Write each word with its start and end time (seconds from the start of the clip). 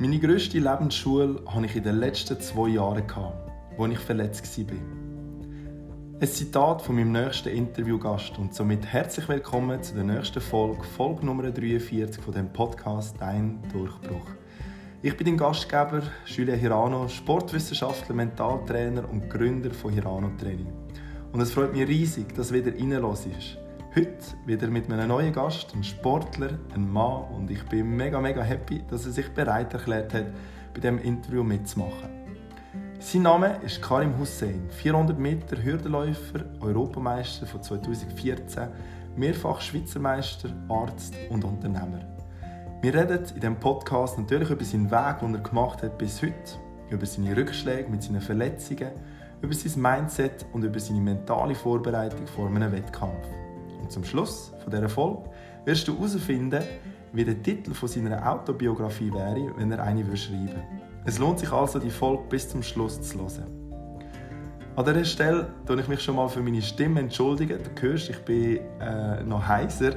Meine 0.00 0.18
grösste 0.18 0.58
Lebensschule 0.58 1.42
hatte 1.44 1.66
ich 1.66 1.76
in 1.76 1.82
den 1.82 1.96
letzten 1.96 2.40
zwei 2.40 2.68
Jahren, 2.68 3.04
als 3.76 3.92
ich 3.92 3.98
verletzt 3.98 4.58
war. 4.58 4.76
Ein 6.18 6.26
Zitat 6.26 6.80
von 6.80 6.94
meinem 6.94 7.12
nächsten 7.12 7.50
Interviewgast 7.50 8.38
und 8.38 8.54
somit 8.54 8.86
herzlich 8.86 9.28
willkommen 9.28 9.82
zu 9.82 9.92
der 9.92 10.04
nächsten 10.04 10.40
Folge, 10.40 10.84
Folge 10.84 11.26
Nummer 11.26 11.50
43 11.50 12.24
von 12.24 12.32
dem 12.32 12.50
Podcast 12.50 13.14
Dein 13.20 13.62
Durchbruch. 13.74 14.26
Ich 15.02 15.14
bin 15.18 15.26
dein 15.26 15.36
Gastgeber, 15.36 16.00
Julia 16.24 16.54
Hirano, 16.54 17.06
Sportwissenschaftler, 17.06 18.14
Mentaltrainer 18.14 19.06
und 19.06 19.28
Gründer 19.28 19.70
von 19.70 19.92
Hirano 19.92 20.30
Training. 20.40 20.72
Und 21.30 21.42
es 21.42 21.52
freut 21.52 21.74
mich 21.74 21.86
riesig, 21.86 22.34
dass 22.34 22.54
wieder 22.54 22.72
reinlos 22.72 23.26
ist. 23.26 23.59
Heute 23.92 24.36
wieder 24.46 24.68
mit 24.68 24.88
einem 24.88 25.08
neuen 25.08 25.32
Gast, 25.32 25.72
einem 25.72 25.82
Sportler, 25.82 26.50
einem 26.72 26.92
Mann 26.92 27.24
und 27.36 27.50
ich 27.50 27.60
bin 27.64 27.96
mega, 27.96 28.20
mega 28.20 28.40
happy, 28.40 28.84
dass 28.88 29.04
er 29.04 29.10
sich 29.10 29.28
bereit 29.30 29.74
erklärt 29.74 30.14
hat, 30.14 30.26
bei 30.72 30.80
diesem 30.80 31.00
Interview 31.00 31.42
mitzumachen. 31.42 32.08
Sein 33.00 33.22
Name 33.22 33.56
ist 33.64 33.82
Karim 33.82 34.16
Hussein, 34.16 34.70
400 34.70 35.18
Meter 35.18 35.60
Hürdenläufer, 35.60 36.44
Europameister 36.60 37.46
von 37.46 37.64
2014, 37.64 38.68
mehrfach 39.16 39.60
Schweizer 39.60 39.98
Meister, 39.98 40.50
Arzt 40.68 41.16
und 41.28 41.42
Unternehmer. 41.42 41.98
Wir 42.82 42.94
reden 42.94 43.24
in 43.34 43.40
diesem 43.40 43.56
Podcast 43.56 44.16
natürlich 44.20 44.50
über 44.50 44.64
seinen 44.64 44.88
Weg, 44.88 45.18
den 45.18 45.34
er 45.34 45.40
gemacht 45.40 45.82
hat 45.82 45.98
bis 45.98 46.22
heute, 46.22 46.60
über 46.90 47.06
seine 47.06 47.36
Rückschläge 47.36 47.90
mit 47.90 48.04
seinen 48.04 48.20
Verletzungen, 48.20 48.92
über 49.42 49.52
sein 49.52 49.82
Mindset 49.82 50.46
und 50.52 50.62
über 50.62 50.78
seine 50.78 51.00
mentale 51.00 51.56
Vorbereitung 51.56 52.28
vor 52.28 52.46
einem 52.46 52.70
Wettkampf. 52.70 53.39
Und 53.80 53.90
zum 53.90 54.04
Schluss 54.04 54.52
von 54.62 54.70
dieser 54.70 54.88
Folge 54.88 55.22
wirst 55.64 55.88
du 55.88 55.96
herausfinden, 55.96 56.62
wie 57.12 57.24
der 57.24 57.42
Titel 57.42 57.74
von 57.74 57.88
seiner 57.88 58.30
Autobiografie 58.30 59.12
wäre, 59.12 59.52
wenn 59.56 59.72
er 59.72 59.82
eine 59.82 60.04
schreiben 60.16 60.48
würde. 60.48 60.62
Es 61.04 61.18
lohnt 61.18 61.38
sich 61.38 61.50
also, 61.50 61.78
die 61.78 61.90
Folge 61.90 62.22
bis 62.28 62.48
zum 62.48 62.62
Schluss 62.62 63.00
zu 63.00 63.18
hören. 63.18 63.60
An 64.76 64.84
dieser 64.84 65.04
Stelle 65.04 65.48
entschuldige 65.66 65.80
ich 65.80 65.88
mich 65.88 66.00
schon 66.00 66.16
mal 66.16 66.28
für 66.28 66.40
meine 66.40 66.62
Stimme 66.62 67.00
entschuldigen. 67.00 67.58
Du 67.74 67.82
hörst, 67.82 68.10
ich 68.10 68.18
bin 68.20 68.60
äh, 68.80 69.22
noch 69.24 69.46
heiser. 69.46 69.96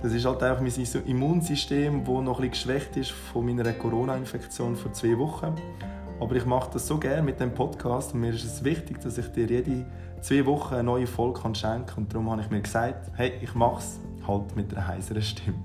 Das 0.00 0.12
ist 0.12 0.24
halt 0.24 0.42
einfach 0.42 0.62
mein 0.62 1.02
Immunsystem, 1.06 2.04
das 2.04 2.08
noch 2.08 2.38
ein 2.40 2.48
bisschen 2.48 2.50
geschwächt 2.50 2.96
ist 2.96 3.10
von 3.10 3.44
meiner 3.44 3.72
Corona-Infektion 3.72 4.76
vor 4.76 4.92
zwei 4.92 5.18
Wochen. 5.18 5.54
Aber 6.20 6.36
ich 6.36 6.46
mache 6.46 6.70
das 6.72 6.86
so 6.86 6.98
gerne 6.98 7.22
mit 7.22 7.40
dem 7.40 7.52
Podcast 7.52 8.14
und 8.14 8.20
mir 8.20 8.30
ist 8.32 8.44
es 8.44 8.62
wichtig, 8.62 9.00
dass 9.00 9.18
ich 9.18 9.26
dir 9.32 9.46
jede 9.46 9.84
zwei 10.20 10.44
Wochen 10.46 10.74
eine 10.74 10.84
neue 10.84 11.06
Folge 11.06 11.40
schenken. 11.54 11.92
Und 11.96 12.12
darum 12.12 12.30
habe 12.30 12.42
ich 12.42 12.50
mir 12.50 12.60
gesagt, 12.60 13.10
hey, 13.14 13.32
ich 13.40 13.54
mache 13.54 13.78
es 13.78 14.00
halt 14.26 14.54
mit 14.56 14.74
einer 14.74 14.86
heiseren 14.86 15.22
Stimme. 15.22 15.58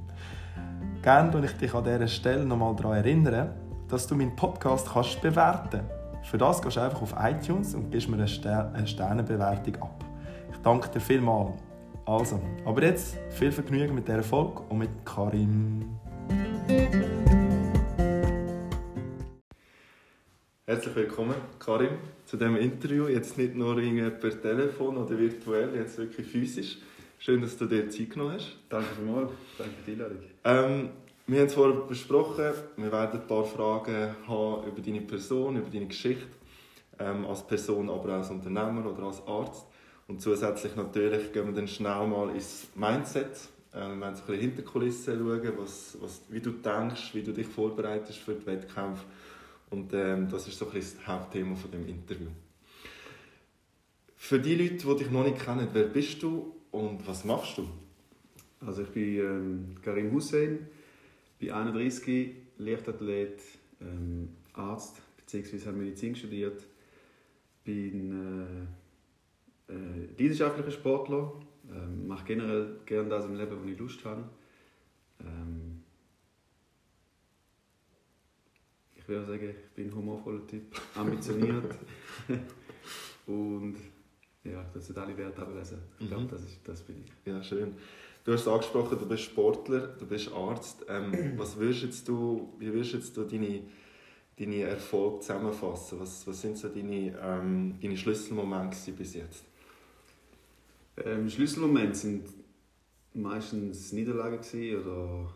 Gerne 1.02 1.32
erinnere 1.32 1.46
ich 1.46 1.58
dich 1.58 1.74
an 1.74 1.84
dieser 1.84 2.08
Stelle 2.08 2.46
nochmal 2.46 2.76
daran 2.76 2.98
erinnern, 2.98 3.50
dass 3.90 4.08
du 4.08 4.16
meinen 4.16 4.36
Podcast 4.36 4.94
kannst 4.94 5.22
bewerten 5.22 5.82
kannst. 5.82 6.30
Für 6.30 6.38
das 6.38 6.62
gehst 6.62 6.78
du 6.78 6.82
einfach 6.82 7.02
auf 7.02 7.14
iTunes 7.20 7.76
und 7.76 7.92
gibst 7.92 8.08
mir 8.08 8.16
eine, 8.16 8.88
Sternenbewertung 8.88 9.76
ab. 9.82 10.04
Ich 10.52 10.58
danke 10.60 10.90
dir 10.90 11.02
vielmals. 11.02 11.52
Also, 12.06 12.40
aber 12.66 12.84
jetzt 12.84 13.18
viel 13.30 13.52
Vergnügen 13.52 13.96
mit 13.96 14.08
dieser 14.08 14.24
Folge 14.24 14.62
und 14.70 14.78
mit 14.78 15.06
Karim. 15.06 16.00
Herzlich 20.66 20.96
willkommen, 20.96 21.36
Karim, 21.60 21.98
zu 22.26 22.38
diesem 22.38 22.56
Interview. 22.56 23.10
Jetzt 23.10 23.38
nicht 23.38 23.54
nur 23.54 23.76
per 23.76 24.42
Telefon 24.42 24.96
oder 24.96 25.20
virtuell, 25.20 25.76
jetzt 25.76 25.98
wirklich 25.98 26.26
physisch. 26.26 26.78
Schön, 27.20 27.42
dass 27.42 27.58
du 27.58 27.66
dir 27.66 27.90
Zeit 27.90 28.12
genommen 28.12 28.36
hast. 28.36 28.56
Danke 28.70 28.88
vielmals. 28.96 29.32
Danke 29.58 29.74
für 29.84 29.92
die 29.92 30.02
Einladung. 30.02 30.18
Ähm, 30.46 30.90
wir 31.28 31.40
haben 31.42 31.48
es 31.48 31.54
vorher 31.54 31.82
besprochen, 31.82 32.54
wir 32.78 32.92
werden 32.94 33.20
ein 33.20 33.28
paar 33.28 33.44
Fragen 33.44 34.16
haben 34.26 34.66
über 34.66 34.82
deine 34.82 35.02
Person, 35.02 35.58
über 35.58 35.70
deine 35.70 35.88
Geschichte, 35.88 36.28
ähm, 36.98 37.26
als 37.26 37.46
Person, 37.46 37.90
aber 37.90 38.14
auch 38.14 38.20
als 38.20 38.30
Unternehmer 38.30 38.90
oder 38.90 39.04
als 39.04 39.22
Arzt. 39.28 39.66
Und 40.08 40.22
zusätzlich 40.22 40.78
natürlich 40.78 41.34
gehen 41.34 41.46
wir 41.46 41.54
dann 41.54 41.68
schnell 41.68 42.08
mal 42.08 42.30
ins 42.34 42.70
Mindset. 42.74 43.50
Ähm, 43.76 44.00
wir 44.00 44.06
werden 44.06 44.16
so 44.16 44.22
ein 44.22 44.28
bisschen 44.28 44.40
hinter 44.40 44.62
Kulissen 44.62 45.18
schauen, 45.20 45.54
was, 45.58 45.98
was, 46.00 46.22
wie 46.30 46.40
du 46.40 46.52
denkst, 46.52 47.14
wie 47.14 47.22
du 47.22 47.34
dich 47.34 47.48
vorbereitest 47.48 48.20
für 48.20 48.34
den 48.34 48.46
Wettkampf. 48.46 49.04
Und 49.74 49.92
ähm, 49.94 50.30
das 50.30 50.48
ist 50.48 50.60
so 50.60 50.70
ein 50.70 50.76
das 50.76 51.08
Hauptthema 51.08 51.56
von 51.56 51.72
dem 51.72 51.88
Interview. 51.88 52.28
Für 54.16 54.40
die 54.40 54.54
Leute, 54.54 54.76
die 54.88 54.96
dich 54.98 55.10
noch 55.10 55.24
nicht 55.24 55.44
kennen, 55.44 55.68
wer 55.74 55.86
bist 55.86 56.22
du 56.22 56.54
und 56.70 57.08
was 57.08 57.26
machst 57.26 57.58
du? 57.58 57.68
Also 58.64 58.84
ich 58.84 58.90
bin 58.90 59.18
ähm, 59.18 59.76
Karim 59.82 60.12
Hussein, 60.12 60.68
bin 61.40 61.50
31, 61.50 62.36
Leichtathlet, 62.60 63.42
ähm, 63.82 64.30
Arzt 64.54 65.02
bzw. 65.18 65.66
habe 65.66 65.78
Medizin 65.78 66.16
studiert, 66.16 66.64
bin 67.64 68.68
äh, 69.70 69.74
äh, 69.74 70.06
leidenschaftlicher 70.20 70.70
Sportler, 70.70 71.34
ähm, 71.72 72.06
mache 72.06 72.26
generell 72.26 72.76
gerne 72.86 73.10
das 73.10 73.26
im 73.26 73.34
Leben, 73.34 73.58
wo 73.60 73.68
ich 73.68 73.80
Lust 73.80 74.06
habe. 74.06 74.24
Ähm, 75.20 75.73
ich 79.04 79.10
würde 79.10 79.26
sagen, 79.26 79.50
ich 79.50 79.76
bin 79.76 79.90
ein 79.90 79.96
humorvoller 79.96 80.48
Typ, 80.48 80.64
ambitioniert 80.96 81.76
und 83.28 83.76
ja, 84.46 84.66
das 84.74 84.88
sind 84.88 84.98
alle 84.98 85.18
Werte 85.18 85.42
ablesen. 85.42 85.80
Ich 86.00 86.08
glaube, 86.08 86.24
mhm. 86.24 86.30
das, 86.30 86.42
das 86.64 86.82
bin 86.82 87.04
ich. 87.04 87.12
Ja, 87.26 87.44
schön. 87.44 87.76
Du 88.24 88.32
hast 88.32 88.48
angesprochen, 88.48 88.98
du 88.98 89.06
bist 89.06 89.24
Sportler, 89.24 89.88
du 89.88 90.06
bist 90.06 90.32
Arzt. 90.32 90.86
Ähm, 90.88 91.34
was 91.38 91.58
würdest 91.58 92.08
du, 92.08 92.54
wie 92.60 92.72
würdest 92.72 92.94
jetzt 92.94 93.18
du 93.18 93.24
deine, 93.26 93.62
deine 94.40 94.62
Erfolge 94.62 95.20
zusammenfassen? 95.20 96.00
Was, 96.00 96.26
was 96.26 96.42
sind 96.42 96.58
so 96.58 96.70
deine, 96.70 97.18
ähm, 97.22 97.76
deine 97.82 97.98
Schlüsselmomente 97.98 98.92
bis 98.94 99.16
jetzt? 99.16 99.44
Ähm, 101.04 101.30
Schlüsselmomente 101.30 101.96
sind 101.96 102.30
meistens 103.14 103.92
Niederlagen 103.92 104.40
oder 104.40 105.34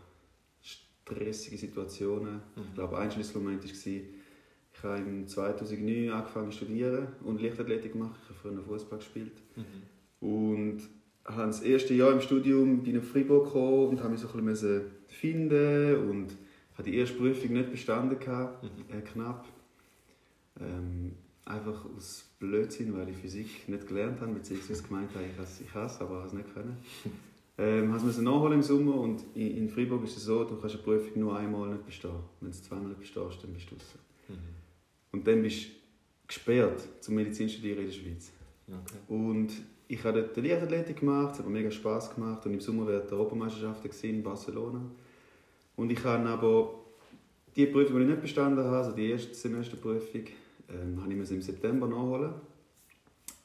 stressige 1.08 1.56
Situationen. 1.56 2.34
Mhm. 2.34 2.62
Ich 2.68 2.74
glaube, 2.74 2.98
ein 2.98 3.10
Schlüsselmoment 3.10 3.64
war, 3.64 3.70
ich 3.70 4.84
habe 4.84 4.98
im 4.98 5.26
2009 5.26 6.10
angefangen 6.10 6.50
zu 6.50 6.58
studieren 6.58 7.08
und 7.24 7.42
Leichtathletik 7.42 7.92
gemacht. 7.92 8.18
Ich 8.22 8.28
habe 8.28 8.38
früher 8.54 8.62
Fußball 8.62 8.98
gespielt. 8.98 9.32
Mhm. 9.56 10.26
Und 10.28 10.82
habe 11.24 11.46
das 11.46 11.62
erste 11.62 11.94
Jahr 11.94 12.12
im 12.12 12.20
Studium 12.20 12.82
bin 12.82 12.96
nach 12.96 13.02
Freiburg 13.02 13.46
gekommen 13.46 13.88
und 13.88 14.00
habe 14.00 14.10
mich 14.10 14.20
so 14.20 14.28
ein 14.28 14.44
bisschen 14.44 14.82
finden 15.08 16.08
und 16.08 16.36
habe 16.74 16.90
die 16.90 16.96
erste 16.96 17.16
Prüfung 17.16 17.52
nicht 17.52 17.70
bestanden 17.70 18.18
gehabt, 18.18 18.62
mhm. 18.62 18.96
äh, 18.96 19.00
knapp. 19.02 19.46
Ähm, 20.60 21.12
einfach 21.44 21.84
aus 21.96 22.30
Blödsinn, 22.38 22.96
weil 22.96 23.08
ich 23.08 23.16
Physik 23.16 23.68
nicht 23.68 23.86
gelernt 23.88 24.20
habe, 24.20 24.32
beziehungsweise 24.32 24.82
gemeint 24.82 25.10
habe, 25.14 25.24
ich 25.24 25.74
hasse 25.74 25.94
es, 25.94 26.00
aber 26.00 26.16
habe 26.16 26.26
es 26.26 26.32
nicht 26.32 26.54
können. 26.54 26.76
Ähm, 27.60 27.92
habe 27.92 28.08
es 28.08 28.18
nachholen 28.18 28.54
im 28.54 28.62
Sommer 28.62 28.94
und 28.94 29.24
in, 29.34 29.56
in 29.56 29.68
Freiburg 29.68 30.04
ist 30.04 30.16
es 30.16 30.24
so, 30.24 30.44
du 30.44 30.56
kannst 30.56 30.76
eine 30.76 30.84
Prüfung 30.84 31.20
nur 31.20 31.36
einmal 31.36 31.68
nicht 31.70 31.86
bestehen. 31.86 32.12
Wenn 32.40 32.50
du 32.50 32.56
es 32.56 32.62
zweimal 32.62 32.88
nicht 32.88 33.00
bestehst, 33.00 33.42
dann 33.42 33.52
bist 33.52 33.70
du 33.70 33.74
raus. 33.74 33.94
Mhm. 34.28 34.34
Und 35.10 35.26
dann 35.26 35.42
bist 35.42 35.66
du 35.66 35.70
gesperrt 36.28 36.86
zum 37.00 37.16
Medizin 37.16 37.48
studieren 37.48 37.80
in 37.80 37.86
der 37.86 37.92
Schweiz. 37.92 38.30
Okay. 38.68 38.98
Und 39.08 39.48
ich 39.88 40.04
habe 40.04 40.22
dort 40.22 40.36
Leichtathletik 40.36 41.00
gemacht, 41.00 41.32
es 41.32 41.38
hat 41.38 41.46
mir 41.46 41.52
mega 41.52 41.70
Spass 41.70 42.14
gemacht 42.14 42.46
und 42.46 42.52
im 42.52 42.60
Sommer 42.60 42.86
während 42.86 43.10
der 43.10 43.18
Europameisterschaften 43.18 43.90
in 44.02 44.22
Barcelona. 44.22 44.80
Und 45.74 45.90
ich 45.90 46.04
habe 46.04 46.28
aber 46.28 46.74
die 47.56 47.66
Prüfung, 47.66 47.96
die 47.96 48.02
ich 48.02 48.08
nicht 48.10 48.22
bestanden 48.22 48.62
habe, 48.62 48.76
also 48.76 48.92
die 48.92 49.10
erste 49.10 49.34
Semesterprüfung, 49.34 50.26
ähm, 50.68 51.02
habe 51.02 51.12
ich 51.12 51.30
im 51.30 51.42
September 51.42 51.88
nachholen. 51.88 52.34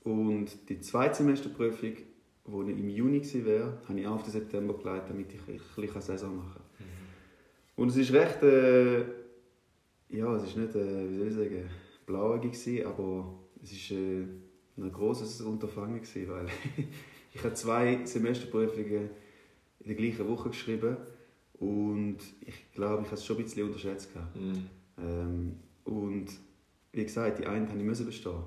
Und 0.03 0.69
die 0.69 0.81
zweite 0.81 1.15
Semesterprüfung, 1.15 1.93
die 2.45 2.71
im 2.71 2.89
Juni 2.89 3.21
wäre, 3.45 3.77
habe 3.87 3.99
ich 3.99 4.07
auch 4.07 4.15
auf 4.15 4.23
den 4.23 4.31
September 4.31 4.73
gelegt, 4.73 5.09
damit 5.09 5.33
ich 5.33 5.41
ein 5.47 5.59
bisschen 5.75 6.01
Saison 6.01 6.35
machen 6.35 6.61
kann. 6.77 6.85
Mhm. 6.85 7.81
Und 7.81 7.89
es 7.89 7.97
ist 7.97 8.11
recht, 8.11 8.43
äh, 8.43 9.01
ja, 10.09 10.35
es 10.35 10.43
ist 10.43 10.57
nicht, 10.57 10.75
äh, 10.75 11.09
wie 11.09 11.17
soll 11.17 11.27
ich 11.27 11.33
sagen, 11.35 11.69
blauäugig 12.05 12.85
aber 12.85 13.33
es 13.61 13.71
ist 13.71 13.91
äh, 13.91 14.25
ein 14.77 14.91
großes 14.91 15.41
Unterfangen 15.41 16.01
gewesen, 16.01 16.29
weil 16.29 16.47
ich 17.33 17.43
habe 17.43 17.53
zwei 17.53 18.05
Semesterprüfungen 18.05 19.09
in 19.79 19.87
der 19.87 19.95
gleichen 19.95 20.27
Woche 20.27 20.49
geschrieben 20.49 20.97
und 21.59 22.17
ich 22.41 22.71
glaube, 22.73 23.03
ich 23.03 23.07
habe 23.07 23.15
es 23.15 23.25
schon 23.25 23.37
ein 23.37 23.43
bisschen 23.43 23.67
unterschätzt. 23.67 24.09
Mhm. 24.35 24.69
Ähm, 24.97 25.55
und 25.85 26.27
wie 26.91 27.03
gesagt, 27.03 27.39
die 27.39 27.47
eine 27.47 27.65
musste 27.83 28.03
ich 28.03 28.09
bestehen. 28.09 28.43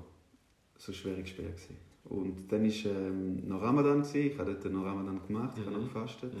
So 0.77 0.93
schwer 0.93 1.25
schwer 1.25 1.49
gewesen. 1.49 1.86
Und 2.09 2.51
dann 2.51 2.63
war 2.63 2.91
ähm, 2.91 3.47
noch 3.47 3.61
Ramadan, 3.61 4.01
gewesen. 4.01 4.31
ich 4.31 4.37
habe 4.37 4.53
dort 4.53 4.73
noch 4.73 4.85
Ramadan 4.85 5.19
gemacht, 5.27 5.57
ich 5.57 5.65
mhm. 5.65 5.69
habe 5.69 5.81
noch 5.81 5.93
gefastet. 5.93 6.33
Mhm. 6.33 6.39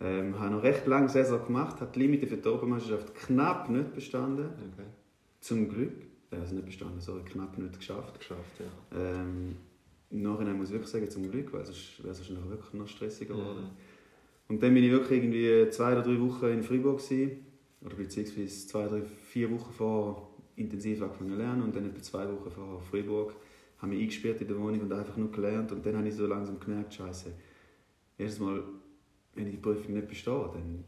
Ähm, 0.00 0.38
habe 0.38 0.54
noch 0.54 0.62
recht 0.62 0.86
lange 0.86 1.08
Saison 1.08 1.44
gemacht, 1.46 1.80
habe 1.80 1.90
die 1.94 2.00
Limite 2.00 2.26
für 2.26 2.36
die 2.36 2.46
Europameisterschaft 2.46 3.14
knapp 3.14 3.70
nicht 3.70 3.94
bestanden. 3.94 4.46
Okay. 4.46 4.86
Zum 5.40 5.68
Glück 5.68 5.92
also 6.40 6.54
nicht 6.54 6.66
bestanden, 6.66 7.00
so 7.00 7.20
knapp 7.24 7.58
nicht 7.58 7.78
geschafft. 7.78 8.18
geschafft 8.18 8.60
ja. 8.60 8.98
ähm, 8.98 9.56
Im 10.10 10.22
Nachhinein 10.22 10.56
muss 10.56 10.68
ich 10.68 10.74
wirklich 10.74 10.90
sagen, 10.90 11.10
zum 11.10 11.30
Glück, 11.30 11.52
weil 11.52 11.64
sonst 11.64 12.02
wäre 12.02 12.12
es 12.12 12.28
wirklich 12.28 12.74
noch 12.74 12.88
stressiger 12.88 13.34
geworden. 13.34 13.62
Mhm. 13.62 14.54
Und 14.54 14.62
dann 14.62 14.74
bin 14.74 14.84
ich 14.84 14.90
wirklich 14.90 15.22
irgendwie 15.22 15.70
zwei 15.70 15.92
oder 15.92 16.02
drei 16.02 16.20
Wochen 16.20 16.46
in 16.46 16.62
Freiburg 16.62 16.98
gewesen, 16.98 17.46
oder 17.80 17.96
beziehungsweise 17.96 18.66
zwei, 18.66 18.86
drei, 18.86 19.02
vier 19.02 19.50
Wochen 19.50 19.72
vor 19.72 20.30
intensiv 20.56 21.02
angefangen 21.02 21.30
zu 21.30 21.36
lernen 21.36 21.62
und 21.62 21.76
dann 21.76 21.86
etwa 21.86 22.02
zwei 22.02 22.26
Wochen 22.28 22.50
vor 22.50 22.80
Freiburg 22.80 23.34
habe 23.78 23.92
mich 23.92 24.00
eingesperrt 24.00 24.40
in 24.40 24.48
der 24.48 24.58
Wohnung 24.58 24.80
und 24.80 24.92
einfach 24.92 25.16
nur 25.16 25.30
gelernt 25.30 25.72
und 25.72 25.84
dann 25.84 25.96
habe 25.96 26.08
ich 26.08 26.14
so 26.14 26.26
langsam 26.26 26.58
gemerkt, 26.60 26.94
scheiße, 26.94 27.32
erstes 28.18 28.40
Mal, 28.40 28.62
wenn 29.34 29.46
ich 29.46 29.54
die 29.54 29.60
Prüfung 29.60 29.94
nicht 29.94 30.08
bestehe, 30.08 30.50
dann, 30.52 30.84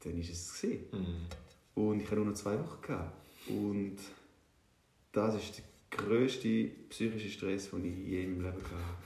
dann 0.00 0.18
ist 0.18 0.30
es 0.30 0.52
gesehen. 0.52 0.84
Mhm. 0.92 1.82
Und 1.82 2.00
ich 2.00 2.06
hatte 2.06 2.16
nur 2.16 2.26
noch 2.26 2.34
zwei 2.34 2.58
Wochen 2.58 2.80
gehabt. 2.82 3.12
und 3.48 3.96
das 5.12 5.34
ist 5.36 5.58
der 5.58 5.64
grösste 5.90 6.70
psychische 6.90 7.28
Stress, 7.28 7.70
den 7.70 7.84
ich 7.84 8.08
je 8.08 8.24
im 8.24 8.42
Leben 8.42 8.46
hatte. 8.46 8.62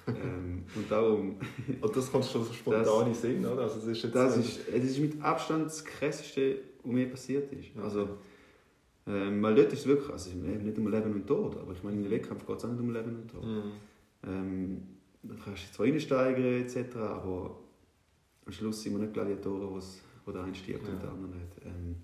ähm, 0.20 0.64
und 0.74 0.90
darum... 0.90 1.36
und 1.80 1.96
das 1.96 2.10
kannst 2.10 2.34
du 2.34 2.42
so 2.42 2.52
spontan 2.52 3.14
sehen, 3.14 3.44
oder? 3.46 3.62
Also 3.62 3.76
das 3.76 3.86
ist, 3.86 4.02
jetzt 4.02 4.14
das, 4.14 4.36
ist, 4.36 4.60
das 4.68 4.84
ist 4.84 4.98
mit 4.98 5.22
Abstand 5.22 5.66
das 5.66 5.84
Krasseste, 5.84 6.58
was 6.82 6.92
mir 6.92 7.08
passiert 7.08 7.52
ist. 7.52 7.68
Also, 7.80 8.18
ähm, 9.06 9.42
weil 9.42 9.54
dort 9.54 9.72
ist 9.72 9.80
es 9.80 9.86
wirklich, 9.86 10.10
also 10.10 10.30
nicht 10.30 10.78
um 10.78 10.88
Leben 10.88 11.12
und 11.12 11.26
Tod, 11.26 11.56
aber 11.58 11.72
ich 11.72 11.82
meine, 11.82 11.96
im 11.96 12.10
Wettkampf 12.10 12.46
geht 12.46 12.56
es 12.56 12.64
auch 12.64 12.70
nicht 12.70 12.80
um 12.80 12.92
Leben 12.92 13.16
und 13.16 13.30
Tod. 13.30 13.44
Mhm. 13.44 13.72
Ähm, 14.24 14.82
da 15.22 15.34
kannst 15.44 15.68
du 15.68 15.72
zwar 15.72 15.86
reinsteigen 15.86 16.44
etc., 16.62 16.96
aber 16.96 17.58
am 18.44 18.52
Schluss 18.52 18.82
sind 18.82 18.92
wir 18.94 19.00
nicht 19.00 19.14
Gladiatoren, 19.14 19.82
wo 20.24 20.32
der 20.32 20.44
eine 20.44 20.54
stirbt 20.54 20.86
ja. 20.86 20.92
und 20.92 21.02
der 21.02 21.10
andere 21.10 21.32
nicht. 21.32 21.56
Ähm, 21.64 21.96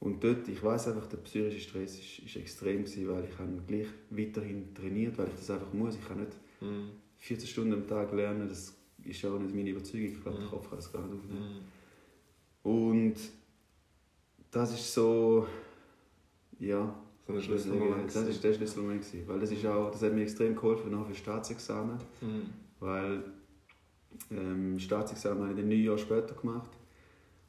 und 0.00 0.22
dort, 0.22 0.46
ich 0.48 0.62
weiß 0.62 0.88
einfach, 0.88 1.06
der 1.06 1.16
psychische 1.18 1.60
Stress 1.60 1.98
ist, 1.98 2.18
ist 2.18 2.36
extrem 2.36 2.84
gewesen, 2.84 3.08
weil 3.08 3.24
ich 3.24 3.38
habe 3.38 3.50
gleich 3.66 3.86
weiterhin 4.10 4.74
trainiert, 4.74 5.16
weil 5.16 5.28
ich 5.28 5.34
das 5.36 5.50
einfach 5.50 5.72
muss. 5.72 5.94
Ich 5.94 6.06
kann 6.06 6.20
nicht 6.20 6.32
mhm. 6.60 6.90
14 7.18 7.48
Stunden 7.48 7.72
am 7.72 7.86
Tag 7.86 8.12
lernen, 8.12 8.48
das 8.48 8.76
ist 9.02 9.24
auch 9.24 9.38
nicht 9.38 9.54
meine 9.54 9.70
Überzeugung. 9.70 10.08
Ich 10.08 10.22
glaube, 10.22 10.38
mhm. 10.38 10.42
der 10.42 10.50
Kopf 10.50 10.68
kann 10.68 10.78
das 10.78 10.92
gar 10.92 11.06
nicht 11.06 11.14
aufnehmen. 11.14 11.62
Mhm. 12.64 12.70
Und 12.70 13.14
das 14.50 14.74
ist 14.74 14.92
so, 14.92 15.46
ja, 16.58 16.94
so 17.26 17.32
ein 17.32 17.42
Schlüsselmoment. 17.42 18.14
Das 18.14 18.28
ist 18.28 18.44
der 18.44 18.52
Schlüsselmoment 18.52 19.02
gewesen, 19.02 19.26
weil 19.26 19.40
das 19.40 19.50
ist 19.50 19.64
auch, 19.66 19.90
das 19.90 20.02
hat 20.02 20.12
mir 20.12 20.22
extrem 20.22 20.54
geholfen 20.54 20.90
nachher 20.90 21.06
für 21.06 21.14
Staatsexamen, 21.14 21.98
mhm. 22.20 22.50
weil 22.80 23.24
ähm, 24.30 24.78
Staatsexamen 24.78 25.42
habe 25.42 25.52
ich 25.52 25.58
dann 25.58 25.68
neun 25.68 25.82
Jahre 25.82 25.98
später 25.98 26.34
gemacht 26.34 26.70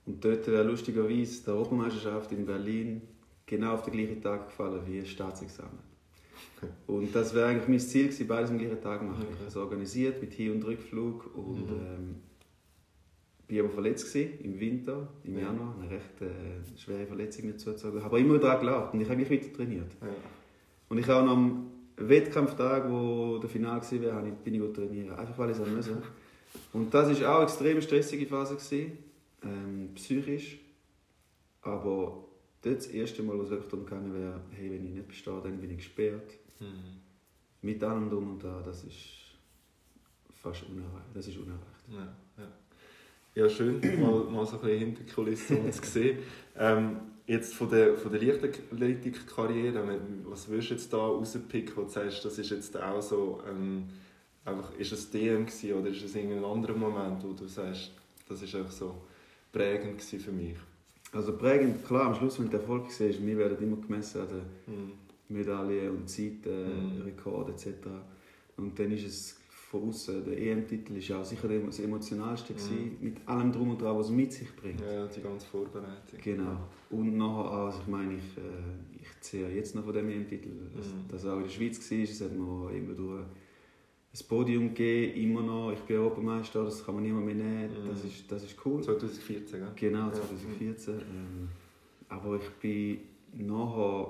und 0.06 0.24
dort 0.24 0.48
wäre 0.48 0.64
lustigerweise 0.64 1.44
die 1.44 1.50
Europameisterschaft 1.50 2.32
in 2.32 2.46
Berlin 2.46 3.02
genau 3.46 3.74
auf 3.74 3.84
den 3.84 3.94
gleichen 3.94 4.22
Tag 4.22 4.48
gefallen 4.48 4.82
wie 4.88 5.00
das 5.00 5.10
Staatsexamen. 5.10 5.96
Und 6.88 7.14
das 7.14 7.34
wäre 7.34 7.48
eigentlich 7.48 7.68
mein 7.68 7.80
Ziel 7.80 8.06
gewesen, 8.06 8.28
beides 8.28 8.50
am 8.50 8.58
gleichen 8.58 8.82
Tag 8.82 9.04
machen. 9.04 9.26
Ich 9.30 9.38
habe 9.38 9.48
es 9.48 9.56
organisiert 9.56 10.22
mit 10.22 10.34
Hin- 10.34 10.54
und 10.54 10.66
Rückflug 10.66 11.30
und 11.36 11.70
mhm. 11.70 11.80
ähm, 11.80 12.16
bin 13.48 13.60
aber 13.60 13.70
verletzt 13.70 14.12
gewesen, 14.12 14.40
im 14.44 14.60
Winter, 14.60 15.08
im 15.24 15.38
ja. 15.38 15.46
Januar, 15.46 15.76
eine 15.80 15.90
recht 15.90 16.22
äh, 16.22 16.78
schwere 16.78 17.06
Verletzung 17.06 17.46
nicht 17.46 17.60
zugezogen. 17.60 18.04
Habe 18.04 18.20
immer 18.20 18.38
daran 18.40 18.60
geglaubt 18.60 18.94
und 18.94 19.02
ich 19.02 19.10
habe 19.10 19.18
mich 19.18 19.30
weiter 19.30 19.54
trainiert. 19.54 19.92
Ja. 20.02 20.08
Und 20.90 20.98
ich 20.98 21.08
habe 21.08 21.30
am 21.30 21.72
Wettkampftag, 21.98 22.90
wo 22.90 23.38
der 23.38 23.50
Final 23.50 23.82
war, 23.82 24.22
bin 24.44 24.54
ich 24.54 24.74
trainieren, 24.74 25.12
einfach 25.12 25.38
weil 25.38 25.52
ich 25.52 25.60
es 25.60 25.68
musste. 25.68 26.02
Und 26.74 26.94
das 26.94 27.22
war 27.22 27.32
auch 27.32 27.36
eine 27.38 27.44
extrem 27.46 27.82
stressige 27.82 28.26
Phase 28.26 28.56
gewesen 28.56 28.98
ähm, 29.44 29.90
psychisch. 29.96 30.60
Aber 31.62 32.26
dort 32.62 32.78
das 32.78 32.88
erste 32.88 33.24
Mal, 33.24 33.38
was 33.40 33.50
wirklich 33.50 33.70
darum 33.70 33.86
gegangen 33.86 34.14
wäre, 34.14 34.42
hey, 34.52 34.72
wenn 34.72 34.86
ich 34.86 34.94
nicht 34.94 35.08
bestehe, 35.08 35.42
dann 35.42 35.60
bin 35.60 35.72
ich 35.72 35.78
gesperrt. 35.78 36.32
Mhm. 36.60 37.02
Mit 37.62 37.84
allem 37.84 38.10
drum 38.10 38.32
und 38.32 38.44
da, 38.44 38.62
das 38.64 38.84
ist 38.84 38.98
fast 40.34 40.64
unerreicht. 40.70 41.08
Das 41.14 41.28
ist 41.28 41.38
unerreicht. 41.38 41.90
Ja, 41.90 42.16
ja. 43.36 43.50
schön, 43.50 43.80
mal, 44.02 44.24
mal 44.24 44.46
so 44.46 44.56
ein 44.58 44.62
bisschen 44.62 44.80
hinter 44.80 45.04
die 45.04 45.12
Kulissen 45.12 45.72
zu 45.72 45.86
sehen. 45.86 46.20
Ähm, 46.58 46.98
jetzt 47.28 47.54
von 47.54 47.70
der, 47.70 47.96
von 47.96 48.12
der 48.12 48.22
Leichtathletik-Karriere, 48.22 50.00
was 50.26 50.48
würdest 50.48 50.70
du 50.70 50.74
jetzt 50.76 50.94
da 50.94 50.98
rauspicken, 50.98 51.76
wo 51.76 51.82
du 51.82 51.90
sagst, 51.90 52.24
das 52.24 52.38
ist 52.38 52.52
jetzt 52.52 52.82
auch 52.82 53.02
so, 53.02 53.42
ähm, 53.50 53.86
einfach, 54.44 54.74
ist 54.78 54.92
es 54.92 55.10
DM 55.10 55.46
gewesen, 55.46 55.74
oder 55.74 55.90
ist 55.90 56.04
es 56.04 56.16
irgendein 56.16 56.46
anderer 56.46 56.76
Moment, 56.76 57.24
wo 57.24 57.34
du 57.34 57.48
sagst, 57.48 57.92
das 58.28 58.42
ist 58.42 58.56
einfach 58.56 58.72
so 58.72 58.96
prägend 59.52 60.02
für 60.02 60.32
mich? 60.32 60.56
Also 61.12 61.38
prägend, 61.38 61.86
klar, 61.86 62.08
am 62.08 62.16
Schluss, 62.16 62.40
wenn 62.40 62.50
du 62.50 62.58
Erfolg 62.58 62.92
siehst, 62.92 63.26
wir 63.26 63.38
werden 63.38 63.58
immer 63.62 63.78
gemessen 63.78 64.22
an 64.22 64.28
den 64.28 64.76
mhm. 64.76 64.92
Medaillen 65.30 65.96
und 65.96 66.10
Zeiten, 66.10 66.98
mhm. 66.98 67.02
Rekorde 67.04 67.54
etc. 67.54 67.68
Und 68.58 68.78
dann 68.78 68.92
ist 68.92 69.06
es 69.06 69.38
von 69.80 69.90
außen, 69.90 70.24
der 70.26 70.38
EM-Titel 70.38 70.94
war 70.94 71.22
auch 71.22 71.26
sicher 71.26 71.48
das 71.48 71.80
emotionalste 71.80 72.54
mhm. 72.54 72.98
mit 73.02 73.28
allem 73.28 73.52
drum 73.52 73.72
und 73.72 73.82
dran, 73.82 73.98
was 73.98 74.08
es 74.08 74.12
mit 74.12 74.32
sich 74.32 74.56
bringt. 74.56 74.82
Ja, 74.82 75.06
die 75.08 75.22
ganze 75.22 75.46
Vorbereitung. 75.48 76.20
Genau. 76.24 76.58
Und 76.90 77.18
nachher 77.18 77.52
auch, 77.52 77.66
also 77.66 77.80
ich 77.82 77.88
meine, 77.88 78.14
ich, 78.14 78.38
äh, 78.38 79.02
ich 79.02 79.22
zähle 79.22 79.54
jetzt 79.54 79.76
noch 79.76 79.84
von 79.84 79.94
dem 79.94 80.10
EM-Titel, 80.10 80.50
dass, 80.76 80.88
mhm. 80.88 81.08
dass 81.10 81.26
auch 81.26 81.38
in 81.38 81.44
der 81.44 81.50
Schweiz 81.50 81.92
war, 81.92 81.98
das 82.00 82.22
hat 82.22 82.38
man 82.38 82.74
irgendwo 82.74 82.94
durch 82.94 83.26
das 84.12 84.24
Podium 84.24 84.70
gegeben, 84.70 85.22
immer 85.22 85.42
noch. 85.42 85.74
Ich 85.74 85.80
bin 85.80 85.98
Europameister, 85.98 86.64
das 86.64 86.86
kann 86.86 86.96
man 86.96 87.04
niemand 87.04 87.26
mehr 87.26 87.36
nehmen. 87.36 87.84
Mhm. 87.84 87.90
Das, 87.90 88.04
ist, 88.06 88.32
das 88.32 88.44
ist 88.44 88.56
cool. 88.66 88.82
2014, 88.82 89.60
ja? 89.60 89.72
Genau, 89.76 90.10
2014. 90.10 90.94
Ja. 90.94 91.02
Ähm, 91.02 91.50
aber 92.08 92.38
ich 92.38 92.50
bin 92.62 93.00
nachher 93.46 94.08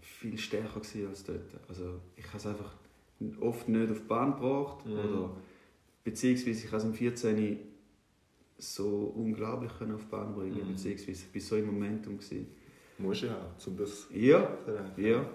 viel 0.00 0.38
stärker 0.38 0.80
als 1.08 1.24
dort. 1.24 1.60
Also 1.68 2.00
ich 2.16 2.26
habe 2.26 2.38
es 2.38 2.46
einfach 2.46 2.72
oft 3.40 3.68
nicht 3.68 3.90
auf 3.90 3.98
die 3.98 4.06
Bahn 4.06 4.32
gebracht. 4.32 4.86
Mhm. 4.86 4.92
Oder, 4.92 5.30
beziehungsweise 6.04 6.64
ich 6.64 6.66
habe 6.66 6.76
es 6.76 6.84
im 6.84 6.94
14 6.94 7.58
so 8.58 9.12
unglaublich 9.16 9.72
auf 9.72 10.02
die 10.04 10.10
Bahn 10.10 10.34
bringen. 10.34 10.64
Mhm. 10.64 10.72
Beziehungsweise 10.72 11.10
ich 11.12 11.34
war 11.34 11.40
so 11.40 11.56
im 11.56 11.66
Momentum. 11.66 12.18
Gewesen. 12.18 12.46
Muss 12.98 13.22
ja, 13.22 13.36
um 13.66 13.76
das 13.76 14.08
ja, 14.12 14.56
ja. 14.96 15.08
ja. 15.08 15.26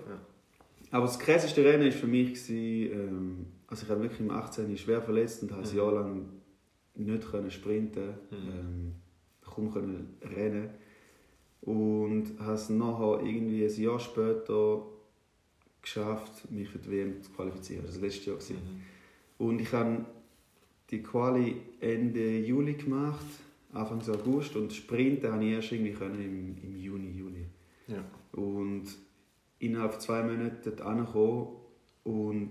Aber 0.91 1.07
das 1.07 1.17
krasseste 1.17 1.63
Rennen 1.65 1.85
war 1.85 1.91
für 1.91 2.07
mich, 2.07 2.49
ähm, 2.49 3.47
also 3.67 3.83
ich 3.83 3.89
habe 3.89 4.03
wirklich 4.03 4.19
im 4.19 4.29
18. 4.29 4.77
schwer 4.77 5.01
verletzt 5.01 5.41
und 5.41 5.51
habe 5.51 5.63
ein 5.63 5.71
mhm. 5.71 5.77
Jahr 5.77 5.91
lang 5.93 6.25
nicht 6.95 7.29
können 7.29 7.51
sprinten, 7.51 8.13
mhm. 8.29 8.37
ähm, 8.47 8.95
kaum 9.41 9.73
können 9.73 10.17
rennen 10.21 10.69
und 11.61 12.39
habe 12.39 12.53
es 12.53 12.69
nachher 12.69 13.21
irgendwie 13.25 13.65
ein 13.65 13.81
Jahr 13.81 13.99
später 13.99 14.85
geschafft, 15.85 16.51
mich 16.51 16.67
für 16.67 16.79
die 16.79 16.91
WM 16.91 17.21
zu 17.21 17.31
qualifizieren. 17.31 17.85
Das 17.85 18.01
war 18.01 18.07
das 18.07 18.15
letzte 18.15 18.31
Jahr. 18.31 18.39
Mhm. 18.39 18.81
Und 19.37 19.61
ich 19.61 19.71
habe 19.71 20.05
die 20.89 21.01
Quali 21.01 21.61
Ende 21.79 22.39
Juli 22.39 22.73
gemacht, 22.73 23.25
Anfang 23.73 24.01
August 24.09 24.55
und 24.55 24.73
Sprinten 24.73 25.29
konnte 25.29 25.45
ich 25.45 25.53
erst 25.53 25.71
irgendwie 25.71 25.91
können 25.91 26.21
im, 26.21 26.57
im 26.63 26.75
Juni, 26.77 27.11
Juli. 27.11 27.45
Ja. 27.87 28.03
Und 28.31 28.85
innerhalb 29.59 29.93
von 29.93 30.01
zwei 30.01 30.23
Monaten 30.23 30.81
angekommen 30.81 31.47
und 32.03 32.49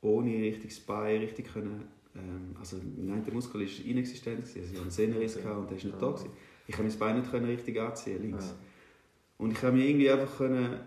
ohne 0.00 0.30
richtiges 0.34 0.80
Bein 0.80 1.20
richtig 1.20 1.52
können, 1.52 1.84
ähm, 2.14 2.56
also 2.58 2.78
nein, 2.96 3.22
der 3.24 3.34
Muskel 3.34 3.60
war 3.60 3.86
inexistent, 3.86 4.40
also 4.40 4.58
ich 4.58 4.68
hatte 4.68 4.80
einen 4.80 4.90
Sehnenriss 4.90 5.36
okay. 5.36 5.48
und 5.48 5.70
der 5.70 5.76
war 5.76 5.84
nicht 5.84 6.02
da. 6.02 6.10
Gewesen. 6.10 6.30
Ich 6.66 6.74
konnte 6.74 6.98
mein 6.98 7.22
Bein 7.22 7.42
nicht 7.42 7.58
richtig 7.58 7.80
anziehen, 7.80 8.22
links. 8.22 8.46
Ja. 8.46 8.56
Und 9.38 9.52
ich 9.52 9.60
konnte 9.60 9.76
mich 9.76 9.88
irgendwie 9.88 10.10
einfach 10.10 10.36
können, 10.36 10.80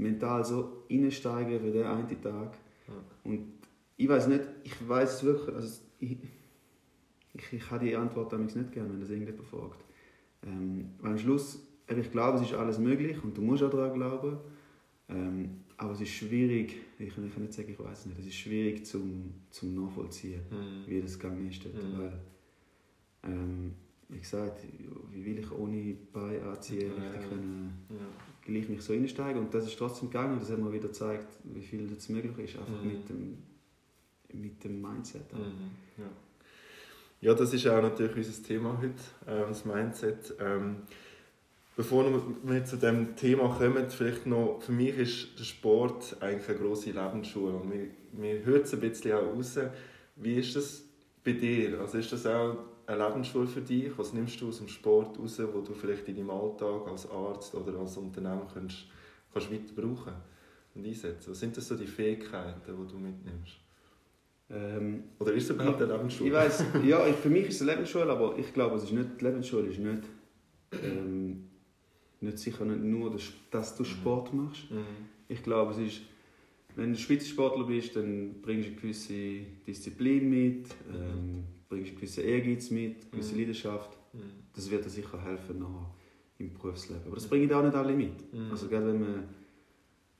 mental 0.00 0.44
so 0.44 0.84
reinsteigen 0.90 1.60
für 1.60 1.70
den 1.70 1.84
einen 1.84 2.22
Tag. 2.22 2.56
Ja. 2.88 2.94
Und 3.24 3.46
ich 3.96 4.08
weiß 4.08 4.28
nicht, 4.28 4.42
ich 4.64 4.88
weiß 4.88 5.14
es 5.14 5.24
wirklich, 5.24 5.54
also 5.54 5.82
ich, 5.98 6.16
ich, 7.34 7.52
ich 7.52 7.70
habe 7.70 7.84
die 7.84 7.94
Antwort 7.94 8.32
damals 8.32 8.54
nicht 8.54 8.72
gerne, 8.72 8.90
wenn 8.90 9.00
das 9.00 9.10
irgendjemand 9.10 9.46
fragt. 9.46 9.84
Ähm, 10.46 10.90
weil 11.00 11.12
am 11.12 11.18
Schluss, 11.18 11.66
ich 11.86 12.10
glaube, 12.10 12.38
es 12.38 12.44
ist 12.44 12.54
alles 12.54 12.78
möglich 12.78 13.22
und 13.22 13.36
du 13.36 13.42
musst 13.42 13.62
auch 13.62 13.70
daran 13.70 13.94
glauben. 13.94 14.38
Ähm, 15.08 15.60
aber 15.76 15.92
es 15.92 16.00
ist 16.02 16.10
schwierig, 16.10 16.76
ich 16.98 17.14
kann 17.14 17.24
nicht 17.24 17.52
sagen, 17.52 17.70
ich 17.70 17.78
weiß 17.78 18.00
es 18.00 18.06
nicht, 18.06 18.18
es 18.18 18.26
ist 18.26 18.34
schwierig 18.34 18.84
zum, 18.84 19.32
zum 19.50 19.74
Nachvollziehen, 19.74 20.42
mhm. 20.50 20.86
wie 20.86 21.00
das 21.00 21.18
gegangen 21.18 21.48
ist. 21.48 21.64
Dort, 21.64 21.74
mhm. 21.74 21.98
Weil, 21.98 22.20
ähm, 23.24 23.72
wie 24.08 24.18
gesagt, 24.18 24.62
wie 25.10 25.24
will 25.24 25.38
ich 25.38 25.50
ohne 25.50 25.96
Bein 26.12 26.42
anziehen, 26.42 26.92
ja, 26.96 27.02
richtig 27.02 27.28
können, 27.28 27.86
ja. 27.88 27.96
Gleich 28.42 28.68
mich 28.68 28.82
so 28.82 28.92
einsteigen 28.92 29.40
und 29.40 29.54
das 29.54 29.66
ist 29.66 29.78
trotzdem 29.78 30.10
gegangen 30.10 30.34
und 30.34 30.42
das 30.42 30.50
hat 30.50 30.58
mir 30.58 30.72
wieder 30.72 30.88
gezeigt, 30.88 31.28
wie 31.44 31.62
viel 31.62 31.86
das 31.86 32.08
möglich 32.08 32.36
ist, 32.38 32.58
einfach 32.58 32.82
mhm. 32.82 32.88
mit, 32.88 33.08
dem, 33.08 33.38
mit 34.32 34.64
dem 34.64 34.80
Mindset. 34.80 35.32
Mhm. 35.32 35.70
Ja. 35.98 36.04
ja, 37.20 37.34
das 37.34 37.52
ist 37.52 37.66
auch 37.66 37.82
natürlich 37.82 38.16
unser 38.16 38.42
Thema 38.42 38.78
heute, 38.78 39.30
äh, 39.30 39.46
das 39.48 39.64
Mindset. 39.64 40.34
Ähm, 40.40 40.76
Bevor 41.80 42.04
wir 42.42 42.64
zu 42.66 42.76
dem 42.76 43.16
Thema 43.16 43.56
kommen, 43.56 43.88
vielleicht 43.88 44.26
noch, 44.26 44.60
für 44.60 44.72
mich 44.72 44.98
ist 44.98 45.38
der 45.38 45.44
Sport 45.44 46.14
eigentlich 46.20 46.46
eine 46.50 46.58
grosse 46.58 46.90
Lebensschule. 46.90 47.54
Und 47.54 47.70
mir, 47.70 47.86
mir 48.12 48.44
hört 48.44 48.66
es 48.66 48.74
ein 48.74 48.80
bisschen 48.80 49.12
auch 49.12 49.34
raus. 49.34 49.58
Wie 50.16 50.34
ist 50.34 50.54
das 50.54 50.82
bei 51.24 51.32
dir? 51.32 51.80
Also 51.80 51.96
ist 51.96 52.12
das 52.12 52.26
auch 52.26 52.58
eine 52.90 53.06
Lebensschule 53.06 53.46
für 53.46 53.60
dich? 53.60 53.90
Was 53.96 54.12
nimmst 54.12 54.40
du 54.40 54.48
aus 54.48 54.58
dem 54.58 54.68
Sport 54.68 55.18
raus, 55.18 55.40
wo 55.52 55.60
du 55.60 55.74
vielleicht 55.74 56.08
in 56.08 56.16
deinem 56.16 56.30
Alltag 56.30 56.86
als 56.88 57.10
Arzt 57.10 57.54
oder 57.54 57.78
als 57.78 57.96
Unternehmen 57.96 58.42
kannst, 58.52 58.86
kannst 59.32 59.52
weiter 59.52 59.72
brauchen 59.74 60.14
und 60.74 60.86
einsetzen? 60.86 61.30
Was 61.30 61.40
sind 61.40 61.56
das 61.56 61.68
so 61.68 61.76
die 61.76 61.86
Fähigkeiten, 61.86 62.60
die 62.66 62.92
du 62.92 62.98
mitnimmst? 62.98 63.56
Ähm, 64.50 65.04
oder 65.18 65.32
ist 65.32 65.44
es 65.44 65.50
überhaupt 65.50 65.80
eine 65.80 65.92
Lebensschule? 65.92 66.28
Ich 66.28 66.34
weiß, 66.34 66.64
ja, 66.84 67.00
für 67.12 67.30
mich 67.30 67.48
ist 67.48 67.56
es 67.56 67.62
eine 67.62 67.72
Lebensschule, 67.72 68.10
aber 68.10 68.36
ich 68.36 68.52
glaube, 68.52 68.76
es 68.76 68.84
ist 68.84 68.92
nicht, 68.92 69.20
die 69.20 69.24
Lebensschule 69.24 69.68
ist 69.68 69.78
nicht 69.78 70.02
ähm, 70.72 71.44
nicht 72.20 72.38
sicher 72.38 72.64
nicht 72.64 72.82
nur, 72.82 73.16
dass 73.50 73.76
du 73.76 73.84
Sport 73.84 74.34
machst. 74.34 74.70
Mhm. 74.70 74.84
Ich 75.28 75.42
glaube, 75.42 75.72
es 75.72 75.78
ist, 75.78 76.02
wenn 76.76 76.92
du 76.92 76.98
Spitzensportler 76.98 77.64
bist, 77.64 77.96
dann 77.96 78.40
bringst 78.42 78.68
du 78.68 78.72
eine 78.72 78.80
gewisse 78.80 79.40
Disziplin 79.66 80.28
mit, 80.28 80.66
ähm, 80.92 81.44
bringst 81.70 81.88
einen 81.90 81.96
gewissen 81.96 82.24
Ehrgeiz 82.24 82.70
mit, 82.70 82.96
eine 83.02 83.10
gewisse 83.12 83.32
Mhm. 83.34 83.38
Leidenschaft. 83.40 83.96
Mhm. 84.12 84.20
Das 84.54 84.70
wird 84.70 84.84
dir 84.84 84.90
sicher 84.90 85.22
helfen 85.22 85.58
nachher 85.60 85.94
im 86.38 86.52
Berufsleben. 86.52 87.02
Aber 87.06 87.14
das 87.14 87.26
bringen 87.26 87.50
auch 87.52 87.62
nicht 87.62 87.74
alle 87.74 87.94
mit. 87.94 88.32
Mhm. 88.32 88.50
Also 88.50 88.68
gerade 88.68 88.86
wenn 88.88 89.00
man 89.00 89.24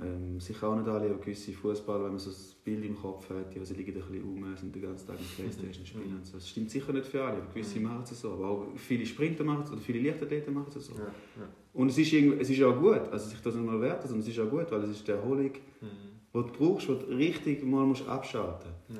ähm, 0.02 0.40
sicher 0.40 0.68
auch 0.68 0.76
nicht 0.76 0.88
alle, 0.88 1.10
aber 1.10 1.18
gewisse 1.18 1.52
Fußballer, 1.52 2.04
wenn 2.04 2.10
man 2.12 2.18
so 2.18 2.30
das 2.30 2.54
Bild 2.64 2.84
im 2.86 2.96
Kopf 2.96 3.28
hat, 3.28 3.54
ja, 3.54 3.62
sie 3.64 3.74
liegen 3.74 3.92
ein 3.92 4.00
bisschen 4.00 4.22
rum, 4.22 4.56
sind 4.56 4.74
den 4.74 4.80
ganzen 4.82 5.06
Tag 5.06 5.18
mit 5.18 5.36
Playstation 5.36 5.84
spielen 5.84 6.16
und 6.16 6.24
so. 6.24 6.34
Das 6.34 6.48
stimmt 6.48 6.70
sicher 6.70 6.92
nicht 6.92 7.06
für 7.06 7.22
alle, 7.22 7.36
aber 7.38 7.52
gewisse 7.52 7.78
Mhm. 7.78 7.84
machen 7.84 8.04
es 8.04 8.18
so. 8.20 8.30
Aber 8.32 8.48
auch 8.48 8.66
viele 8.76 9.04
Sprinter 9.04 9.44
machen 9.44 9.64
es 9.64 9.72
oder 9.72 9.80
viele 9.80 10.00
Leichtathleten 10.08 10.54
machen 10.54 10.72
es 10.74 10.86
so. 10.86 10.94
Ja, 10.94 11.00
ja. 11.00 11.48
Und 11.74 11.88
es 11.88 11.98
ist, 11.98 12.12
es 12.12 12.50
ist 12.50 12.62
auch 12.62 12.78
gut, 12.80 13.02
also 13.12 13.28
sich 13.28 13.40
das 13.40 13.54
nicht 13.54 13.66
mal 13.66 13.80
wert, 13.80 14.02
sondern 14.02 14.20
es 14.20 14.28
ist 14.28 14.38
auch 14.38 14.48
gut, 14.48 14.70
weil 14.70 14.82
es 14.84 14.90
ist 14.90 15.06
die 15.06 15.10
Erholung, 15.12 15.50
Mhm. 15.80 15.86
die 16.32 16.38
du 16.38 16.52
brauchst, 16.52 16.88
die 16.88 16.92
du 16.98 17.06
richtig 17.16 17.62
mal 17.64 17.84
musst 17.84 18.06
abschalten 18.08 18.70
Ja. 18.88 18.96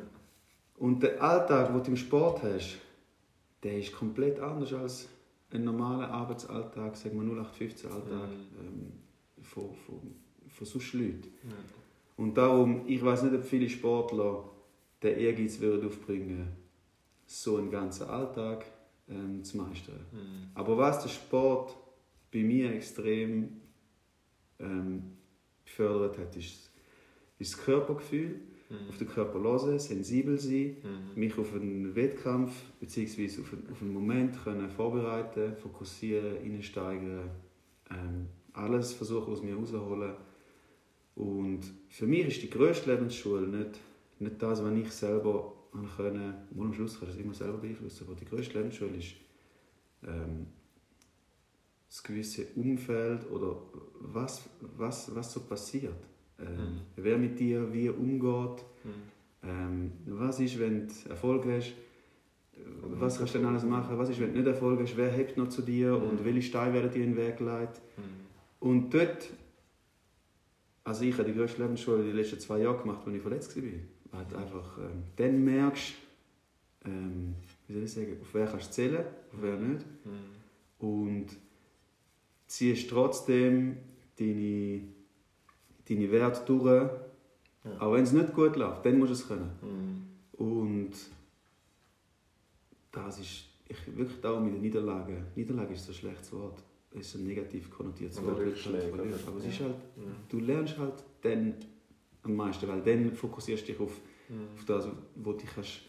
Und 0.81 1.03
der 1.03 1.23
Alltag, 1.23 1.67
den 1.73 1.83
du 1.83 1.91
im 1.91 1.97
Sport 1.97 2.43
hast, 2.43 2.79
der 3.63 3.79
ist 3.79 3.93
komplett 3.93 4.41
anders 4.41 4.73
als 4.73 5.09
ein 5.51 5.63
normaler 5.63 6.09
Arbeitsalltag, 6.09 6.97
sagen 6.97 7.21
wir 7.21 7.45
0815-Alltag 7.45 8.31
Mhm. 8.31 8.59
ähm, 8.59 8.93
von, 9.43 9.75
von, 9.75 10.01
von 10.49 10.67
sonst 10.67 10.95
Leuten. 10.95 11.29
Ja. 11.43 11.57
Und 12.17 12.35
darum, 12.35 12.85
ich 12.87 13.05
weiß 13.05 13.25
nicht, 13.25 13.35
ob 13.35 13.45
viele 13.45 13.69
Sportler 13.69 14.45
den 15.03 15.19
Ehrgeiz 15.19 15.61
würden 15.61 15.87
aufbringen 15.87 16.49
so 17.27 17.59
einen 17.59 17.71
ganzen 17.71 18.09
Alltag 18.09 18.65
ähm, 19.07 19.45
zu 19.45 19.59
meistern. 19.59 20.01
Mhm. 20.13 20.49
Aber 20.55 20.79
was 20.79 21.03
der 21.03 21.11
Sport 21.11 21.77
bei 22.33 22.43
mir 22.43 22.73
extrem 22.73 23.61
ähm, 24.59 25.13
gefördert 25.63 26.17
hat, 26.17 26.37
ist, 26.37 26.71
ist 27.39 27.53
das 27.53 27.61
Körpergefühl, 27.65 28.41
auf 28.89 28.99
den 28.99 29.09
Körper 29.09 29.41
hören, 29.41 29.79
sensibel 29.79 30.39
sein, 30.39 30.77
Mhm. 30.83 31.21
mich 31.21 31.37
auf 31.39 31.53
einen 31.55 31.95
Wettkampf 31.95 32.53
bzw. 32.81 33.41
Auf, 33.41 33.53
einen, 33.53 33.69
auf 33.71 33.83
einen 33.83 33.93
Moment 33.93 34.43
können 34.45 34.71
vorbereiten, 34.71 35.57
fokussieren, 35.57 36.37
reinsteigern, 36.37 37.31
ähm, 37.91 38.27
alles 38.53 38.93
versuchen 38.93 39.33
aus 39.33 39.43
mir 39.43 39.57
rausholen. 39.57 40.13
Und 41.17 41.61
für 41.89 42.07
mich 42.07 42.27
ist 42.29 42.43
die 42.43 42.51
grösste 42.51 42.93
Lebensschule 42.93 43.47
nicht, 43.47 43.81
nicht 44.21 44.41
das, 44.41 44.63
was 44.63 44.73
ich 44.73 44.91
selber 44.93 45.53
können, 45.97 46.35
wohl 46.51 46.67
am 46.67 46.75
Schluss 46.75 46.99
kann 46.99 47.09
ich 47.09 47.15
das 47.17 47.25
immer 47.25 47.35
selber 47.35 47.59
beeinflussen, 47.59 48.07
aber 48.07 48.17
die 48.17 48.25
grösste 48.25 48.59
Lebensschule 48.59 48.97
ist 48.97 49.15
ähm, 50.07 50.47
das 51.89 52.03
gewisse 52.03 52.47
Umfeld 52.57 53.29
oder 53.31 53.57
was, 54.01 54.43
was, 54.77 55.15
was 55.15 55.33
so 55.33 55.41
passiert. 55.41 55.95
Ähm, 56.41 56.81
Wer 56.97 57.19
mit 57.19 57.39
dir 57.39 57.73
wie 57.73 57.89
umgeht, 57.89 58.65
Mhm. 58.85 58.91
ähm, 59.43 59.93
was 60.07 60.41
ist, 60.41 60.59
wenn 60.59 60.87
du 60.87 60.93
Erfolg 61.09 61.45
hast? 61.47 61.73
Was 62.83 63.19
kannst 63.19 63.35
du 63.35 63.39
denn 63.39 63.47
alles 63.49 63.65
machen? 63.65 63.97
Was 63.99 64.11
ist, 64.11 64.21
wenn 64.21 64.33
du 64.33 64.39
nicht 64.41 64.47
Erfolg 64.49 64.81
hast? 64.81 64.97
Wer 64.97 65.11
hebt 65.11 65.37
noch 65.39 65.49
zu 65.49 65.63
dir? 65.63 65.95
Und 65.97 66.21
Mhm. 66.21 66.25
welche 66.25 66.43
Steine 66.43 66.75
werden 66.75 66.91
dir 66.91 67.05
in 67.05 67.15
den 67.15 67.17
Weg 67.17 67.39
geleitet? 67.39 67.81
Mhm. 67.97 68.03
Und 68.69 68.91
dort, 68.95 69.31
also 70.85 71.05
ich 71.05 71.15
habe 71.17 71.25
die 71.31 71.35
grösste 71.37 71.63
Lebensschule 71.63 72.03
die 72.05 72.13
letzten 72.13 72.39
zwei 72.41 72.59
Jahre 72.61 72.79
gemacht, 72.79 73.01
als 73.07 73.15
ich 73.17 73.23
verletzt 73.23 73.57
war. 73.57 73.63
Weil 74.13 74.25
du 74.29 74.37
einfach, 74.37 74.79
ähm, 74.79 75.03
dann 75.17 75.45
merkst 75.45 75.95
ähm, 76.85 77.35
wie 77.69 77.75
soll 77.75 77.83
ich 77.85 77.93
sagen, 77.93 78.17
auf 78.21 78.35
wer 78.35 78.47
kannst 78.47 78.69
du 78.69 78.73
zählen, 78.73 79.05
auf 79.33 79.39
wer 79.43 79.57
nicht. 79.57 79.85
Und 80.79 81.27
ziehst 82.47 82.89
trotzdem 82.91 83.77
deine, 84.19 84.81
deine 85.91 86.11
Werte 86.11 86.41
durch, 86.47 86.91
Ja. 87.65 87.79
auch 87.81 87.93
wenn 87.93 88.05
es 88.05 88.13
nicht 88.13 88.33
gut 88.33 88.57
läuft, 88.57 88.87
dann 88.87 88.99
musst 88.99 89.11
du 89.11 89.15
es 89.15 89.29
können. 89.29 89.51
Mhm. 89.61 90.47
Und 90.47 90.93
das 92.93 93.19
ist 93.21 93.45
ich, 93.69 93.97
wirklich 93.97 94.21
darum 94.21 94.45
mit 94.45 94.55
den 94.55 94.63
Niederlagen. 94.63 95.27
Niederlage 95.37 95.75
ist 95.75 95.85
so 95.85 95.93
ein 95.93 95.95
schlechtes 95.95 96.33
Wort. 96.33 96.63
Es 96.93 97.07
ist 97.07 97.15
ein 97.17 97.27
negativ 97.27 97.71
konnotiertes 97.71 98.21
Wort. 98.25 98.39
du 98.39 98.43
Rückschläge, 98.43 98.93
halt? 98.99 99.27
Aber 99.29 99.39
es 99.39 99.45
Ja. 99.45 99.51
ist 99.51 99.61
halt, 99.61 99.75
Mhm. 99.97 100.15
du 100.29 100.39
lernst 100.41 100.77
halt 100.79 101.05
dann 101.23 101.55
am 102.23 102.35
meisten, 102.35 102.67
weil 102.67 102.83
dann 102.83 103.13
fokussierst 103.15 103.63
du 103.69 103.73
dich 103.73 103.81
auf, 103.81 104.01
Mhm. 104.29 104.49
auf 104.57 104.65
das, 104.65 104.89
wo, 105.15 105.33
dich 105.35 105.49
hast, 105.57 105.83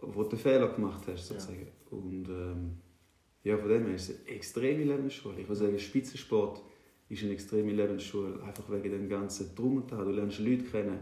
wo 0.00 0.22
du 0.24 0.30
den 0.30 0.38
Fehler 0.38 0.68
gemacht 0.68 1.04
hast. 1.06 1.28
Sozusagen. 1.28 1.68
Und 1.90 2.28
ähm, 2.28 2.72
ja, 3.44 3.56
von 3.56 3.68
dem 3.68 3.86
her 3.86 3.94
ist 3.94 4.08
es 4.10 4.26
eine 4.26 4.34
extreme 4.36 4.82
Lebensschule. 4.84 5.40
Ich 5.40 5.48
würde 5.48 5.60
sagen, 5.60 5.78
Spitzensport 5.78 6.60
ist 7.08 7.22
eine 7.22 7.32
extreme 7.32 7.72
Lebensschule, 7.72 8.42
einfach 8.42 8.64
wegen 8.70 8.90
dem 8.90 9.08
ganzen 9.08 9.54
Drum 9.54 9.76
und 9.76 9.90
Dran. 9.90 10.04
Du 10.04 10.10
lernst 10.10 10.38
Leute 10.40 10.64
kennen, 10.64 10.98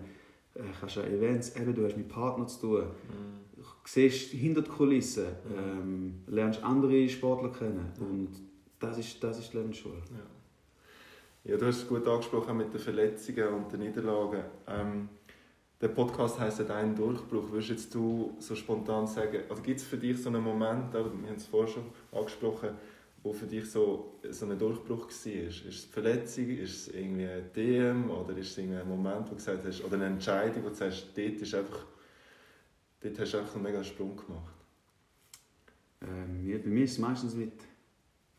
äh, 0.54 0.60
kannst 0.78 0.98
an 0.98 1.04
Events, 1.04 1.56
eben, 1.56 1.74
du 1.74 1.84
hast 1.84 1.96
mit 1.96 2.08
Partnern 2.08 2.48
zu 2.48 2.60
tun. 2.60 2.82
Mhm. 2.82 3.64
Siehst 3.86 4.32
hinter 4.32 4.62
die 4.62 4.70
Kulissen, 4.70 5.26
ähm, 5.56 6.14
lernst 6.26 6.62
andere 6.62 7.08
Sportler 7.08 7.50
kennen 7.50 7.92
und 7.98 8.30
das 8.78 8.98
ist, 8.98 9.22
das 9.22 9.38
ist 9.38 9.52
die 9.52 9.58
Lebensschule. 9.58 10.02
Ja. 11.44 11.52
ja, 11.52 11.56
du 11.56 11.66
hast 11.66 11.78
es 11.78 11.88
gut 11.88 12.06
angesprochen 12.06 12.56
mit 12.56 12.72
den 12.72 12.80
Verletzungen 12.80 13.48
und 13.48 13.72
den 13.72 13.80
Niederlagen. 13.80 14.42
Ähm, 14.66 15.08
der 15.80 15.88
Podcast 15.88 16.38
heisst 16.40 16.58
ja 16.60 16.64
«Dein 16.64 16.94
Durchbruch». 16.94 17.50
Würdest 17.50 17.70
jetzt 17.70 17.94
du 17.94 18.34
so 18.38 18.54
spontan 18.54 19.06
sagen, 19.06 19.40
also 19.48 19.62
gibt 19.62 19.80
es 19.80 19.86
für 19.86 19.96
dich 19.96 20.22
so 20.22 20.28
einen 20.28 20.42
Moment, 20.42 20.92
wir 20.92 21.00
haben 21.00 21.24
es 21.36 21.46
vorher 21.46 21.72
schon 21.72 21.84
angesprochen, 22.12 22.70
wo 23.24 23.32
für 23.32 23.46
dich 23.46 23.68
so, 23.70 24.20
so 24.30 24.46
ein 24.46 24.58
Durchbruch 24.58 25.08
war? 25.08 25.32
Ist 25.32 25.64
es 25.66 25.84
Verletzung, 25.86 26.48
ist 26.50 26.74
es 26.88 26.88
irgendwie 26.94 27.26
ein 27.26 27.50
DM 27.56 28.10
oder 28.10 28.36
ist 28.36 28.50
es 28.52 28.58
irgendwie 28.58 28.76
ein 28.78 28.88
Moment, 28.88 29.24
wo 29.26 29.30
du 29.30 29.36
gesagt 29.36 29.64
hast, 29.64 29.82
oder 29.82 29.94
eine 29.94 30.06
Entscheidung, 30.06 30.62
wo 30.62 30.68
du 30.68 30.74
sagst, 30.74 31.06
dort, 31.16 31.40
ist 31.40 31.54
einfach, 31.54 31.86
dort 33.00 33.18
hast 33.18 33.32
du 33.32 33.38
einfach 33.38 33.54
einen 33.54 33.64
mega 33.64 33.82
Sprung 33.82 34.14
gemacht? 34.14 34.54
Ähm, 36.02 36.46
ja, 36.46 36.58
bei 36.58 36.68
mir 36.68 36.84
ist 36.84 36.92
es 36.92 36.98
meistens 36.98 37.34
mit 37.34 37.52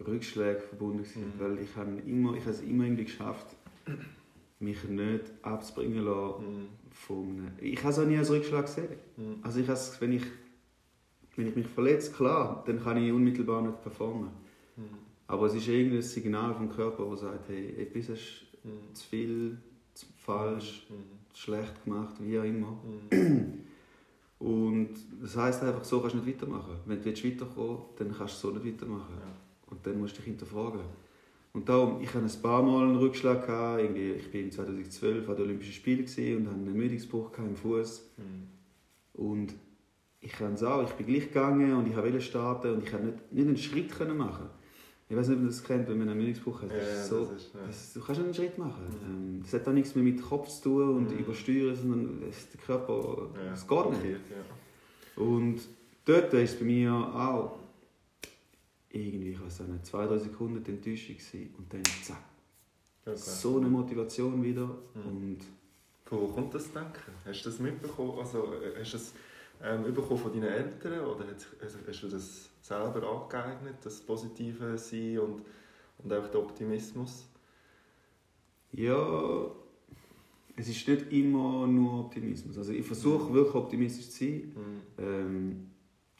Rückschlägen 0.05 0.61
verbunden, 0.61 0.99
gewesen, 0.99 1.33
Mhm. 1.35 1.39
weil 1.39 1.59
ich, 1.59 1.75
habe 1.75 1.99
immer, 2.05 2.33
ich 2.35 2.41
habe 2.41 2.51
es 2.51 2.61
immer 2.61 2.83
irgendwie 2.83 3.05
geschafft, 3.05 3.47
mich 4.59 4.83
nicht 4.83 5.23
abzubringen 5.41 6.05
lassen 6.05 6.45
Mhm. 6.61 6.67
von. 6.91 7.51
Ich 7.59 7.79
habe 7.79 7.89
es 7.89 7.99
auch 7.99 8.05
nie 8.05 8.17
als 8.17 8.29
Rückschlag 8.29 8.65
gesehen. 8.67 8.89
Mhm. 9.17 9.37
Also 9.41 9.59
ich 9.61 9.65
habe 9.67 9.77
es, 9.79 9.99
wenn 9.99 10.11
ich, 10.11 10.23
wenn 11.35 11.47
ich 11.47 11.55
mich 11.55 11.67
verletze, 11.67 12.11
klar, 12.11 12.63
dann 12.67 12.83
kann 12.83 12.97
ich 13.03 13.11
unmittelbar 13.11 13.63
nicht 13.63 13.81
performen. 13.81 14.29
Mhm. 14.77 14.83
Aber 15.27 15.47
es 15.47 15.55
ist 15.55 15.67
irgendein 15.67 16.01
Signal 16.01 16.53
vom 16.53 16.69
Körper, 16.69 17.05
das 17.09 17.21
sagt, 17.21 17.49
hey, 17.49 17.75
etwas 17.77 18.09
hast 18.09 18.45
Mhm. 18.63 18.93
zu 18.93 19.07
viel, 19.07 19.57
zu 19.93 20.05
falsch, 20.17 20.87
Mhm. 20.89 20.95
zu 21.33 21.41
schlecht 21.41 21.83
gemacht, 21.83 22.15
wie 22.19 22.39
auch 22.39 22.43
immer. 22.43 22.77
Mhm. 23.11 23.59
Und 24.39 24.89
das 25.21 25.37
heisst 25.37 25.63
einfach, 25.63 25.83
so 25.83 26.01
kannst 26.01 26.15
du 26.15 26.19
nicht 26.19 26.27
weitermachen. 26.41 26.75
Wenn 26.85 26.99
du 26.99 27.05
willst 27.05 27.25
weiterkommen 27.25 27.77
dann 27.97 28.15
kannst 28.15 28.43
du 28.43 28.49
so 28.49 28.53
nicht 28.53 28.65
weitermachen. 28.65 29.15
Ja. 29.19 29.31
Und 29.71 29.85
dann 29.85 29.99
musst 29.99 30.13
du 30.13 30.17
dich 30.17 30.25
hinterfragen. 30.25 30.81
Und 31.53 31.69
darum, 31.69 32.01
ich 32.01 32.13
hatte 32.13 32.25
ein 32.25 32.41
paar 32.41 32.61
Mal 32.61 32.83
einen 32.83 32.97
Rückschlag. 32.97 33.45
Gehabt. 33.47 33.81
Irgendwie, 33.81 34.11
ich 34.11 34.33
war 34.57 34.65
2012 34.65 35.29
an 35.29 35.35
den 35.37 35.45
Olympischen 35.45 35.73
Spielen 35.73 35.99
und 36.01 36.47
hatte 36.47 36.55
einen 36.57 36.67
Ermüdungsbruch 36.67 37.31
gehabt 37.31 37.49
im 37.49 37.55
Fuß. 37.55 38.09
Mhm. 38.17 39.21
Und 39.25 39.53
ich 40.19 40.31
kann 40.33 40.53
es 40.53 40.63
auch, 40.63 40.83
ich 40.83 40.93
bin 40.95 41.07
gleich 41.07 41.27
gegangen 41.29 41.73
und 41.73 41.87
ich 41.87 41.95
wollte 41.95 42.19
starten 42.19 42.73
und 42.73 42.83
ich 42.83 42.91
konnte 42.91 43.05
nicht, 43.07 43.31
nicht 43.31 43.47
einen 43.47 43.57
Schritt 43.57 44.17
machen. 44.17 44.49
Ich 45.07 45.15
weiß 45.15 45.27
nicht, 45.27 45.35
ob 45.35 45.41
man 45.43 45.51
das 45.51 45.63
kennt, 45.63 45.87
wenn 45.87 45.99
man 45.99 46.09
einen 46.09 46.19
Ermüdungsbruch 46.19 46.63
hat. 46.63 46.71
Ja, 46.71 46.77
Das 46.77 46.87
ja, 46.87 46.93
ist 47.01 47.07
so, 47.09 47.25
das 47.25 47.41
ist, 47.43 47.53
ja. 47.53 47.59
das, 47.67 47.93
du 47.93 47.99
kannst 47.99 48.09
nicht 48.21 48.25
einen 48.25 48.33
Schritt 48.33 48.57
machen. 48.57 48.83
Mhm. 48.87 49.35
Ähm, 49.35 49.41
Das 49.43 49.53
hat 49.53 49.67
auch 49.67 49.73
nichts 49.73 49.93
mehr 49.95 50.03
mit 50.03 50.21
Kopf 50.21 50.47
zu 50.49 50.63
tun 50.63 50.95
und 50.97 51.11
Mhm. 51.11 51.19
übersteuern, 51.19 51.75
sondern 51.75 52.23
es- 52.27 52.49
der 52.49 52.59
Körper, 52.61 53.29
Ja, 53.35 53.53
es 53.53 53.67
geht 53.67 53.77
nicht. 53.77 53.89
blockiert, 54.01 54.21
Ja. 54.31 55.21
Und 55.23 55.61
dort 56.05 56.33
war 56.33 56.39
es 56.39 56.55
bei 56.57 56.65
mir 56.65 56.91
auch 56.93 57.59
irgendwie, 58.89 59.31
ich 59.31 59.41
weiß 59.41 59.59
nicht, 59.61 59.85
zwei, 59.85 60.05
drei 60.07 60.17
Sekunden 60.17 60.63
die 60.63 60.71
Enttäuschung 60.71 61.15
gewesen. 61.17 61.53
und 61.57 61.71
dann 61.73 61.83
zack, 62.03 62.23
Okay. 63.05 63.15
so 63.17 63.57
eine 63.57 63.67
Motivation 63.69 64.41
wieder 64.43 64.65
Mhm. 64.95 65.05
und 65.07 65.37
Von 66.05 66.21
wo 66.21 66.27
kommt 66.27 66.53
das 66.55 66.71
Denken? 66.71 67.11
Hast 67.25 67.45
du 67.45 67.49
das 67.49 67.59
mitbekommen? 67.59 68.17
Also, 68.19 68.45
äh, 68.53 68.79
hast 68.79 68.93
du 68.93 68.97
das 68.97 69.13
ähm, 69.63 69.93
bekommen 69.93 70.19
von 70.19 70.31
deinen 70.31 70.43
Eltern 70.51 71.05
oder 71.05 71.25
hast, 71.61 71.77
hast 71.87 72.03
du 72.03 72.07
das 72.07 72.49
selber 72.61 73.07
angeeignet, 73.07 73.75
das 73.83 74.01
positive 74.01 74.77
Sein 74.77 75.19
und, 75.19 75.41
und 75.99 76.13
auch 76.13 76.27
der 76.27 76.39
Optimismus? 76.39 77.27
ja, 78.71 79.51
es 80.57 80.69
ist 80.69 80.87
nicht 80.87 81.11
immer 81.11 81.67
nur 81.67 82.05
Optimismus. 82.05 82.57
Also 82.57 82.71
ich 82.71 82.85
versuche 82.85 83.33
wirklich 83.33 83.55
optimistisch 83.55 84.09
zu 84.09 84.23
sein. 84.25 84.53
Mhm. 84.55 84.81
Ähm, 84.97 85.69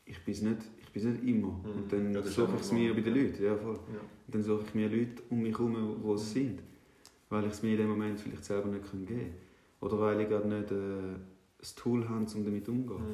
ich 0.06 0.24
bin 0.24 0.34
es 0.34 0.42
nicht, 0.42 0.58
ich 0.82 0.90
bin's 0.92 1.06
nicht 1.06 1.24
immer. 1.24 1.48
Mhm. 1.52 1.72
Und 1.84 1.92
dann 1.92 2.14
Ja, 2.14 2.22
suche 2.22 2.56
ich 2.56 2.62
es 2.62 2.72
mir 2.72 2.94
bei 2.94 3.02
den 3.02 3.16
ja. 3.16 3.22
Leuten. 3.24 3.44
Ja, 3.44 3.56
voll. 3.58 3.80
Ja. 3.94 4.00
Und 4.00 4.36
dann 4.36 4.44
suche 4.44 4.64
ich 4.68 4.74
mir 4.76 4.90
Leute 4.90 5.24
um 5.30 5.42
mich 5.42 5.58
herum, 5.58 6.02
die 6.04 6.12
es 6.12 6.32
sind. 6.34 6.62
Weil 7.30 7.46
ich 7.46 7.52
es 7.52 7.64
mir 7.64 7.72
in 7.72 7.78
dem 7.78 7.90
Moment 7.90 8.20
vielleicht 8.20 8.44
selber 8.46 8.68
nicht 8.70 8.90
geben 8.92 9.06
kann. 9.06 9.34
Oder 9.82 10.00
weil 10.00 10.22
ich 10.22 10.30
gerade 10.30 10.48
nicht 10.48 10.72
äh, 10.72 11.16
das 11.66 11.76
Tool 11.76 12.08
habe, 12.08 12.26
um 12.26 12.46
damit 12.46 12.70
umzugehen. 12.70 13.08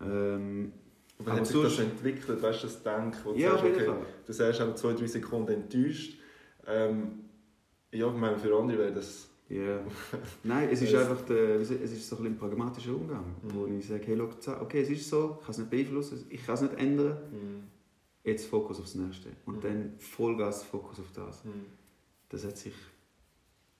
Mhm. 0.00 0.06
Ähm, 0.06 0.72
Aber 1.18 1.30
Aber 1.30 1.40
hat 1.40 1.46
sich 1.46 1.62
das 1.62 1.78
entwickelt? 1.78 2.42
Weißt 2.42 2.62
du, 2.62 2.66
das 2.66 2.82
Denken, 2.82 3.18
wo 3.24 3.32
du 3.32 3.38
ja, 3.38 3.52
sagst, 3.52 3.64
okay, 3.64 3.90
du 4.26 4.32
sagst 4.32 4.60
auch 4.60 4.74
zwei, 4.74 4.92
drei 4.92 5.06
Sekunden 5.06 5.52
enttäuscht, 5.52 6.18
Ähm, 6.66 7.22
ja, 7.90 8.06
ich 8.06 8.16
meine, 8.18 8.38
für 8.38 8.56
andere 8.56 8.78
wäre 8.78 8.92
das... 8.92 9.28
Ja. 9.48 9.58
Yeah. 9.58 9.80
Nein, 10.44 10.68
es 10.70 10.80
ist 10.80 10.94
einfach 10.94 11.20
der, 11.26 11.56
es 11.60 11.70
ist 11.70 12.08
so 12.08 12.16
ein 12.16 12.38
pragmatischer 12.38 12.94
Umgang, 12.94 13.34
mhm. 13.42 13.54
wo 13.54 13.66
ich 13.66 13.86
sage, 13.86 14.06
hey, 14.06 14.14
look, 14.14 14.36
okay, 14.60 14.80
es 14.80 14.88
ist 14.88 15.10
so, 15.10 15.36
ich 15.38 15.44
kann 15.44 15.50
es 15.50 15.58
nicht 15.58 15.70
beeinflussen, 15.70 16.24
ich 16.30 16.46
kann 16.46 16.54
es 16.54 16.62
nicht 16.62 16.74
ändern, 16.74 17.18
mhm. 17.30 17.62
jetzt 18.24 18.46
Fokus 18.46 18.80
aufs 18.80 18.94
Nächste. 18.94 19.30
Und 19.44 19.56
mhm. 19.56 19.60
dann 19.60 19.92
Vollgas 19.98 20.62
Fokus 20.62 21.00
auf 21.00 21.10
das. 21.12 21.44
Mhm. 21.44 21.66
Das 22.30 22.46
hat 22.46 22.56
sich, 22.56 22.74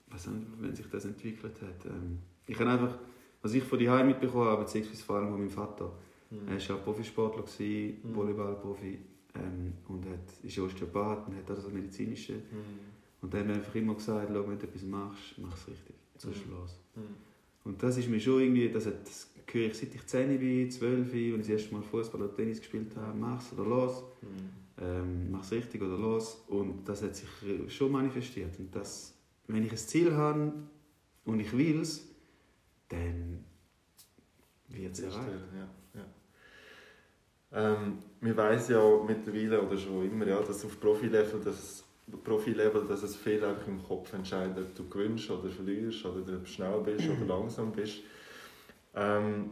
was 0.09 0.29
wenn 0.59 0.75
sich 0.75 0.91
das 0.91 1.07
entwickelt 1.07 1.63
hat. 1.63 1.87
Ähm, 1.87 2.19
ich 2.47 2.59
habe 2.59 2.69
einfach, 2.69 2.99
was 3.43 3.55
ich 3.55 3.65
von 3.65 3.79
die 3.79 3.89
mitbekommen 3.89 4.47
habe, 4.47 4.63
beziehungsweise 4.63 5.03
vor 5.03 5.17
allem 5.17 5.29
von 5.29 5.39
meinem 5.39 5.51
Vater, 5.51 5.93
mhm. 6.31 6.49
er 6.49 6.55
war 6.55 6.61
ja 6.61 6.77
Profisportler, 6.77 7.43
gewesen, 7.43 7.99
mhm. 8.03 8.15
Volleyballprofi, 8.15 8.99
ähm, 9.35 9.73
und 9.89 10.05
hat, 10.07 10.45
ist 10.45 10.59
Osteopath 10.59 11.29
und 11.29 11.37
hat 11.37 11.51
also 11.51 11.69
medizinische. 11.71 12.35
Mhm. 12.35 12.93
Und 13.23 13.35
dann 13.35 13.43
hat 13.43 13.49
er 13.49 13.55
einfach 13.57 13.75
immer 13.75 13.95
gesagt, 13.95 14.29
wenn 14.29 14.59
du 14.59 14.67
etwas 14.67 14.83
machst, 14.83 15.39
mach 15.39 15.55
es 15.57 15.69
richtig, 15.69 15.95
sonst 16.17 16.47
mhm. 16.47 16.53
los. 16.53 16.79
Mhm. 16.95 17.03
Und 17.65 17.83
das 17.83 17.97
ist 17.97 18.09
mir 18.09 18.21
schon 18.21 18.41
irgendwie, 18.41 18.69
das, 18.69 18.87
hat, 18.87 19.03
das 19.05 19.31
höre 19.51 19.67
ich 19.67 19.75
seit 19.75 19.95
ich 19.95 20.07
10 20.07 20.39
bin, 20.39 20.71
12 20.71 21.11
bin, 21.11 21.35
und 21.35 21.41
ich 21.41 21.47
das 21.47 21.61
erste 21.61 21.75
Mal 21.75 21.83
Fußball 21.83 22.23
oder 22.23 22.35
Tennis 22.35 22.59
gespielt 22.59 22.97
habe, 22.97 23.17
mach 23.17 23.41
es 23.41 23.53
oder 23.53 23.69
los. 23.69 24.03
Mhm. 24.23 24.85
Ähm, 24.85 25.31
mach 25.31 25.45
es 25.45 25.53
richtig 25.53 25.81
oder 25.83 25.97
los. 25.97 26.43
Und 26.49 26.89
das 26.89 27.03
hat 27.03 27.15
sich 27.15 27.29
schon 27.69 27.93
manifestiert. 27.93 28.59
Und 28.59 28.75
das, 28.75 29.15
wenn 29.47 29.65
ich 29.65 29.71
ein 29.71 29.77
Ziel 29.77 30.13
habe 30.13 30.53
und 31.25 31.41
ich 31.41 31.57
will 31.57 31.81
es, 31.81 32.12
dann 32.93 33.45
wird 34.69 34.93
es 34.93 35.01
erreicht. 35.01 35.45
Ja. 35.55 35.69
Ähm, 37.55 37.99
man 38.21 38.37
weiß 38.37 38.69
ja 38.71 38.83
mittlerweile 39.07 39.61
oder 39.61 39.77
schon 39.77 40.07
immer, 40.07 40.27
ja, 40.27 40.41
dass 40.41 40.65
auf 40.65 40.81
Profilevel, 40.81 41.41
dass, 41.41 41.85
Profilevel, 42.25 42.87
dass 42.87 43.03
es 43.03 43.17
viel 43.17 43.45
einfach 43.45 43.67
im 43.67 43.83
Kopf 43.83 44.13
entscheidet, 44.13 44.59
ob 44.59 44.75
du 44.75 44.89
gewinnst 44.89 45.31
oder 45.31 45.51
verlierst 45.51 46.05
oder 46.07 46.21
ob 46.21 46.27
du 46.27 46.47
schnell 46.47 46.81
bist 46.81 47.09
oder 47.09 47.27
langsam 47.27 47.73
bist. 47.73 47.99
Ähm, 48.95 49.51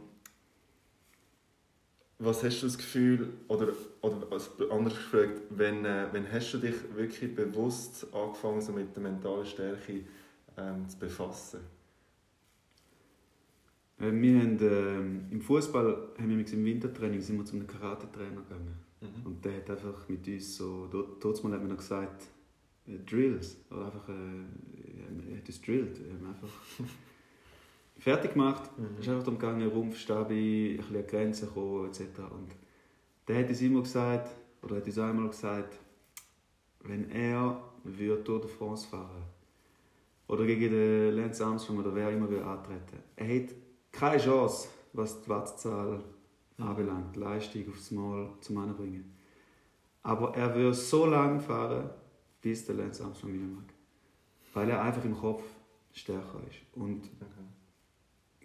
was 2.18 2.42
hast 2.42 2.60
du 2.60 2.66
das 2.66 2.76
Gefühl, 2.76 3.32
oder, 3.48 3.68
oder 4.02 4.26
anders 4.70 4.94
gefragt, 4.94 5.40
wenn, 5.50 5.84
äh, 5.84 6.06
wenn 6.12 6.30
hast 6.30 6.52
du 6.52 6.58
dich 6.58 6.74
wirklich 6.94 7.34
bewusst 7.34 8.06
angefangen, 8.12 8.60
so 8.60 8.72
mit 8.72 8.94
der 8.94 9.02
mentalen 9.02 9.46
Stärke 9.46 10.04
ähm, 10.56 10.88
zu 10.88 10.98
befassen? 10.98 11.60
Äh, 14.00 14.12
wir 14.12 14.40
haben, 14.40 14.58
äh, 14.58 15.32
Im 15.34 15.40
Fußball 15.40 16.12
haben 16.18 16.28
wir 16.28 16.52
im 16.52 16.64
Wintertraining 16.64 17.20
sind 17.20 17.38
wir 17.38 17.44
zu 17.44 17.56
einem 17.56 17.66
Karate-Trainer 17.66 18.42
gegangen. 18.42 18.74
Mhm. 19.00 19.26
Und 19.26 19.44
der 19.44 19.56
hat 19.56 19.70
einfach 19.70 20.08
mit 20.08 20.26
uns 20.26 20.56
so, 20.56 20.86
dort, 20.90 21.22
dort 21.22 21.44
mal 21.44 21.52
haben 21.52 21.62
wir 21.62 21.68
noch 21.68 21.76
gesagt, 21.76 22.26
äh, 22.86 22.98
Drills. 22.98 23.58
Oder 23.70 23.86
einfach, 23.86 24.08
äh, 24.08 25.32
er 25.32 25.38
hat 25.38 25.46
uns 25.46 25.60
drillt. 25.60 26.00
Wir 26.04 26.14
haben 26.14 26.26
einfach 26.26 26.48
fertig 27.98 28.32
gemacht. 28.32 28.70
Mhm. 28.78 28.86
Es 28.94 29.00
ist 29.00 29.08
einfach 29.08 29.24
darum 29.24 29.38
gegangen, 29.38 29.68
Rumpf, 29.68 29.98
Stabi, 29.98 30.72
ein 30.72 30.76
bisschen 30.78 30.96
an 30.96 31.06
Grenzen 31.06 31.48
kommen, 31.50 31.88
etc. 31.88 32.00
Und 32.32 32.54
der 33.28 33.38
hat 33.38 33.48
uns 33.48 33.60
immer 33.60 33.82
gesagt, 33.82 34.30
oder 34.62 34.76
hat 34.76 34.86
uns 34.86 34.98
einmal 34.98 35.28
gesagt, 35.28 35.78
wenn 36.84 37.10
er 37.10 37.62
würde 37.84 38.24
Tour 38.24 38.40
de 38.40 38.48
France 38.48 38.86
fahren 38.88 39.22
oder 40.26 40.44
gegen 40.46 40.70
den 40.70 41.16
Lance 41.16 41.44
Armstrong 41.44 41.78
oder 41.78 41.94
wer 41.94 42.10
immer 42.10 42.30
will 42.30 42.42
antreten, 42.42 42.98
er 43.16 43.26
hat 43.26 43.54
keine 43.92 44.18
Chance, 44.18 44.68
was 44.92 45.22
die 45.22 45.28
Wattzahl 45.28 46.02
anbelangt, 46.58 47.16
Leistung 47.16 47.68
aufs 47.70 47.90
Mal 47.90 48.28
zum 48.40 48.58
Anbringen. 48.58 49.16
Aber 50.02 50.34
er 50.34 50.54
wird 50.54 50.74
so 50.74 51.06
lange 51.06 51.40
fahren, 51.40 51.90
bis 52.40 52.64
der 52.64 52.76
Lance 52.76 53.04
Armstrong 53.04 53.32
nicht 53.32 53.54
mag. 53.54 53.64
Weil 54.54 54.70
er 54.70 54.82
einfach 54.82 55.04
im 55.04 55.16
Kopf 55.16 55.42
stärker 55.92 56.40
ist. 56.48 56.58
Und 56.74 57.04
okay. 57.04 57.44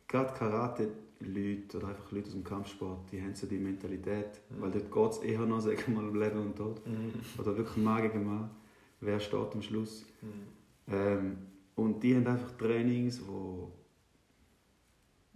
gerade 0.08 0.34
Karate-Leute 0.34 1.78
oder 1.78 1.88
einfach 1.90 2.12
Leute 2.12 2.28
aus 2.28 2.34
dem 2.34 2.44
Kampfsport, 2.44 3.12
die 3.12 3.22
haben 3.22 3.34
so 3.34 3.48
die 3.48 3.58
Mentalität, 3.58 4.42
mhm. 4.50 4.62
weil 4.62 4.72
dort 4.72 4.92
geht 4.92 5.12
es 5.12 5.18
eher 5.30 5.46
noch, 5.46 5.62
sagen 5.62 5.78
wir 5.88 5.96
mal, 5.96 6.10
um 6.10 6.16
Leben 6.16 6.40
und 6.40 6.56
Tod. 6.56 6.86
Mhm. 6.86 7.14
Oder 7.38 7.58
wirklich 7.58 7.78
Mann 7.84 8.02
gegen 8.02 8.26
Mann. 8.26 8.50
Wer 9.00 9.20
steht 9.20 9.54
am 9.54 9.62
Schluss? 9.62 10.06
Mhm. 10.22 10.94
Ähm, 10.94 11.38
und 11.76 12.02
die 12.04 12.16
haben 12.16 12.28
einfach 12.28 12.52
Trainings, 12.58 13.20
die 13.20 13.85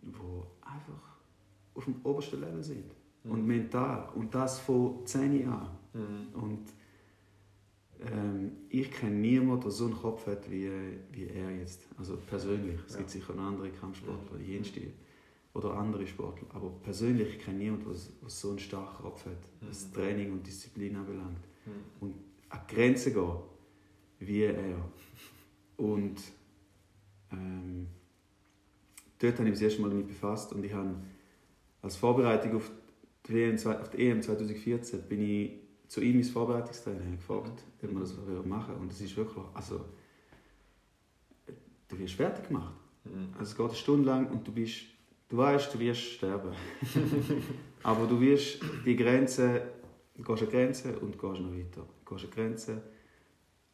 die 0.02 0.66
einfach 0.66 1.18
auf 1.76 1.86
dem 1.86 1.96
obersten 2.04 2.42
Level 2.42 2.64
sind. 2.64 2.86
Mhm. 3.24 3.32
Und 3.32 3.48
mental. 3.48 4.10
Und 4.16 4.34
das 4.34 4.60
von 4.60 5.06
10 5.06 5.42
Jahren. 5.42 5.70
Mhm. 5.94 6.42
Und 6.42 6.74
ähm, 8.02 8.52
ich 8.70 8.92
kenne 8.92 9.16
niemanden, 9.16 9.62
der 9.62 9.72
so 9.72 9.86
einen 9.86 9.96
Kopf 9.96 10.26
hat 10.28 10.50
wie, 10.50 10.70
wie 11.12 11.28
er 11.28 11.52
jetzt. 11.58 11.88
Also 11.98 12.18
persönlich. 12.18 12.80
Es 12.88 12.94
ja. 12.94 13.00
gibt 13.00 13.10
sicher 13.10 13.34
noch 13.34 13.44
andere 13.44 13.70
Kampfsportler, 13.70 14.40
ja. 14.40 14.64
Stil. 14.64 14.94
Oder 15.54 15.74
andere 15.74 16.06
Sportler. 16.06 16.48
Aber 16.54 16.70
persönlich 16.70 17.36
ich 17.36 17.40
kenne 17.40 17.58
niemanden, 17.58 17.86
der 17.86 18.30
so 18.30 18.50
einen 18.50 18.60
starken 18.60 19.04
Kopf 19.04 19.26
hat, 19.26 19.38
was 19.62 19.88
mhm. 19.88 19.94
Training 19.94 20.32
und 20.32 20.48
Disziplin 20.48 20.96
anbelangt. 20.96 21.40
Mhm. 21.66 21.72
Und 22.00 22.16
an 22.50 22.62
Grenzen 22.68 23.14
gehen, 23.14 23.36
wie 24.20 24.44
er. 24.44 24.76
Und 25.78 26.22
ähm, 27.32 27.88
dort 29.20 29.34
habe 29.34 29.44
ich 29.44 29.52
mich 29.52 29.60
das 29.60 29.62
erste 29.62 29.82
Mal 29.82 29.90
damit 29.90 30.08
befasst 30.08 30.54
und 30.54 30.64
ich 30.64 30.74
habe 30.74 30.96
als 31.82 31.96
Vorbereitung 31.96 32.56
auf 32.56 32.72
die, 33.28 33.34
WM, 33.34 33.56
auf 33.56 33.90
die 33.90 34.10
EM 34.10 34.22
2014 34.22 35.02
bin 35.04 35.22
ich 35.22 35.52
zu 35.88 36.02
ihm 36.02 36.18
ins 36.18 36.30
Vorbereitungstraining 36.30 37.18
gefragt, 37.18 37.64
ob 37.84 37.92
man 37.92 38.04
das 38.04 38.16
machen 38.46 38.76
Und 38.76 38.92
es 38.92 39.02
ist 39.02 39.18
wirklich, 39.18 39.44
also 39.54 39.86
du 41.88 42.00
wirst 42.00 42.14
fertig 42.14 42.48
gemacht. 42.48 42.76
Mhm. 43.06 43.30
Also 43.38 43.52
es 43.52 43.58
geht 43.58 43.66
eine 43.66 43.76
Stunde 43.76 44.06
lang 44.06 44.30
und 44.32 44.48
du 44.48 44.52
bist, 44.52 44.82
du 45.30 45.38
weißt, 45.38 45.74
du 45.74 45.80
wirst 45.80 46.02
sterben. 46.02 46.52
Aber 47.84 48.06
du 48.06 48.20
wirst 48.22 48.60
die 48.86 48.96
Grenze, 48.96 49.62
du 50.16 50.24
gehst 50.24 50.44
eine 50.44 50.52
Grenze 50.52 51.00
und 51.00 51.20
gehst 51.20 51.42
noch 51.42 51.52
weiter. 51.52 51.88
Du 52.06 52.16
gehst 52.16 52.26
eine 52.26 52.34
Grenze 52.34 52.82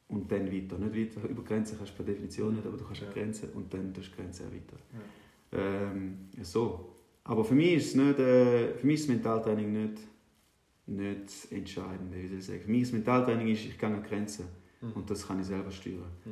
und 0.08 0.31
dann 0.31 0.51
weiter. 0.51 0.77
Nicht 0.77 1.17
weiter, 1.17 1.27
über 1.27 1.43
Grenzen 1.43 1.77
kannst 1.77 1.93
du 1.93 1.97
per 1.97 2.05
Definition 2.05 2.55
nicht, 2.55 2.65
aber 2.65 2.77
du 2.77 2.86
kannst 2.86 3.03
eine 3.03 3.12
Grenze 3.12 3.49
und 3.53 3.73
dann 3.73 3.93
tust 3.93 4.12
du 4.12 4.15
Grenze 4.15 4.45
weiter. 4.45 4.77
Ja. 4.93 4.99
Ähm, 5.58 6.30
so. 6.41 6.91
Aber 7.24 7.44
für 7.44 7.56
mich 7.56 7.74
ist, 7.74 7.96
nicht, 7.96 8.20
äh, 8.20 8.74
für 8.76 8.86
mich 8.86 9.02
ist 9.02 9.10
Mentaltraining 9.10 9.72
nicht, 9.72 10.02
nicht 10.86 11.52
entscheidend. 11.52 12.13
Wie 12.13 12.28
soll 12.28 12.38
ich 12.38 12.46
sagen. 12.46 12.62
Für 12.62 12.72
mich 12.72 12.82
ist 12.84 12.94
Mentaltraining, 12.94 13.48
ist, 13.48 13.65
ich 13.65 13.78
gehe 13.78 13.89
an 13.89 14.04
Grenzen 14.04 14.46
mhm. 14.82 14.91
und 14.94 15.10
das 15.10 15.28
kann 15.28 15.39
ich 15.39 15.48
selber 15.48 15.72
steuern. 15.72 16.12
Mhm. 16.26 16.32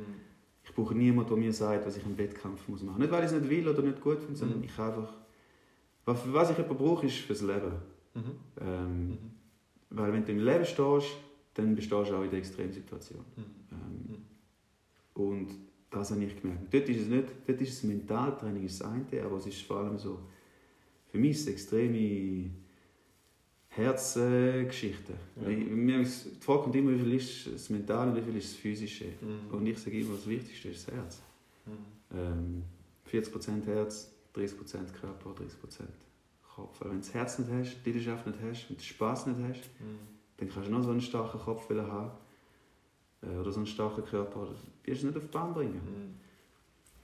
Ich 0.62 0.72
brauche 0.72 0.94
niemanden, 0.94 1.28
der 1.28 1.38
mir 1.38 1.52
sagt, 1.52 1.86
was 1.86 1.96
ich 1.96 2.04
im 2.04 2.16
Wettkampf 2.16 2.68
muss 2.68 2.82
machen 2.82 2.94
muss. 2.94 3.00
Nicht, 3.00 3.12
weil 3.12 3.24
ich 3.24 3.32
es 3.32 3.40
nicht 3.40 3.50
will 3.50 3.68
oder 3.68 3.82
nicht 3.82 4.00
gut 4.00 4.20
finde, 4.20 4.36
sondern 4.36 4.58
mhm. 4.58 4.64
ich 4.64 4.78
einfach... 4.78 5.12
Was, 6.06 6.20
was 6.32 6.50
ich 6.50 6.58
jemanden 6.58 6.84
brauche, 6.84 7.06
ist 7.06 7.16
fürs 7.16 7.40
Leben. 7.40 7.72
Mhm. 8.14 8.22
Ähm, 8.60 9.08
mhm. 9.08 9.18
weil 9.90 10.12
wenn 10.12 10.24
du 10.24 10.32
im 10.32 10.44
Leben 10.44 10.64
stehst, 10.64 11.16
dann 11.54 11.74
bestehst 11.74 12.10
du 12.10 12.16
auch 12.16 12.22
in 12.22 12.30
der 12.30 12.38
Extremsituation. 12.38 13.24
Mhm. 13.36 13.44
Ähm, 13.72 14.22
und 15.14 15.48
das 15.94 16.10
habe 16.10 16.24
ich 16.24 16.40
gemerkt. 16.40 16.72
Dort 16.72 16.88
ist 16.88 17.02
es 17.02 17.08
nicht, 17.08 17.28
dort 17.46 17.60
ist 17.60 17.72
es 17.72 17.82
Mentaltraining 17.82 18.64
ist 18.64 18.80
das 18.80 18.88
eine, 18.88 19.22
aber 19.22 19.36
es 19.36 19.46
ist 19.46 19.62
vor 19.62 19.78
allem 19.78 19.98
so, 19.98 20.18
für 21.10 21.18
mich 21.18 21.32
ist 21.32 21.42
es 21.42 21.46
extreme 21.48 22.50
Herzgeschichte. 23.68 25.14
Ja. 25.40 25.48
die 25.48 26.04
Frage 26.40 26.62
kommt 26.62 26.76
immer, 26.76 26.92
wie 26.92 26.98
viel 26.98 27.14
ist 27.14 27.52
das 27.52 27.70
Mentale 27.70 28.12
und 28.12 28.16
wie 28.16 28.22
viel 28.22 28.36
ist 28.36 28.52
das 28.52 28.56
Physische. 28.56 29.06
Mhm. 29.20 29.54
Und 29.54 29.66
ich 29.66 29.78
sage 29.78 29.98
immer, 29.98 30.14
das 30.14 30.26
Wichtigste 30.28 30.68
ist 30.68 30.86
das 30.86 30.94
Herz. 30.94 31.22
Mhm. 31.66 32.16
Ähm, 32.16 32.62
40% 33.10 33.66
Herz, 33.66 34.12
30% 34.34 34.92
Körper, 34.92 35.30
30% 35.30 35.82
Kopf. 36.54 36.80
Weil 36.80 36.90
wenn 36.90 37.00
du 37.00 37.04
das 37.04 37.14
Herz 37.14 37.38
nicht 37.38 37.50
hast, 37.50 37.76
die 37.84 37.90
Leidenschaft 37.90 38.26
nicht 38.26 38.38
hast, 38.42 38.70
wenn 38.70 38.76
du 38.76 38.82
Spass 38.82 39.26
nicht 39.26 39.40
hast, 39.40 39.70
mhm. 39.80 39.98
dann 40.36 40.48
kannst 40.48 40.68
du 40.68 40.72
noch 40.72 40.82
so 40.82 40.90
einen 40.90 41.00
starken 41.00 41.40
Kopf 41.40 41.68
haben 41.68 42.10
oder 43.40 43.50
so 43.50 43.58
einen 43.58 43.66
starken 43.66 44.04
Körper, 44.04 44.48
wirst 44.84 45.02
du 45.02 45.06
nicht 45.06 45.16
auf 45.16 45.24
die 45.24 45.30
Bahn 45.30 45.54
bringen. 45.54 45.80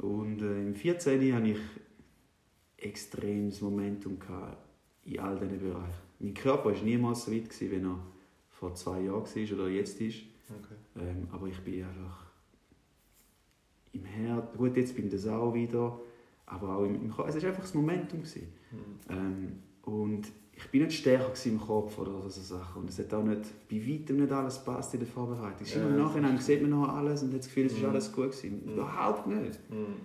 Mhm. 0.01 0.07
Und 0.07 0.43
äh, 0.43 0.63
im 0.63 0.75
14. 0.75 1.35
hatte 1.35 1.49
ich 1.49 1.59
extremes 2.79 3.61
Momentum 3.61 4.19
in 5.05 5.21
all 5.21 5.39
diesen 5.39 5.61
Bereichen. 5.61 6.11
Mein 6.19 6.35
Körper 6.35 6.73
war 6.73 6.83
niemals 6.83 7.25
so 7.25 7.33
weit, 7.33 7.49
gewesen, 7.49 7.71
wie 7.71 7.87
er 7.87 7.99
vor 8.51 8.75
zwei 8.75 9.01
Jahren 9.01 9.25
war 9.25 9.59
oder 9.59 9.69
jetzt 9.69 10.01
ist. 10.01 10.23
Okay. 10.49 10.75
Ähm, 10.97 11.29
aber 11.33 11.47
ich 11.47 11.59
bin 11.61 11.85
einfach 11.85 12.27
im 13.93 14.05
Herz, 14.05 14.57
gut, 14.57 14.77
jetzt 14.77 14.95
bin 14.95 15.07
ich 15.07 15.13
das 15.13 15.27
auch 15.27 15.55
wieder, 15.55 15.99
aber 16.47 16.77
auch 16.77 16.85
im, 16.85 16.97
im 16.97 17.11
Kopf. 17.11 17.29
Es 17.29 17.37
war 17.37 17.49
einfach 17.49 17.63
das 17.63 17.75
Momentum. 17.75 18.21
Mhm. 18.21 18.27
Ähm, 19.09 19.59
und 19.83 20.29
ich 20.63 20.71
bin 20.71 20.83
nicht 20.83 20.99
stärker 20.99 21.33
im 21.47 21.61
Kopf 21.61 21.99
oder 21.99 22.29
so 22.29 22.41
Sachen. 22.41 22.83
Und 22.83 22.91
es 22.91 22.99
hat 22.99 23.13
auch 23.15 23.23
nicht, 23.23 23.43
bei 23.69 23.77
weitem 23.77 24.19
nicht 24.21 24.33
alles 24.33 24.63
passt 24.63 24.93
in 24.95 25.01
der 25.01 25.09
Vorbereitung. 25.09 25.67
Ja, 25.67 25.87
Im 25.87 25.97
Nachhinein 25.97 26.39
sieht 26.39 26.61
man 26.61 26.71
noch 26.71 26.89
alles 26.89 27.23
und 27.23 27.33
hat 27.33 27.41
das 27.41 27.47
Gefühl, 27.47 27.67
es 27.67 27.73
ist 27.73 27.83
mhm. 27.83 27.89
alles 27.89 28.13
gut 28.13 28.31
gewesen. 28.31 28.63
Mhm. 28.65 28.73
Überhaupt 28.75 29.27
nicht. 29.27 29.71
Mhm. 29.71 29.97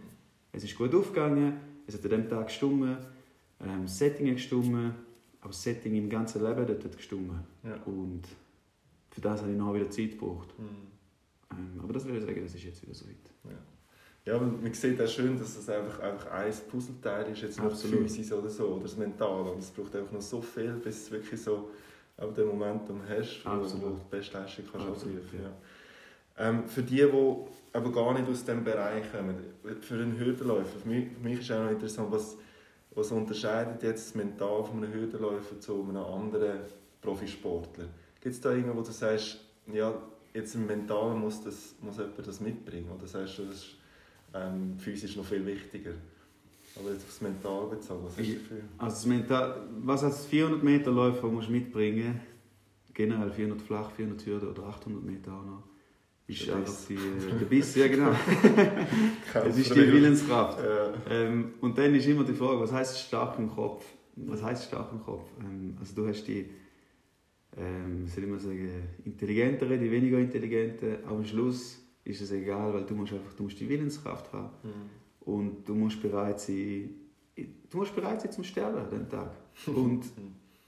Es 0.51 0.63
ist 0.63 0.77
gut 0.77 0.95
aufgegangen, 0.95 1.59
es 1.85 1.95
hat 1.95 2.03
an 2.05 2.09
dem 2.11 2.29
Tag 2.29 2.47
gestummen, 2.47 2.97
ähm, 3.59 3.81
das 3.83 3.97
Setting 3.97 4.27
hat 4.27 4.35
gestummen, 4.35 4.95
aber 5.41 5.49
das 5.49 5.61
Setting 5.61 5.95
im 5.95 6.09
ganzen 6.09 6.41
Leben 6.41 6.65
dort 6.65 6.83
hat 6.83 6.95
gestummen. 6.95 7.39
Ja. 7.63 7.75
Und 7.85 8.23
für 9.11 9.21
das 9.21 9.41
habe 9.41 9.51
ich 9.51 9.57
noch 9.57 9.73
wieder 9.73 9.89
Zeit 9.89 10.11
gebraucht. 10.11 10.53
Mhm. 10.57 10.65
Ähm, 11.51 11.81
aber 11.81 11.93
das 11.93 12.05
würde 12.05 12.19
ich 12.19 12.25
sagen, 12.25 12.41
das 12.41 12.55
ist 12.55 12.63
jetzt 12.63 12.81
wieder 12.81 12.93
so 12.93 13.05
weit. 13.05 13.15
Ja. 13.43 13.57
Ja, 14.25 14.39
man 14.39 14.73
sieht 14.73 14.99
auch 14.99 15.07
schön, 15.07 15.37
dass 15.37 15.55
es 15.55 15.69
einfach, 15.69 15.99
einfach 15.99 16.31
ein 16.31 16.51
Puzzleteil 16.69 17.31
ist, 17.31 17.43
jetzt 17.43 17.61
nicht 17.61 17.77
physisch 17.77 18.31
oder 18.31 18.49
so, 18.49 18.69
oder 18.69 18.83
das 18.83 18.97
Mentale. 18.97 19.51
Und 19.51 19.59
es 19.59 19.69
braucht 19.69 19.95
einfach 19.95 20.11
noch 20.11 20.21
so 20.21 20.41
viel, 20.41 20.73
bis 20.73 21.05
du 21.05 21.11
wirklich 21.11 21.39
so 21.39 21.69
auch 22.17 22.33
den 22.33 22.47
Momentum 22.47 23.01
hast, 23.07 23.45
wo, 23.45 23.51
wo 23.51 23.89
du 23.89 23.95
die 23.95 24.09
beste 24.09 24.37
Leistung 24.37 24.65
kannst 24.71 24.87
abrufen 24.87 25.21
ja. 25.43 26.47
ähm, 26.47 26.67
Für 26.67 26.81
die, 26.81 26.95
die 26.95 27.35
aber 27.73 27.91
gar 27.91 28.13
nicht 28.13 28.27
aus 28.27 28.43
diesem 28.43 28.63
Bereich 28.63 29.11
kommen, 29.11 29.35
für 29.81 29.95
einen 29.95 30.17
Hürdenläufer, 30.17 30.79
für 30.79 30.89
mich, 30.89 31.09
für 31.11 31.19
mich 31.19 31.39
ist 31.41 31.51
auch 31.51 31.63
noch 31.63 31.71
interessant, 31.71 32.11
was, 32.11 32.37
was 32.95 33.11
unterscheidet 33.11 33.83
jetzt 33.83 34.07
das 34.07 34.15
Mental 34.15 34.63
von 34.63 34.77
einem 34.77 34.93
Hürdenläufer 34.93 35.59
zu 35.59 35.83
einem 35.83 35.97
anderen 35.97 36.61
Profisportler? 37.01 37.85
Gibt 38.21 38.33
es 38.33 38.41
da 38.41 38.51
irgendwo, 38.51 38.77
wo 38.77 38.81
du 38.81 38.91
sagst, 38.91 39.39
ja, 39.71 39.93
jetzt 40.33 40.55
im 40.55 40.65
Mentalen 40.65 41.19
muss, 41.19 41.43
das, 41.43 41.75
muss 41.81 41.97
jemand 41.97 42.25
das 42.25 42.39
mitbringen? 42.39 42.89
Oder 42.97 43.07
sagst 43.07 43.37
du, 43.37 43.45
das 43.45 43.57
ist 43.57 43.75
ähm, 44.35 44.77
physisch 44.77 45.15
noch 45.15 45.25
viel 45.25 45.45
wichtiger? 45.45 45.93
Aber 46.77 46.91
jetzt 46.91 47.05
aufs 47.05 47.21
Mental 47.21 47.67
bezogen, 47.67 48.03
was 48.05 48.17
hast 48.17 48.27
du 48.27 48.33
dafür? 48.33 48.57
Also 48.77 48.95
das 48.95 49.05
Mental, 49.05 49.67
was 49.83 50.03
als 50.03 50.25
400 50.25 50.61
Meter 50.61 50.91
Läufer 50.91 51.27
musst 51.27 51.47
du 51.47 51.53
mitbringen, 51.53 52.19
generell 52.93 53.31
400 53.31 53.61
flach, 53.61 53.91
400 53.91 54.25
Hürden 54.25 54.49
oder 54.49 54.63
800 54.63 55.03
Meter 55.03 55.33
auch 55.33 55.45
noch, 55.45 55.63
ist 56.27 56.47
der 56.47 56.55
einfach 56.55 56.73
die, 56.89 56.95
äh, 56.95 57.39
der 57.39 57.45
Biss, 57.45 57.75
ja 57.75 57.87
genau. 57.87 58.11
es 59.47 59.57
ist 59.57 59.75
die 59.75 59.93
Willenskraft. 59.93 60.59
Ja. 60.59 60.93
Ähm, 61.09 61.53
und 61.61 61.77
dann 61.77 61.93
ist 61.93 62.07
immer 62.07 62.23
die 62.23 62.33
Frage, 62.33 62.59
was 62.59 62.71
heißt 62.71 62.99
stark 62.99 63.37
im 63.37 63.49
Kopf? 63.49 63.85
Was 64.15 64.41
heißt 64.41 64.65
stark 64.65 64.91
im 64.91 65.01
Kopf? 65.01 65.29
Ähm, 65.39 65.77
also 65.79 65.95
du 65.95 66.07
hast 66.07 66.25
die, 66.25 66.49
ähm, 67.57 68.07
soll 68.07 68.23
ich 68.23 68.29
mal 68.29 68.39
sagen, 68.39 68.69
intelligentere, 69.05 69.77
die 69.77 69.91
weniger 69.91 70.17
intelligente, 70.17 70.99
aber 71.05 71.17
am 71.17 71.25
Schluss 71.25 71.84
ist 72.05 72.21
es 72.21 72.31
egal, 72.31 72.73
weil 72.73 72.85
du 72.85 72.95
musst 72.95 73.13
einfach, 73.13 73.33
du 73.33 73.43
musst 73.43 73.59
die 73.59 73.67
Willenskraft 73.67 74.31
haben. 74.31 74.49
Mhm. 74.63 75.31
Und 75.31 75.67
du 75.67 75.73
musst 75.73 76.01
bereit 76.01 76.39
sein, 76.39 76.89
du 77.35 77.77
musst 77.77 77.95
bereit 77.95 78.21
sein 78.21 78.31
zum 78.31 78.43
Sterben 78.43 78.77
an 78.77 79.09
Tag. 79.09 79.31
Und, 79.67 80.03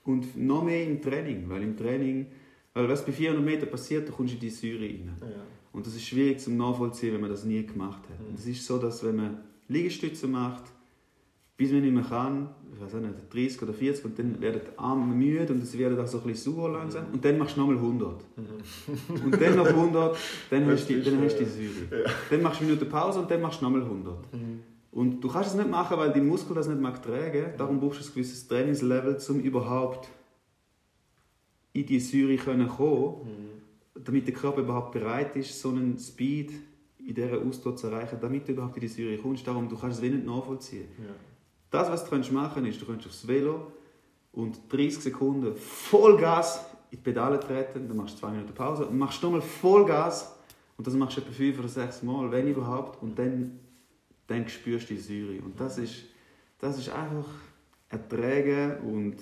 und 0.05 0.37
noch 0.37 0.63
mehr 0.63 0.85
im 0.85 1.01
Training, 1.01 1.49
weil 1.49 1.63
im 1.63 1.75
Training, 1.75 2.27
weil 2.73 2.87
was 2.87 3.05
bei 3.05 3.11
400 3.11 3.43
Metern 3.43 3.69
passiert, 3.69 4.07
da 4.07 4.13
kommst 4.13 4.31
du 4.31 4.35
in 4.35 4.39
die 4.39 4.49
Säure 4.49 4.79
rein. 4.79 5.13
Ja. 5.19 5.27
Und 5.73 5.85
das 5.85 5.95
ist 5.95 6.05
schwierig 6.05 6.39
zum 6.39 6.55
nachvollziehen, 6.55 7.13
wenn 7.13 7.19
man 7.19 7.29
das 7.29 7.43
nie 7.43 7.65
gemacht 7.65 8.03
hat. 8.09 8.19
Mhm. 8.19 8.35
Es 8.35 8.47
ist 8.47 8.65
so, 8.65 8.77
dass 8.77 9.03
wenn 9.03 9.17
man 9.17 9.37
Liegestütze 9.67 10.25
macht, 10.27 10.63
bis 11.57 11.71
man 11.71 11.81
nicht 11.81 11.93
mehr 11.93 12.03
kann, 12.03 12.49
ich 12.73 12.79
weiß 12.81 12.93
nicht, 13.01 13.33
30 13.33 13.63
oder 13.63 13.73
40 13.73 14.05
und 14.05 14.19
dann 14.19 14.39
werden 14.39 14.61
die 14.63 14.79
Arme 14.79 15.13
müde 15.13 15.51
und 15.51 15.63
es 15.63 15.75
wird 15.75 15.99
auch 15.99 16.05
so 16.05 16.19
ein 16.19 16.23
bisschen 16.25 16.53
sauer 16.53 16.69
langsam 16.69 17.05
und 17.11 17.25
dann 17.25 17.37
machst 17.39 17.57
du 17.57 17.61
nochmal 17.61 17.77
100. 17.77 18.23
Mhm. 18.37 19.25
Und 19.25 19.41
dann 19.41 19.55
noch 19.55 19.65
100, 19.65 20.17
dann 20.51 20.65
hast 20.67 20.87
du 20.87 21.01
dann 21.01 21.21
hast 21.21 21.37
die 21.37 21.45
Säure. 21.45 22.03
Ja. 22.03 22.11
Dann 22.29 22.41
machst 22.43 22.61
du 22.61 22.65
eine 22.65 22.73
Minute 22.73 22.89
Pause 22.89 23.19
und 23.19 23.31
dann 23.31 23.41
machst 23.41 23.59
du 23.59 23.65
nochmal 23.65 23.81
100. 23.81 24.33
Mhm. 24.33 24.59
Und 24.91 25.21
du 25.21 25.27
kannst 25.27 25.49
es 25.49 25.55
nicht 25.55 25.69
machen, 25.69 25.97
weil 25.97 26.11
dein 26.11 26.27
Muskel 26.27 26.55
das 26.55 26.67
nicht 26.67 26.79
mag 26.79 27.01
tragen. 27.01 27.53
Darum 27.57 27.79
brauchst 27.79 28.01
du 28.01 28.05
ein 28.05 28.13
gewisses 28.13 28.47
Trainingslevel, 28.47 29.17
um 29.29 29.39
überhaupt 29.39 30.09
in 31.73 31.85
die 31.85 31.99
Säure 31.99 32.37
zu 32.37 32.67
kommen, 32.67 33.27
mhm. 33.27 34.03
damit 34.03 34.27
der 34.27 34.33
Körper 34.33 34.61
überhaupt 34.61 34.91
bereit 34.91 35.35
ist, 35.35 35.59
so 35.59 35.69
einen 35.69 35.97
Speed 35.97 36.51
in 36.99 37.15
dieser 37.15 37.39
Ausdauer 37.39 37.75
zu 37.75 37.87
erreichen, 37.87 38.17
damit 38.21 38.47
du 38.47 38.51
überhaupt 38.51 38.75
in 38.77 38.81
die 38.81 38.87
Säure 38.87 39.17
kommst. 39.17 39.47
Darum, 39.47 39.69
du 39.69 39.77
kannst 39.77 39.97
es 39.97 40.03
wenig 40.03 40.25
nachvollziehen. 40.25 40.87
Ja. 40.99 41.13
Das, 41.69 41.89
was 41.89 42.05
du 42.09 42.15
machen 42.33 42.63
kannst, 42.63 42.69
ist, 42.69 42.81
du 42.81 42.85
kannst 42.85 43.05
aufs 43.05 43.27
Velo 43.27 43.71
und 44.31 44.59
30 44.69 44.99
Sekunden 44.99 45.55
Vollgas 45.55 46.65
in 46.91 46.97
die 46.97 47.03
Pedale 47.03 47.39
treten, 47.39 47.87
dann 47.87 47.97
machst 47.97 48.15
du 48.15 48.19
zwei 48.19 48.31
Minuten 48.31 48.53
Pause 48.53 48.85
und 48.85 48.97
machst 48.97 49.21
nochmal 49.21 49.41
Vollgas 49.41 50.33
und 50.77 50.85
das 50.85 50.93
machst 50.93 51.17
du 51.17 51.21
etwa 51.21 51.31
fünf 51.31 51.59
oder 51.59 51.67
sechs 51.67 52.03
Mal, 52.03 52.31
wenn 52.31 52.47
überhaupt, 52.47 53.01
und 53.01 53.17
dann, 53.17 53.59
dann 54.27 54.47
spürst 54.47 54.89
du 54.89 54.93
die 54.93 54.99
Säure. 54.99 55.41
Und 55.41 55.59
das 55.59 55.77
ist, 55.77 56.05
das 56.59 56.77
ist 56.77 56.89
einfach 56.89 57.27
erträgen 57.89 58.77
und 58.79 59.15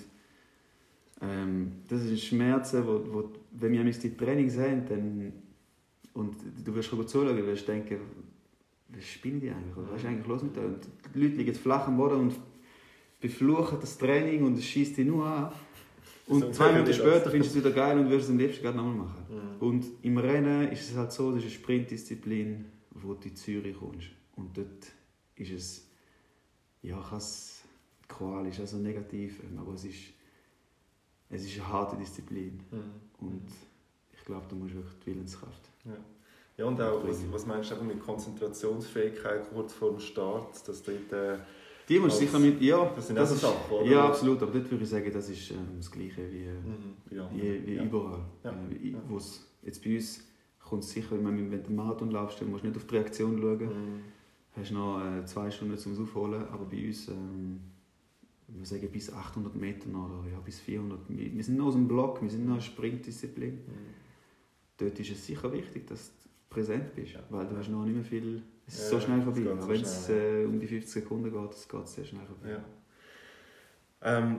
ähm, 1.22 1.72
das 1.88 2.02
sind 2.02 2.20
Schmerzen, 2.20 2.86
wo, 2.86 3.02
wo, 3.14 3.30
wenn 3.52 3.72
wir 3.72 3.84
die 3.84 4.18
Training 4.18 4.50
sehen, 4.50 4.86
dann, 4.88 5.34
und 6.14 6.36
du 6.64 6.76
wirst 6.76 6.90
zuschauen, 6.90 7.46
wirst 7.46 7.68
denken, 7.68 8.00
was 8.96 9.06
spinnen 9.06 9.40
die 9.40 9.50
eigentlich? 9.50 9.76
was 9.76 10.02
ist 10.02 10.08
eigentlich 10.08 10.28
los 10.28 10.44
mit 10.44 10.56
denen? 10.56 10.80
Die 11.14 11.20
Leute 11.20 11.36
liegen 11.36 11.56
flach 11.56 11.88
am 11.88 11.98
Boden 11.98 12.20
und 12.20 12.36
befluchen 13.20 13.78
das 13.82 13.98
Training 13.98 14.44
und 14.44 14.58
es 14.58 14.66
schießt 14.66 14.98
die 14.98 15.06
nur 15.06 15.26
an. 15.26 15.52
Und 16.28 16.42
so 16.42 16.52
zwei 16.52 16.72
Minuten 16.72 16.94
später 16.94 17.30
findest 17.30 17.54
du 17.54 17.60
es 17.60 17.66
wieder 17.66 17.76
geil 17.76 18.00
und 18.00 18.10
wirst 18.10 18.26
es 18.26 18.32
am 18.32 18.38
liebsten 18.38 18.64
gerade 18.64 18.78
nochmal 18.78 18.96
machen. 18.96 19.26
Mhm. 19.30 19.68
Und 19.68 19.86
im 20.02 20.18
Rennen 20.18 20.72
ist 20.72 20.90
es 20.90 20.98
halt 20.98 21.12
so, 21.12 21.32
das 21.32 21.40
ist 21.40 21.46
eine 21.46 21.52
Sprintdisziplin, 21.52 22.66
wo 22.92 23.14
du 23.14 23.28
in 23.28 23.36
Zürich 23.36 23.78
kommst. 23.78 24.08
Und 24.36 24.58
dort 24.58 24.92
ist 25.36 25.52
es, 25.52 25.88
ja, 26.82 27.00
kann 27.00 27.20
es 27.20 27.56
Qual 28.08 28.46
ist 28.46 28.60
also 28.60 28.78
negativ, 28.78 29.42
aber 29.58 29.74
es 29.74 29.86
ist, 29.86 30.14
es 31.30 31.46
ist 31.46 31.60
eine 31.60 31.68
harte 31.68 31.98
Disziplin. 31.98 32.62
Mhm. 32.72 33.26
Und 33.28 33.48
ich 34.14 34.24
glaube, 34.24 34.46
du 34.48 34.56
musst 34.56 34.76
wirklich 34.76 34.94
die 35.00 35.08
Willenskraft. 35.08 35.70
Ja. 35.86 35.98
Ja, 36.58 36.66
und 36.66 36.80
auch, 36.82 37.06
was, 37.06 37.22
was 37.32 37.46
meinst 37.46 37.72
du 37.72 37.84
mit 37.84 38.00
Konzentrationsfähigkeit 38.00 39.50
kurz 39.54 39.74
vor 39.74 39.92
dem 39.92 40.00
Start, 40.00 40.68
dass 40.68 40.84
dort... 40.84 41.12
Äh, 41.12 41.40
die 41.88 42.00
musst 42.00 42.18
sicher 42.18 42.40
mit, 42.40 42.62
ja. 42.62 42.92
Das 42.96 43.08
sind 43.08 43.16
das 43.16 43.32
auch 43.44 43.54
Sachen, 43.54 43.76
oder? 43.76 43.86
Ja, 43.86 44.08
absolut, 44.08 44.42
aber 44.42 44.52
dort 44.52 44.72
würde 44.72 44.84
ich 44.84 44.90
sagen, 44.90 45.12
das 45.14 45.30
ist 45.30 45.52
ähm, 45.52 45.78
das 45.78 45.92
Gleiche 45.92 46.32
wie, 46.32 46.46
mhm, 46.46 47.16
ja. 47.16 47.30
wie, 47.32 47.68
wie 47.68 47.76
ja. 47.76 47.84
überall. 47.84 48.26
Ja. 48.44 48.52
Äh. 48.52 48.96
Wo's, 49.08 49.46
jetzt 49.62 49.84
bei 49.84 49.96
uns 49.96 50.26
kommt 50.60 50.84
es 50.84 50.92
sicher, 50.92 51.12
wenn 51.24 51.50
du 51.50 51.58
den 51.58 51.76
Marathon 51.76 52.10
laufst, 52.10 52.42
dann 52.42 52.50
musst 52.50 52.64
du 52.64 52.70
nicht 52.70 52.78
auf 52.78 52.88
die 52.88 52.96
Reaktion 52.96 53.40
schauen. 53.40 53.60
Mhm. 53.60 54.02
Hast 54.56 54.72
noch 54.72 55.00
äh, 55.04 55.26
zwei 55.26 55.52
Stunden 55.52 55.78
zum 55.78 56.02
Aufholen, 56.02 56.48
aber 56.48 56.66
bei 56.66 56.88
uns, 56.88 57.10
ähm, 57.10 57.60
wir 58.48 58.66
sagen 58.66 58.90
bis 58.92 59.12
800 59.12 59.54
Meter 59.56 59.90
oder 59.90 60.24
ja, 60.32 60.40
bis 60.40 60.60
400. 60.62 61.00
Wir 61.10 61.44
sind 61.44 61.58
noch 61.58 61.68
aus 61.68 61.74
dem 61.74 61.88
Block, 61.88 62.22
wir 62.22 62.30
sind 62.30 62.46
noch 62.46 62.54
eine 62.54 62.62
Sprintdisziplin. 62.62 63.56
Mhm. 63.56 63.94
Dort 64.78 65.00
ist 65.00 65.12
es 65.12 65.26
sicher 65.26 65.52
wichtig, 65.52 65.88
dass 65.88 66.12
präsent 66.56 66.96
bist. 66.96 67.16
Weil 67.30 67.46
du 67.46 67.58
hast 67.58 67.70
noch 67.70 67.86
nicht 67.86 67.96
mehr 67.96 68.04
viel. 68.04 68.42
Es 68.68 68.80
ist 68.80 68.90
so 68.90 69.00
schnell 69.00 69.22
vorbei. 69.22 69.42
So 69.60 69.70
Wenn 69.70 69.82
es 69.82 70.10
äh, 70.10 70.46
um 70.46 70.60
die 70.60 70.68
50 70.68 71.04
Sekunden 71.04 71.32
geht, 71.32 71.52
es 71.52 71.68
geht 71.68 71.88
sehr 71.88 72.06
schnell 72.06 72.26
vorbei. 72.26 72.58
Ja. 72.58 74.18
Ähm, 74.18 74.38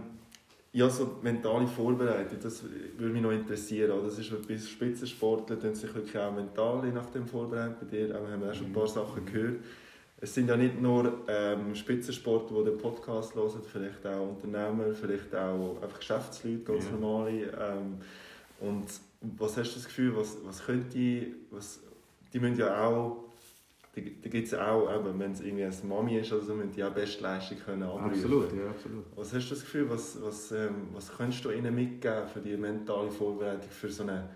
ja, 0.72 0.90
so 0.90 1.18
mentale 1.22 1.66
Vorbereitung, 1.66 2.38
das 2.42 2.62
würde 2.98 3.12
mich 3.12 3.22
noch 3.22 3.31
interessieren. 3.31 3.90
Das 4.05 4.18
ist 4.18 4.46
bei 4.46 4.59
Spitzensportlern 4.59 5.59
die 5.59 5.74
sich 5.74 5.94
wirklich 5.94 6.18
auch 6.18 6.35
mental 6.35 6.87
nach 6.92 7.07
dem 7.07 7.26
vorbereiten. 7.26 7.76
Bei 7.81 7.87
dir 7.87 8.12
haben 8.14 8.42
wir 8.42 8.50
auch 8.50 8.55
schon 8.55 8.66
ein 8.66 8.72
paar 8.72 8.87
Sachen 8.87 9.22
mhm. 9.22 9.26
gehört. 9.26 9.57
Es 10.18 10.35
sind 10.35 10.48
ja 10.48 10.57
nicht 10.57 10.81
nur 10.81 11.24
ähm, 11.29 11.74
Spitzensportler, 11.74 12.59
die 12.59 12.70
den 12.70 12.79
Podcast 12.79 13.35
hören, 13.35 13.62
vielleicht 13.70 14.07
auch 14.07 14.31
Unternehmer, 14.31 14.94
vielleicht 14.94 15.35
auch 15.35 15.81
einfach 15.83 15.98
Geschäftsleute, 15.98 16.64
ganz 16.64 16.85
ja. 16.87 16.90
normale. 16.92 17.42
Ähm, 17.59 17.98
und 18.61 18.87
was 19.38 19.57
hast 19.57 19.70
du 19.70 19.74
das 19.76 19.85
Gefühl, 19.85 20.16
was, 20.16 20.37
was 20.44 20.64
könnte, 20.64 21.26
was, 21.50 21.81
die 22.32 22.40
müssen 22.40 22.58
ja 22.58 22.86
auch, 22.86 23.24
da 23.94 24.02
gibt 24.02 24.46
es 24.46 24.54
auch, 24.54 24.88
wenn 25.18 25.32
es 25.32 25.40
irgendwie 25.40 25.64
eine 25.64 25.74
Mami 25.84 26.18
ist, 26.18 26.32
also 26.32 26.54
müssen 26.54 26.72
die 26.72 26.84
auch 26.84 26.92
Bestleistung 26.92 27.58
können 27.64 27.82
abrufen. 27.84 28.10
Absolut, 28.10 28.52
ja, 28.52 28.68
absolut. 28.68 29.04
Was 29.14 29.32
hast 29.32 29.46
du 29.46 29.54
das 29.54 29.60
Gefühl, 29.64 29.88
was, 29.88 30.18
was, 30.22 30.52
ähm, 30.52 30.88
was 30.92 31.16
könntest 31.16 31.44
du 31.44 31.50
ihnen 31.50 31.74
mitgeben 31.74 32.28
für 32.32 32.40
die 32.40 32.56
mentale 32.56 33.10
Vorbereitung 33.10 33.70
für 33.70 33.88
so 33.88 34.02
eine 34.02 34.28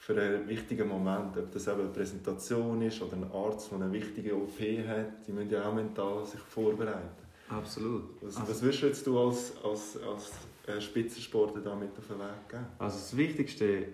für 0.00 0.20
einen 0.20 0.48
wichtigen 0.48 0.88
Moment, 0.88 1.36
ob 1.36 1.52
das 1.52 1.68
eben 1.68 1.80
eine 1.80 1.90
Präsentation 1.90 2.80
ist 2.80 3.02
oder 3.02 3.16
ein 3.16 3.30
Arzt, 3.32 3.70
der 3.70 3.80
eine 3.80 3.92
wichtige 3.92 4.34
OP 4.34 4.58
hat, 4.58 5.26
die 5.26 5.32
müssen 5.32 5.50
ja 5.50 5.68
auch 5.68 5.74
mental 5.74 6.24
sich 6.24 6.40
vorbereiten. 6.40 7.10
Absolut. 7.50 8.04
Was, 8.22 8.36
also, 8.36 8.50
was 8.50 8.62
würdest 8.62 8.82
du 8.82 8.86
jetzt 8.86 9.06
du 9.06 9.18
als, 9.18 9.52
als, 9.62 9.98
als 10.02 10.32
äh, 10.66 10.80
Spitzensportler 10.80 11.60
damit 11.60 11.90
auf 11.98 12.06
den 12.06 12.18
Weg 12.18 12.48
geben? 12.48 12.66
Also 12.78 12.96
das 12.96 13.16
Wichtigste, 13.16 13.88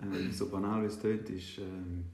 ähm, 0.00 0.32
so 0.32 0.48
banal 0.48 0.82
wie 0.82 0.86
es 0.86 1.00
klingt, 1.00 1.28
ist, 1.28 1.58
ähm, 1.58 2.04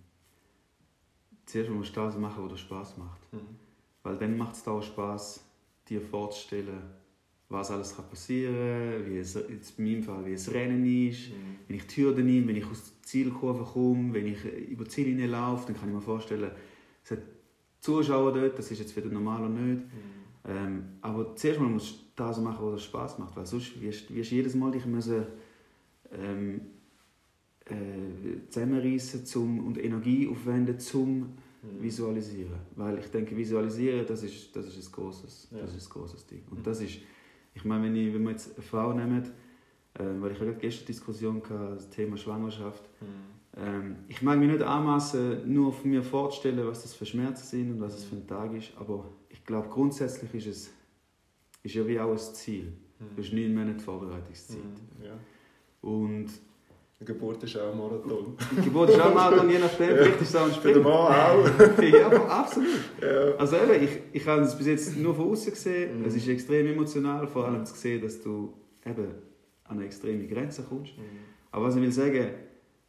zuerst 1.46 1.70
musst 1.70 1.96
du 1.96 2.00
das 2.00 2.16
machen, 2.16 2.44
was 2.44 2.52
dir 2.52 2.58
Spaß 2.58 2.98
macht. 2.98 3.32
Mhm. 3.32 3.56
Weil 4.02 4.16
dann 4.18 4.36
macht 4.36 4.54
es 4.54 4.66
auch 4.68 4.82
Spaß, 4.82 5.44
dir 5.88 6.00
vorzustellen, 6.00 6.82
was 7.48 7.70
alles 7.70 7.94
kann 7.94 8.08
passieren 8.08 8.54
kann, 9.02 9.10
wie 9.10 9.18
es 9.18 9.34
jetzt 9.34 9.78
in 9.78 9.84
meinem 9.84 10.02
Fall, 10.02 10.24
wie 10.26 10.32
es 10.32 10.52
Rennen 10.52 10.84
ist, 10.84 11.30
mhm. 11.30 11.56
wenn 11.68 11.76
ich 11.76 11.86
die 11.86 12.02
Hürde 12.02 12.22
nehme, 12.22 12.48
wenn 12.48 12.56
ich 12.56 12.66
aus 12.66 12.84
der 12.84 13.02
Zielkurve 13.02 13.64
komme, 13.64 14.14
wenn 14.14 14.26
ich 14.26 14.44
über 14.44 14.84
die 14.84 14.90
Ziellinie 14.90 15.26
laufe, 15.26 15.66
dann 15.66 15.76
kann 15.76 15.88
ich 15.88 15.94
mir 15.94 16.00
vorstellen, 16.00 16.50
es 17.02 17.10
hat 17.10 17.20
Zuschauer 17.80 18.32
dort, 18.32 18.58
das 18.58 18.70
ist 18.70 18.78
jetzt 18.78 18.96
wieder 18.96 19.08
normal 19.08 19.40
oder 19.40 19.50
nicht. 19.50 19.82
Mhm. 19.82 20.24
Ähm, 20.46 20.84
aber 21.00 21.36
zuerst 21.36 21.60
mal 21.60 21.68
musst 21.68 21.94
du 21.94 22.04
das 22.16 22.38
machen, 22.40 22.66
was 22.66 22.82
dir 22.82 22.86
Spaß 22.86 23.18
macht, 23.18 23.36
weil 23.36 23.46
sonst 23.46 23.80
wirst 23.80 24.10
du 24.10 24.14
jedes 24.14 24.54
Mal 24.54 24.72
dich 24.72 24.84
müssen, 24.86 25.26
ähm, 26.12 26.60
äh, 27.66 28.48
zusammenreißen 28.48 29.24
zum, 29.24 29.66
und 29.66 29.82
Energie 29.82 30.28
aufwenden 30.28 30.78
zum 30.78 31.18
mhm. 31.18 31.28
Visualisieren. 31.80 32.60
Weil 32.76 32.98
ich 32.98 33.06
denke, 33.06 33.36
Visualisieren, 33.36 34.06
das 34.06 34.22
ist, 34.22 34.54
das 34.54 34.66
ist, 34.66 34.88
ein, 34.88 34.92
großes, 34.92 35.48
ja. 35.52 35.58
das 35.60 35.74
ist 35.74 35.88
ein 35.88 35.92
großes 35.92 36.26
Ding. 36.26 36.42
Und 36.50 36.60
mhm. 36.60 36.62
das 36.62 36.80
ist, 36.80 36.98
ich 37.54 37.64
meine, 37.64 37.84
wenn, 37.84 37.96
ich, 37.96 38.14
wenn 38.14 38.22
wir 38.22 38.30
jetzt 38.30 38.54
eine 38.54 38.62
Frau 38.62 38.92
nehmen, 38.92 39.22
äh, 39.94 40.02
weil 40.20 40.32
ich 40.32 40.40
hatte 40.40 40.54
gestern 40.54 40.86
Diskussion 40.86 41.42
hatte, 41.42 41.74
das 41.76 41.90
Thema 41.90 42.16
Schwangerschaft, 42.16 42.88
mhm. 43.00 43.34
Ähm, 43.56 43.96
ich 44.08 44.20
mag 44.20 44.36
mir 44.38 44.48
nicht 44.48 44.62
anmaßen, 44.62 45.52
nur 45.52 45.72
von 45.72 45.88
mir 45.88 46.02
vorzustellen, 46.02 46.66
was 46.66 46.82
das 46.82 46.92
für 46.92 47.06
Schmerzen 47.06 47.44
sind 47.44 47.72
und 47.72 47.80
was 47.80 47.94
es 47.94 48.04
für 48.04 48.16
ein 48.16 48.26
Tag 48.26 48.52
ist, 48.52 48.72
aber 48.76 49.08
ich 49.28 49.44
glaube, 49.44 49.68
grundsätzlich 49.68 50.34
ist 50.34 50.46
es 50.46 50.70
ist 51.62 51.74
ja 51.74 51.86
wie 51.86 51.98
auch 51.98 52.12
ein 52.12 52.18
Ziel. 52.18 52.72
Du 53.16 53.22
hast 53.22 53.32
neun 53.32 53.54
Monate 53.54 53.80
Vorbereitungszeit. 53.80 54.58
Mhm, 54.58 55.04
ja. 55.04 55.18
Und 55.80 56.28
die 57.00 57.04
Geburt 57.04 57.42
ist 57.42 57.56
auch 57.58 57.72
ein 57.72 57.78
Marathon. 57.78 58.36
Die 58.56 58.62
Geburt 58.62 58.90
ist 58.90 59.00
auch 59.00 59.06
ein 59.06 59.14
Marathon, 59.14 59.50
je 59.50 59.58
nachdem, 59.58 59.88
vielleicht 59.88 60.20
ist 60.20 60.28
es 60.28 60.36
auch 60.36 60.46
ein 60.46 60.52
Für 60.52 60.72
den 60.72 60.82
Mann 60.82 60.92
auch. 60.92 61.82
ja, 61.82 62.08
absolut. 62.26 62.68
Ja. 63.00 63.34
Also 63.36 63.56
eben, 63.56 63.84
ich, 63.84 63.90
ich 64.12 64.26
habe 64.26 64.42
es 64.42 64.56
bis 64.56 64.66
jetzt 64.66 64.96
nur 64.96 65.14
von 65.14 65.30
außen 65.30 65.52
gesehen. 65.52 66.00
Mhm. 66.00 66.06
Es 66.06 66.14
ist 66.14 66.28
extrem 66.28 66.66
emotional, 66.66 67.26
vor 67.26 67.46
allem 67.46 67.64
zu 67.66 67.74
sehen, 67.74 68.00
dass 68.00 68.22
du 68.22 68.54
eben 68.86 69.08
an 69.64 69.76
eine 69.76 69.86
extreme 69.86 70.26
Grenze 70.26 70.62
kommst. 70.62 70.96
Mhm. 70.96 71.02
Aber 71.50 71.66
was 71.66 71.76
ich 71.76 71.82
will 71.82 71.92
sagen, 71.92 72.28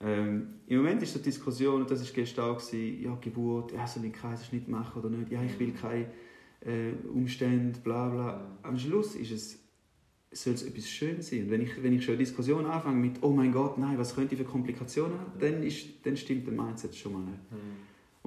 ähm, 0.02 0.48
im 0.68 0.78
Moment 0.78 1.02
ist 1.04 1.15
die 1.15 1.22
Diskussion, 1.22 1.82
und 1.82 1.91
das 1.91 2.04
war 2.04 2.13
gestern 2.13 2.46
auch, 2.46 2.58
gewesen, 2.58 3.02
ja, 3.02 3.18
Geburt, 3.20 3.72
ja, 3.72 3.88
soll 3.88 4.06
ich 4.06 4.13
einen 4.13 4.22
Kaiserschnitt 4.22 4.68
machen 4.68 5.00
oder 5.02 5.10
nicht? 5.10 5.32
Ja, 5.32 5.41
ich 5.41 5.60
will 5.60 5.74
keine 5.74 6.08
äh, 6.62 6.94
Umstände, 7.08 7.80
bla 7.80 8.10
bla. 8.10 8.58
Am 8.63 8.78
Schluss 8.78 9.15
ist 9.15 9.32
es, 9.32 9.60
soll 10.36 10.54
es 10.54 10.63
etwas 10.63 10.89
Schönes 10.89 11.30
sein. 11.30 11.43
Und 11.43 11.52
wenn 11.52 11.62
ich, 11.62 11.82
wenn 11.82 11.93
ich 11.93 12.04
schon 12.04 12.15
eine 12.15 12.24
Diskussion 12.24 12.65
anfange 12.65 12.98
mit, 12.98 13.17
oh 13.21 13.32
mein 13.32 13.52
Gott, 13.52 13.78
nein, 13.78 13.98
was 13.98 14.15
könnte 14.15 14.36
ich 14.36 14.41
für 14.41 14.48
Komplikationen 14.48 15.17
haben, 15.17 15.32
dann, 15.39 15.63
ist, 15.63 15.88
dann 16.04 16.17
stimmt 16.17 16.45
der 16.45 16.54
Mindset 16.54 16.95
schon 16.95 17.13
mal 17.13 17.21
nicht. 17.21 17.52
Mhm. 17.52 17.58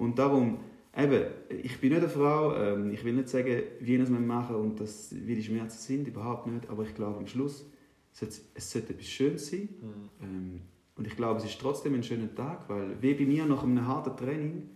Und 0.03 0.19
darum, 0.19 0.59
eben, 0.97 1.25
ich 1.63 1.79
bin 1.81 1.91
nicht 1.91 2.03
eine 2.03 2.09
Frau, 2.09 2.55
ähm, 2.57 2.93
ich 2.93 3.05
will 3.05 3.13
nicht 3.13 3.29
sagen, 3.29 3.63
wie 3.81 3.99
das 3.99 4.11
wir 4.11 4.21
machen 4.21 4.57
und 4.57 4.81
das, 4.81 5.15
wie 5.15 5.35
die 5.35 5.43
Schmerzen 5.43 5.79
sind, 5.79 6.09
überhaupt 6.09 6.47
nicht, 6.47 6.69
aber 6.71 6.85
ich 6.85 6.95
glaube 6.95 7.19
am 7.19 7.27
Schluss, 7.27 7.67
es 8.13 8.21
sollte, 8.21 8.37
es 8.55 8.71
sollte 8.71 8.93
etwas 8.95 9.07
Schönes 9.07 9.51
sein. 9.51 9.69
Mhm. 9.81 10.25
Ähm, 10.25 10.61
und 10.97 11.07
ich 11.07 11.15
glaube, 11.15 11.39
es 11.39 11.45
ist 11.45 11.61
trotzdem 11.61 11.95
ein 11.95 12.03
schöner 12.03 12.35
Tag, 12.35 12.69
weil 12.69 13.01
wie 13.01 13.15
bei 13.15 13.25
mir 13.25 13.45
nach 13.45 13.63
einem 13.63 13.87
harten 13.87 14.17
Training, 14.17 14.71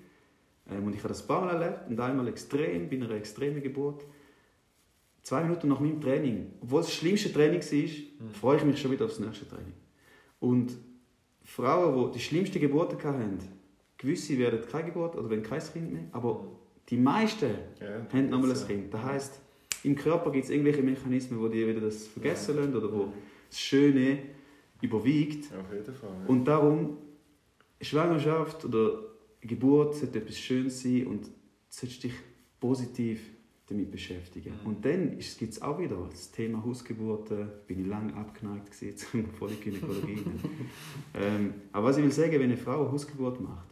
ähm, 0.70 0.84
und 0.84 0.94
ich 0.94 0.98
habe 0.98 1.08
das 1.08 1.22
ein 1.22 1.28
paar 1.28 1.46
Mal 1.46 1.60
erlebt, 1.60 1.88
und 1.88 1.98
einmal 1.98 2.28
extrem, 2.28 2.88
bei 2.90 2.96
einer 2.96 3.10
extremen 3.10 3.62
Geburt, 3.62 4.04
zwei 5.22 5.42
Minuten 5.42 5.68
nach 5.68 5.80
meinem 5.80 6.00
Training, 6.00 6.52
obwohl 6.60 6.80
es 6.80 6.86
das 6.86 6.96
schlimmste 6.96 7.32
Training 7.32 7.60
war, 7.60 8.32
freue 8.40 8.56
ich 8.58 8.64
mich 8.64 8.80
schon 8.80 8.90
wieder 8.90 9.04
aufs 9.04 9.18
nächste 9.18 9.48
Training. 9.48 9.74
Und 10.40 10.72
Frauen, 11.44 12.10
die 12.10 12.18
die 12.18 12.24
schlimmste 12.24 12.60
Geburten 12.60 13.02
hatten, 13.02 13.38
gewisse 13.98 14.36
werden 14.38 14.60
keine 14.70 14.86
Geburt 14.86 15.16
oder 15.16 15.30
wenn 15.30 15.42
kein 15.42 15.60
Kind 15.60 15.92
mehr, 15.92 16.04
aber 16.12 16.48
die 16.88 16.96
meisten 16.96 17.50
Ja, 17.80 18.06
haben 18.12 18.28
nochmal 18.28 18.50
das, 18.50 18.62
ein 18.62 18.68
Kind. 18.68 18.94
Das 18.94 19.02
heisst, 19.02 19.40
im 19.84 19.94
Körper 19.94 20.30
gibt 20.30 20.44
es 20.44 20.50
irgendwelche 20.50 20.82
Mechanismen, 20.82 21.40
wo 21.40 21.48
die 21.48 21.66
wieder 21.66 21.80
das 21.80 22.06
vergessen 22.06 22.56
lassen 22.56 22.76
oder 22.76 22.92
wo 22.92 23.12
das 23.48 23.60
Schöne 23.60 24.18
überwiegt. 24.80 25.50
Ja, 25.50 25.60
auf 25.60 25.72
jeden 25.72 25.94
Fall. 25.94 26.10
Ja. 26.10 26.28
Und 26.28 26.44
darum, 26.44 26.98
Schwangerschaft 27.80 28.64
oder 28.64 29.00
Geburt 29.40 29.94
sollte 29.94 30.18
etwas 30.18 30.38
Schönes 30.38 30.82
sein 30.82 31.06
und 31.06 31.26
du 31.26 31.30
solltest 31.68 32.04
dich 32.04 32.12
positiv 32.60 33.20
damit 33.66 33.90
beschäftigen. 33.90 34.54
Mhm. 34.62 34.66
Und 34.66 34.84
dann 34.84 35.18
gibt 35.18 35.52
es 35.52 35.62
auch 35.62 35.78
wieder 35.78 35.96
das 36.10 36.30
Thema 36.30 36.62
Hausgeburten. 36.64 37.48
Bin 37.66 37.80
ich 37.80 37.86
lange 37.86 38.14
abgeneigt 38.14 38.70
gewesen, 38.70 38.96
zum 39.10 39.26
volle 39.32 39.54
Gynäkologie. 39.54 40.22
ähm, 41.14 41.54
aber 41.72 41.88
was 41.88 41.96
ich 41.96 42.04
will 42.04 42.12
sagen, 42.12 42.32
wenn 42.32 42.42
eine 42.42 42.56
Frau 42.56 42.82
eine 42.82 42.92
Hausgeburt 42.92 43.40
macht, 43.40 43.68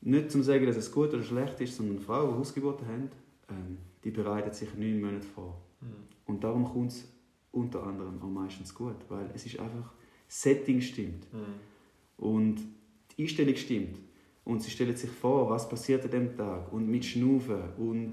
nicht 0.00 0.30
zum 0.30 0.42
sagen, 0.42 0.66
dass 0.66 0.76
es 0.76 0.92
gut 0.92 1.12
oder 1.12 1.22
schlecht 1.22 1.60
ist, 1.60 1.76
sondern 1.76 1.98
Frauen, 1.98 2.30
die 2.30 2.38
Hausgeburten 2.38 2.86
haben, 2.86 3.10
ähm, 3.50 3.78
die 4.04 4.10
bereiten 4.10 4.52
sich 4.52 4.72
neun 4.76 5.00
Monate 5.00 5.26
vor. 5.26 5.60
Mhm. 5.80 5.86
Und 6.26 6.44
darum 6.44 6.64
kommt 6.64 6.92
es 6.92 7.08
unter 7.50 7.82
anderem 7.82 8.20
auch 8.22 8.28
meistens 8.28 8.74
gut, 8.74 8.96
weil 9.08 9.30
es 9.34 9.46
ist 9.46 9.58
einfach, 9.58 9.92
das 10.26 10.42
Setting 10.42 10.80
stimmt 10.80 11.26
Mhm. 11.32 12.24
und 12.24 12.56
die 13.16 13.22
Einstellung 13.22 13.56
stimmt. 13.56 13.98
Und 14.44 14.62
sie 14.62 14.70
stellen 14.70 14.94
sich 14.94 15.10
vor, 15.10 15.50
was 15.50 15.68
passiert 15.68 16.04
an 16.04 16.10
dem 16.10 16.36
Tag 16.36 16.72
und 16.72 16.88
mit 16.88 17.04
Schnaufen 17.04 17.62
und 17.78 18.12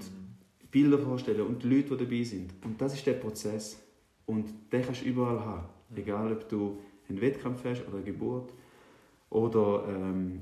Bilder 0.74 0.98
vorstellen 0.98 1.42
und 1.42 1.62
die 1.62 1.68
Leute, 1.68 1.96
die 1.96 2.04
dabei 2.04 2.24
sind. 2.24 2.52
Und 2.64 2.80
das 2.80 2.94
ist 2.94 3.06
der 3.06 3.12
Prozess. 3.12 3.80
Und 4.26 4.50
den 4.72 4.82
kannst 4.82 5.02
du 5.02 5.06
überall 5.06 5.38
haben. 5.38 5.68
Egal, 5.94 6.32
ob 6.32 6.48
du 6.48 6.80
einen 7.08 7.20
Wettkampf 7.20 7.64
hast 7.64 7.86
oder 7.86 7.98
eine 7.98 8.04
Geburt 8.04 8.52
oder 9.30 9.84
ähm, 9.88 10.40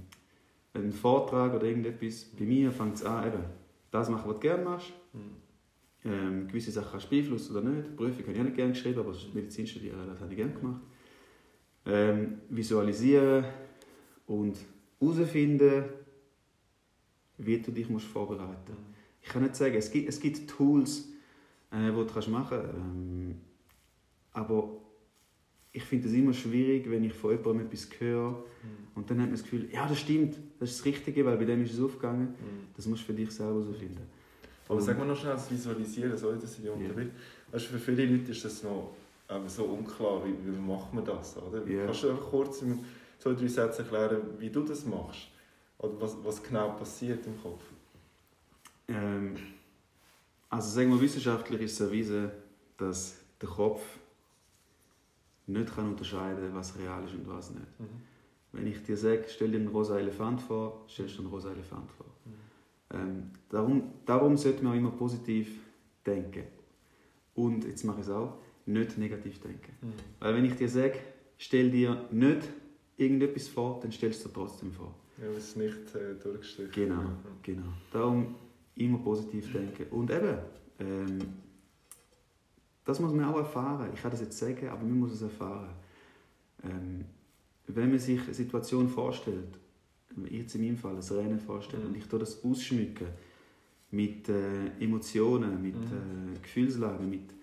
einen 0.73 0.93
Vortrag 0.93 1.53
oder 1.55 1.65
irgendetwas. 1.65 2.25
Bei 2.39 2.47
mir 2.47 2.73
fängt 2.73 2.95
es 2.95 3.05
an, 3.05 3.27
eben, 3.27 3.45
das 3.91 4.09
machen, 4.09 4.27
was 4.27 4.37
du 4.37 4.41
gerne 4.41 4.65
machst. 4.65 4.93
Mhm. 5.13 6.11
Ähm, 6.11 6.49
gewisse 6.49 6.71
Sachen 6.71 6.93
kannst 6.93 7.07
du 7.07 7.11
beeinflussen 7.11 7.55
oder 7.55 7.69
nicht. 7.69 7.95
Prüfung 7.95 8.23
habe 8.23 8.33
ich 8.33 8.41
auch 8.41 8.45
nicht 8.45 8.57
gerne 8.57 8.73
geschrieben, 8.73 9.01
aber 9.01 9.13
das 9.13 9.35
Medizin 9.35 9.67
studieren, 9.67 9.99
das 10.09 10.19
habe 10.19 10.33
ich 10.33 10.37
gerne 10.39 10.55
gemacht. 10.55 10.81
Ähm, 11.85 12.39
visualisieren 12.49 13.45
und 14.27 14.57
herausfinden, 14.99 15.85
wie 17.37 17.59
du 17.61 17.71
dich 17.71 17.91
musst 17.91 18.07
vorbereiten 18.07 18.73
musst. 18.73 18.92
Ich 19.23 19.29
kann 19.29 19.43
nicht 19.43 19.57
sagen, 19.57 19.75
es 19.75 19.91
gibt, 19.91 20.09
es 20.09 20.21
gibt 20.21 20.51
Tools, 20.51 21.09
äh, 21.71 21.91
die 21.91 21.93
du 21.93 22.07
kannst 22.07 22.29
machen 22.29 22.59
kannst. 22.61 22.75
Ähm, 22.75 23.35
aber 24.33 24.69
ich 25.73 25.85
finde 25.85 26.09
es 26.09 26.15
immer 26.15 26.33
schwierig, 26.33 26.91
wenn 26.91 27.05
ich 27.05 27.13
von 27.13 27.31
jemandem 27.31 27.67
etwas 27.67 27.89
höre 27.99 28.45
und 28.95 29.11
dann 29.11 29.19
hat 29.21 29.27
man 29.27 29.33
das 29.33 29.43
Gefühl, 29.43 29.69
ja, 29.73 29.87
das 29.89 29.99
stimmt, 30.01 30.37
das 30.59 30.71
ist 30.71 30.81
das 30.81 30.87
Richtige, 30.87 31.25
weil 31.25 31.37
bei 31.39 31.45
dem 31.45 31.63
ist 31.63 31.73
es 31.73 31.81
aufgegangen. 31.81 32.29
Mhm. 32.29 32.67
Das 32.77 32.87
musst 32.87 33.03
du 33.03 33.07
für 33.07 33.15
dich 33.15 33.31
selber 33.31 33.61
herausfinden. 33.63 34.03
Aber 34.69 34.77
Und- 34.79 34.83
sag 34.83 34.99
mal 34.99 35.07
noch 35.07 35.17
schnell 35.17 35.33
das 35.33 35.51
Visualisieren, 35.51 36.17
sorry, 36.17 36.39
dass 36.39 36.59
ich. 36.59 36.65
Weißt, 36.65 37.11
du, 37.53 37.59
für 37.59 37.79
viele 37.79 38.07
Leute 38.07 38.33
ist 38.33 38.45
das 38.45 38.63
noch 38.63 38.95
ähm, 39.29 39.49
so 39.49 39.65
unklar, 39.65 40.23
wie, 40.25 40.35
wie 40.45 40.59
macht 40.59 40.93
man 40.93 41.05
das, 41.05 41.37
oder? 41.37 41.67
Ja. 41.67 41.87
Kannst 41.87 42.03
du 42.03 42.11
einfach 42.11 42.31
kurz 42.31 42.63
in 42.63 42.79
zwei, 43.19 43.33
drei 43.35 43.47
Sätzen 43.49 43.83
erklären, 43.83 44.21
wie 44.39 44.51
du 44.51 44.63
das 44.63 44.85
machst? 44.87 45.29
Oder 45.79 46.01
was, 46.01 46.17
was 46.23 46.43
genau 46.43 46.71
passiert 46.71 47.27
im 47.27 47.41
Kopf? 47.43 47.63
Ähm, 48.89 49.35
also 50.49 50.69
sagen 50.71 50.91
wir 50.91 51.01
wissenschaftlich 51.01 51.61
ist 51.63 51.73
es 51.75 51.81
erwiesen, 51.81 52.31
dass 52.77 53.17
der 53.41 53.49
Kopf 53.49 53.81
nicht 55.47 55.75
kann 55.75 55.89
unterscheiden 55.89 56.43
kann, 56.49 56.55
was 56.55 56.79
real 56.79 57.05
ist 57.05 57.15
und 57.15 57.29
was 57.29 57.51
nicht. 57.51 57.81
Mhm. 57.81 57.87
Wenn 58.53 58.67
ich 58.67 58.83
dir 58.83 58.97
sage, 58.97 59.25
stell 59.29 59.51
dir 59.51 59.59
einen 59.59 59.69
rosa 59.69 59.99
Elefant 59.99 60.41
vor, 60.43 60.85
stellst 60.89 61.17
du 61.17 61.23
einen 61.23 61.31
rosa 61.31 61.51
Elefant 61.51 61.91
vor. 61.93 62.07
Ähm, 62.93 63.31
darum, 63.49 63.93
darum 64.05 64.37
sollte 64.37 64.63
man 64.63 64.75
auch 64.75 64.77
immer 64.77 64.91
positiv 64.91 65.49
denken. 66.05 66.45
Und, 67.35 67.65
jetzt 67.65 67.85
mache 67.85 68.01
ich 68.01 68.07
es 68.07 68.11
auch, 68.13 68.35
nicht 68.67 68.99
negativ 68.99 69.41
denken. 69.41 69.73
Mhm. 69.81 69.93
Weil 70.21 70.35
wenn 70.35 70.45
ich 70.45 70.55
dir 70.55 70.69
sage, 70.69 70.99
stell 71.39 71.71
dir 71.71 72.05
nicht 72.11 72.43
irgendetwas 72.99 73.49
vor, 73.49 73.81
dann 73.81 73.91
stellst 73.91 74.23
du 74.25 74.29
dir 74.29 74.35
trotzdem 74.35 74.71
vor. 74.71 74.95
Ja, 75.19 75.29
es 75.29 75.49
ist 75.49 75.57
nicht 75.57 75.95
äh, 75.95 76.15
durchgestrichen. 76.23 76.73
Genau, 76.73 77.03
Mhm. 77.03 77.17
genau. 77.43 77.73
Darum 77.91 78.35
immer 78.77 78.99
positiv 78.99 79.53
denken. 79.53 79.85
Und 79.91 80.11
eben, 80.11 80.39
ähm, 80.79 81.19
das 82.85 82.99
muss 83.01 83.13
man 83.13 83.25
auch 83.27 83.37
erfahren. 83.39 83.91
Ich 83.95 84.01
kann 84.03 84.11
das 84.11 84.21
jetzt 84.21 84.39
sagen, 84.39 84.69
aber 84.69 84.83
man 84.83 84.99
muss 84.99 85.13
es 85.13 85.23
erfahren. 85.23 85.71
Ähm, 86.65 87.05
wenn 87.69 87.91
man 87.91 87.99
sich 87.99 88.21
eine 88.23 88.35
Situation 88.35 88.89
vorstellt, 88.89 89.59
jetzt 90.31 90.55
in 90.57 90.63
meinem 90.63 90.77
Fall 90.77 90.97
ein 90.97 91.01
Rennen 91.17 91.39
vorstellt, 91.41 91.83
Mhm. 91.85 91.89
und 91.91 91.97
ich 91.97 92.07
tue 92.07 92.19
das 92.19 92.45
ausschmücken 92.45 93.07
mit 93.91 94.29
äh, 94.29 94.67
Emotionen, 94.81 95.63
mit 95.63 95.75
Mhm. 95.77 96.35
äh, 96.37 96.39
Gefühlslagen, 96.43 97.09
mit 97.09 97.35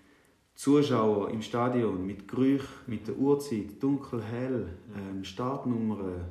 Zuschauern 0.54 1.32
im 1.32 1.40
Stadion, 1.42 2.06
mit 2.06 2.28
Gerüchen, 2.28 2.66
mit 2.86 3.08
der 3.08 3.16
Uhrzeit, 3.16 3.82
dunkel, 3.82 4.22
hell, 4.22 4.68
ähm, 4.94 5.24
Startnummern, 5.24 6.26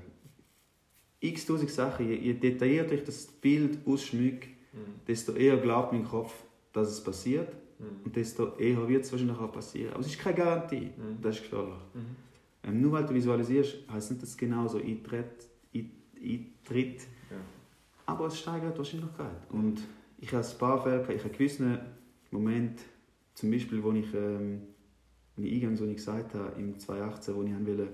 x 1.20 1.46
tausend 1.48 1.72
Sachen. 1.72 2.08
Je, 2.08 2.16
je 2.16 2.34
detaillierter 2.34 2.94
ich 2.94 3.04
das 3.04 3.26
Bild 3.26 3.80
ausschmücke, 3.88 4.50
Mhm. 4.80 4.92
desto 5.08 5.34
eher 5.34 5.58
glaubt 5.58 5.92
mein 5.94 6.06
Kopf, 6.06 6.34
dass 6.74 6.90
es 6.90 7.04
passiert 7.04 7.54
Mhm. 7.80 7.86
und 8.06 8.16
desto 8.16 8.56
eher 8.58 8.88
wird 8.88 9.04
es 9.06 9.12
wahrscheinlich 9.12 9.38
auch 9.38 9.52
passieren. 9.52 9.92
Aber 9.94 10.02
es 10.02 10.08
ist 10.08 10.20
keine 10.20 10.36
Garantie. 10.38 10.92
Mhm. 10.98 11.22
Das 11.22 11.36
ist 11.36 11.44
gefährlich. 11.44 11.74
Mhm. 11.94 12.00
Ähm, 12.64 12.82
nur 12.82 12.92
weil 12.92 13.06
du 13.06 13.14
visualisierst, 13.14 13.78
heißt 13.92 14.12
nicht, 14.12 14.22
dass 14.24 14.30
es 14.32 14.38
genauso 14.38 14.78
eintritt. 14.80 15.48
ein- 15.74 15.92
eintritt. 16.22 17.02
Ja. 17.32 17.38
Aber 18.06 18.28
es 18.28 18.38
steigert 18.40 18.74
die 18.74 18.78
Wahrscheinlichkeit. 18.80 19.50
Und 19.52 19.82
ich 20.20 20.34
habe 20.34 20.46
ein 20.46 20.58
paar 20.58 20.82
Fälle, 20.84 20.98
gehabt. 20.98 21.14
ich 21.16 21.24
habe 21.24 21.34
gewisse 21.34 21.80
Momente, 22.32 22.84
zum 23.36 23.50
Beispiel, 23.52 23.82
wo 23.82 23.92
ich, 23.94 24.14
ähm, 24.14 24.62
wie 25.38 25.54
eingangs, 25.56 25.80
wo 25.80 25.86
ich 25.86 25.96
gesagt 25.96 26.34
habe, 26.34 26.60
im 26.60 26.78
2018, 26.78 27.34
wo 27.36 27.44
ich 27.44 27.52
wollte, 27.54 27.88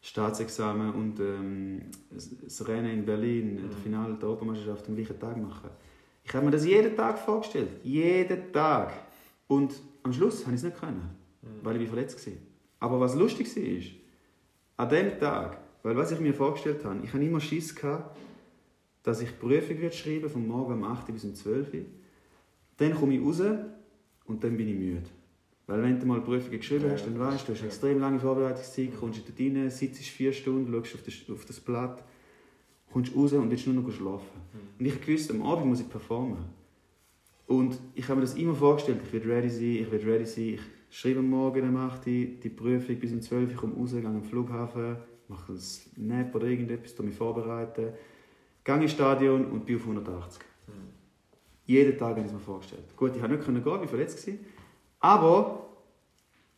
Staatsexamen 0.00 0.92
und 0.94 1.20
ähm, 1.20 1.82
das- 2.10 2.30
das 2.42 2.66
Rennen 2.68 2.90
in 2.98 3.04
Berlin, 3.04 3.54
Mhm. 3.62 3.68
das 3.68 3.76
Finale 3.80 4.14
der 4.14 4.28
Europameisterschaft 4.28 4.88
am 4.88 4.94
gleichen 4.96 5.18
Tag 5.18 5.36
machen. 5.36 5.70
Ich 6.28 6.34
habe 6.34 6.44
mir 6.44 6.50
das 6.50 6.66
jeden 6.66 6.94
Tag 6.94 7.18
vorgestellt. 7.18 7.70
Jeden 7.82 8.52
Tag. 8.52 8.92
Und 9.46 9.74
am 10.02 10.12
Schluss 10.12 10.44
habe 10.44 10.54
ich 10.54 10.60
es 10.60 10.64
nicht 10.64 10.78
können, 10.78 11.08
Mhm. 11.40 11.46
weil 11.62 11.80
ich 11.80 11.88
verletzt 11.88 12.26
war. 12.26 12.34
Aber 12.80 13.00
was 13.00 13.14
lustig 13.14 13.48
war, 13.56 14.84
an 14.84 14.88
dem 14.90 15.18
Tag, 15.18 15.58
weil 15.82 15.96
was 15.96 16.12
ich 16.12 16.20
mir 16.20 16.34
vorgestellt 16.34 16.84
habe, 16.84 17.00
ich 17.02 17.12
hatte 17.12 17.24
immer 17.24 17.40
Schiss, 17.40 17.74
gehabt, 17.74 18.16
dass 19.02 19.22
ich 19.22 19.30
die 19.30 19.36
Prüfung 19.36 19.80
wird 19.80 19.94
schreiben 19.94 20.28
von 20.28 20.46
morgen 20.46 20.74
um 20.74 20.84
8 20.84 21.08
Uhr 21.08 21.14
bis 21.14 21.24
um 21.24 21.34
12 21.34 21.72
Uhr. 21.72 21.80
Dann 22.76 22.94
komme 22.94 23.14
ich 23.14 23.22
raus 23.22 23.40
und 24.26 24.44
dann 24.44 24.56
bin 24.56 24.68
ich 24.68 24.74
müde. 24.78 25.02
Weil 25.66 25.82
wenn 25.82 25.98
du 25.98 26.06
mal 26.06 26.20
Prüfungen 26.20 26.58
geschrieben 26.58 26.90
hast, 26.90 27.06
dann 27.06 27.18
weißt 27.18 27.48
du, 27.48 27.52
du 27.52 27.58
hast 27.58 27.64
extrem 27.64 28.00
lange 28.00 28.20
Vorbereitungszeit, 28.20 28.90
kommst 29.00 29.18
du 29.18 29.22
dort 29.32 29.40
rein, 29.40 29.70
sitzt 29.70 30.02
vier 30.02 30.32
Stunden, 30.32 30.72
schaust 30.72 30.94
auf 30.94 31.02
das, 31.02 31.14
auf 31.30 31.44
das 31.46 31.58
Blatt, 31.60 32.04
kommst 32.92 33.14
raus 33.14 33.32
und 33.32 33.50
willst 33.50 33.66
nur 33.66 33.82
noch 33.82 33.92
schlafen. 33.92 34.26
Mhm. 34.52 34.78
Und 34.78 34.86
ich 34.86 35.08
wusste, 35.08 35.32
am 35.34 35.42
Abend 35.42 35.66
muss 35.66 35.80
ich 35.80 35.88
performen. 35.88 36.38
Und 37.46 37.78
ich 37.94 38.04
habe 38.08 38.16
mir 38.16 38.26
das 38.26 38.34
immer 38.34 38.54
vorgestellt, 38.54 39.00
ich 39.04 39.12
werde 39.12 39.28
ready 39.28 39.48
sein, 39.48 39.82
ich 39.82 39.90
werde 39.90 40.06
ready 40.06 40.26
sein, 40.26 40.44
ich 40.54 40.60
schreibe 40.90 41.20
am 41.20 41.30
Morgen 41.30 41.68
um 41.68 41.76
8 41.76 42.06
Uhr 42.06 42.12
die 42.12 42.50
Prüfung 42.54 42.96
bis 42.96 43.12
um 43.12 43.22
12 43.22 43.50
Uhr, 43.50 43.56
komme 43.56 43.74
raus, 43.74 43.92
gehe 43.92 44.04
am 44.04 44.22
Flughafen, 44.22 44.96
mache 45.28 45.52
ein 45.52 46.06
Nap 46.08 46.34
oder 46.34 46.46
irgendetwas, 46.46 46.98
mich 46.98 47.14
vorbereiten, 47.14 47.92
gehe 48.64 48.80
ins 48.80 48.92
Stadion 48.92 49.46
und 49.46 49.64
bin 49.64 49.76
auf 49.76 49.82
180. 49.82 50.42
Mhm. 50.66 50.72
Jeden 51.64 51.98
Tag 51.98 52.10
habe 52.10 52.20
ich 52.20 52.26
es 52.26 52.32
mir 52.32 52.38
vorgestellt. 52.38 52.84
Gut, 52.96 53.12
ich 53.14 53.20
konnte 53.20 53.36
nicht 53.36 53.44
gehen, 53.46 53.60
ich 53.60 53.64
war 53.64 53.88
verletzt. 53.88 54.28
Aber 55.00 55.68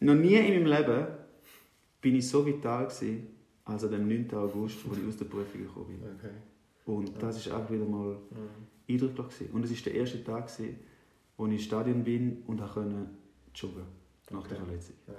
noch 0.01 0.15
nie 0.15 0.35
in 0.35 0.65
meinem 0.65 0.67
Leben 0.67 1.07
bin 2.01 2.17
ich 2.17 2.29
so 2.29 2.45
vital 2.45 2.87
gewesen, 2.87 3.29
als 3.71 3.85
am 3.85 4.09
9. 4.09 4.33
August, 4.35 4.79
als 4.89 4.99
ich 4.99 5.09
aus 5.09 5.17
der 5.17 5.25
Prüfung 5.27 5.61
gekommen 5.61 5.87
bin. 5.87 6.11
Okay. 6.17 6.35
Und 6.87 7.23
das 7.23 7.51
war 7.51 7.59
auch 7.59 7.71
wieder 7.71 7.85
mal 7.85 8.15
mhm. 8.15 8.67
eindrücklich. 8.89 9.27
Gewesen. 9.29 9.51
Und 9.53 9.65
es 9.65 9.71
war 9.71 9.93
der 9.93 9.95
erste 9.95 10.25
Tag, 10.25 10.47
gewesen, 10.47 10.77
wo 11.37 11.47
ich 11.47 11.53
ins 11.53 11.63
Stadion 11.63 12.05
bin 12.05 12.43
und 12.47 12.61
konnte 12.61 13.07
joggen 13.55 13.85
nach 14.31 14.41
okay. 14.41 14.49
der 14.51 14.59
Verletzung. 14.59 14.95
Ja. 15.07 15.15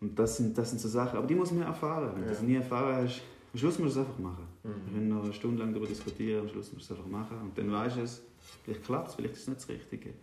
Und 0.00 0.18
das 0.18 0.36
sind, 0.36 0.56
das 0.56 0.70
sind 0.70 0.80
so 0.80 0.88
Sachen, 0.88 1.16
aber 1.18 1.26
die 1.26 1.34
muss 1.34 1.52
man 1.52 1.62
erfahren. 1.62 2.12
Wenn 2.14 2.22
du 2.22 2.28
das 2.28 2.42
nie 2.42 2.56
erfahren 2.56 2.96
hast, 2.96 3.22
am 3.52 3.58
Schluss 3.58 3.78
musst 3.78 3.96
du 3.96 4.00
es 4.00 4.06
einfach 4.06 4.18
machen. 4.18 4.46
Mhm. 4.62 4.68
Wir 4.68 4.92
können 4.92 5.08
noch 5.08 5.24
eine 5.24 5.32
Stunde 5.32 5.62
lang 5.62 5.72
darüber 5.72 5.88
diskutieren, 5.88 6.42
am 6.42 6.48
Schluss 6.48 6.72
musst 6.72 6.90
du 6.90 6.94
es 6.94 6.98
einfach 6.98 7.10
machen. 7.10 7.38
Und 7.42 7.56
dann 7.56 7.72
weißt 7.72 7.96
du 7.96 8.00
es, 8.02 8.22
vielleicht 8.64 8.84
klappt 8.84 9.08
es, 9.08 9.14
vielleicht 9.14 9.34
ist 9.34 9.40
es 9.42 9.48
nicht 9.48 9.60
das 9.60 9.68
Richtige. 9.68 10.08
Ja. 10.10 10.14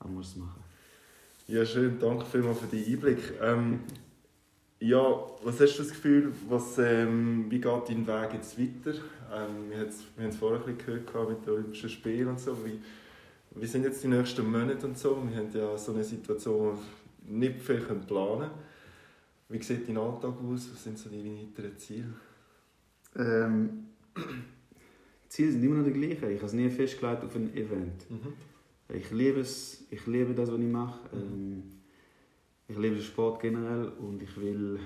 Aber 0.00 0.08
du 0.10 0.14
musst 0.16 0.32
es 0.32 0.36
machen. 0.36 0.62
Ja, 1.46 1.64
schön. 1.64 1.98
Danke 1.98 2.24
vielmals 2.26 2.60
für 2.60 2.66
den 2.66 2.84
Einblick. 2.84 3.18
Ähm, 3.40 3.80
ja, 4.80 5.26
was 5.42 5.60
hast 5.60 5.76
du 5.76 5.82
das 5.82 5.90
Gefühl, 5.92 6.32
was, 6.48 6.78
ähm, 6.78 7.46
wie 7.50 7.60
geht 7.60 7.88
dein 7.88 8.06
Weg 8.06 8.32
jetzt 8.32 8.58
weiter? 8.58 8.98
Ähm, 9.32 9.68
wir 9.68 9.78
haben 9.78 10.30
es 10.30 10.36
vorher 10.36 10.66
ein 10.66 10.74
bisschen 10.74 11.06
gehört 11.06 11.28
mit 11.28 11.46
den 11.46 11.52
Olympischen 11.52 11.90
Spielen 11.90 12.28
und 12.28 12.40
so. 12.40 12.56
Wie, 12.64 12.80
wie 13.60 13.66
sind 13.66 13.84
jetzt 13.84 14.02
die 14.02 14.08
nächsten 14.08 14.50
Monate 14.50 14.86
und 14.86 14.96
so? 14.96 15.22
Wir 15.28 15.36
haben 15.36 15.50
ja 15.52 15.76
so 15.76 15.92
eine 15.92 16.02
Situation, 16.02 16.58
wo 16.58 16.72
wir 16.72 17.48
nicht 17.50 17.60
viel 17.60 17.76
planen 17.76 18.06
können. 18.06 18.50
Wie 19.50 19.62
sieht 19.62 19.86
dein 19.86 19.98
Alltag 19.98 20.34
aus? 20.42 20.70
Was 20.72 20.82
sind 20.82 20.98
so 20.98 21.10
deine 21.10 21.36
weiteren 21.36 21.76
Ziele? 21.76 22.14
Ähm, 23.16 23.86
die 24.16 25.28
Ziele 25.28 25.52
sind 25.52 25.62
immer 25.62 25.76
noch 25.76 25.84
die 25.84 25.92
gleichen. 25.92 26.30
Ich 26.30 26.36
habe 26.36 26.46
es 26.46 26.52
nie 26.54 26.70
festgelegt 26.70 27.22
auf 27.22 27.34
ein 27.34 27.54
Event. 27.54 28.10
Mhm. 28.10 28.32
Ich 28.94 29.10
liebe 29.10 29.40
es, 29.40 29.84
ich 29.90 30.06
liebe 30.06 30.32
das, 30.32 30.50
was 30.50 30.58
ich 30.58 30.66
mache. 30.66 31.00
Mhm. 31.14 31.22
Ähm, 31.22 31.79
ich 32.70 32.78
liebe 32.78 32.94
den 32.94 33.04
Sport 33.04 33.40
generell 33.40 33.88
und 33.98 34.22
ich 34.22 34.36
will 34.40 34.78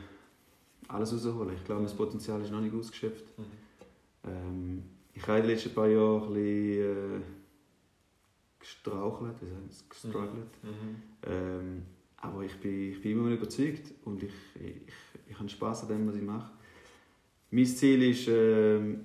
alles 0.88 1.12
rausholen. 1.12 1.54
Ich 1.54 1.64
glaube, 1.64 1.82
das 1.82 1.94
Potenzial 1.94 2.40
ist 2.40 2.50
noch 2.50 2.60
nicht 2.60 2.74
ausgeschöpft. 2.74 3.26
Mhm. 3.38 3.44
Ähm, 4.26 4.82
ich 5.12 5.22
habe 5.26 5.38
in 5.38 5.46
den 5.46 5.50
letzten 5.54 5.74
paar 5.74 5.86
Jahren 5.86 6.22
ein 6.22 6.34
bisschen 6.34 7.20
äh, 7.20 7.24
gestrauchelt, 8.58 9.36
wie 9.40 9.66
heißt 9.66 9.90
gestruggelt. 9.90 10.62
Mhm. 10.62 10.68
mhm. 10.68 10.96
Ähm, 11.26 11.82
aber 12.16 12.42
ich 12.42 12.58
bin, 12.58 12.92
ich 12.92 13.02
bin 13.02 13.12
immer 13.12 13.28
noch 13.28 13.36
überzeugt 13.36 13.92
und 14.06 14.22
ich, 14.22 14.32
ich, 14.54 15.30
ich 15.30 15.38
habe 15.38 15.46
Spaß 15.46 15.82
an 15.82 15.88
dem, 15.88 16.08
was 16.08 16.16
ich 16.16 16.22
mache. 16.22 16.52
Mein 17.50 17.66
Ziel 17.66 18.02
ist, 18.02 18.28
ähm, 18.28 19.00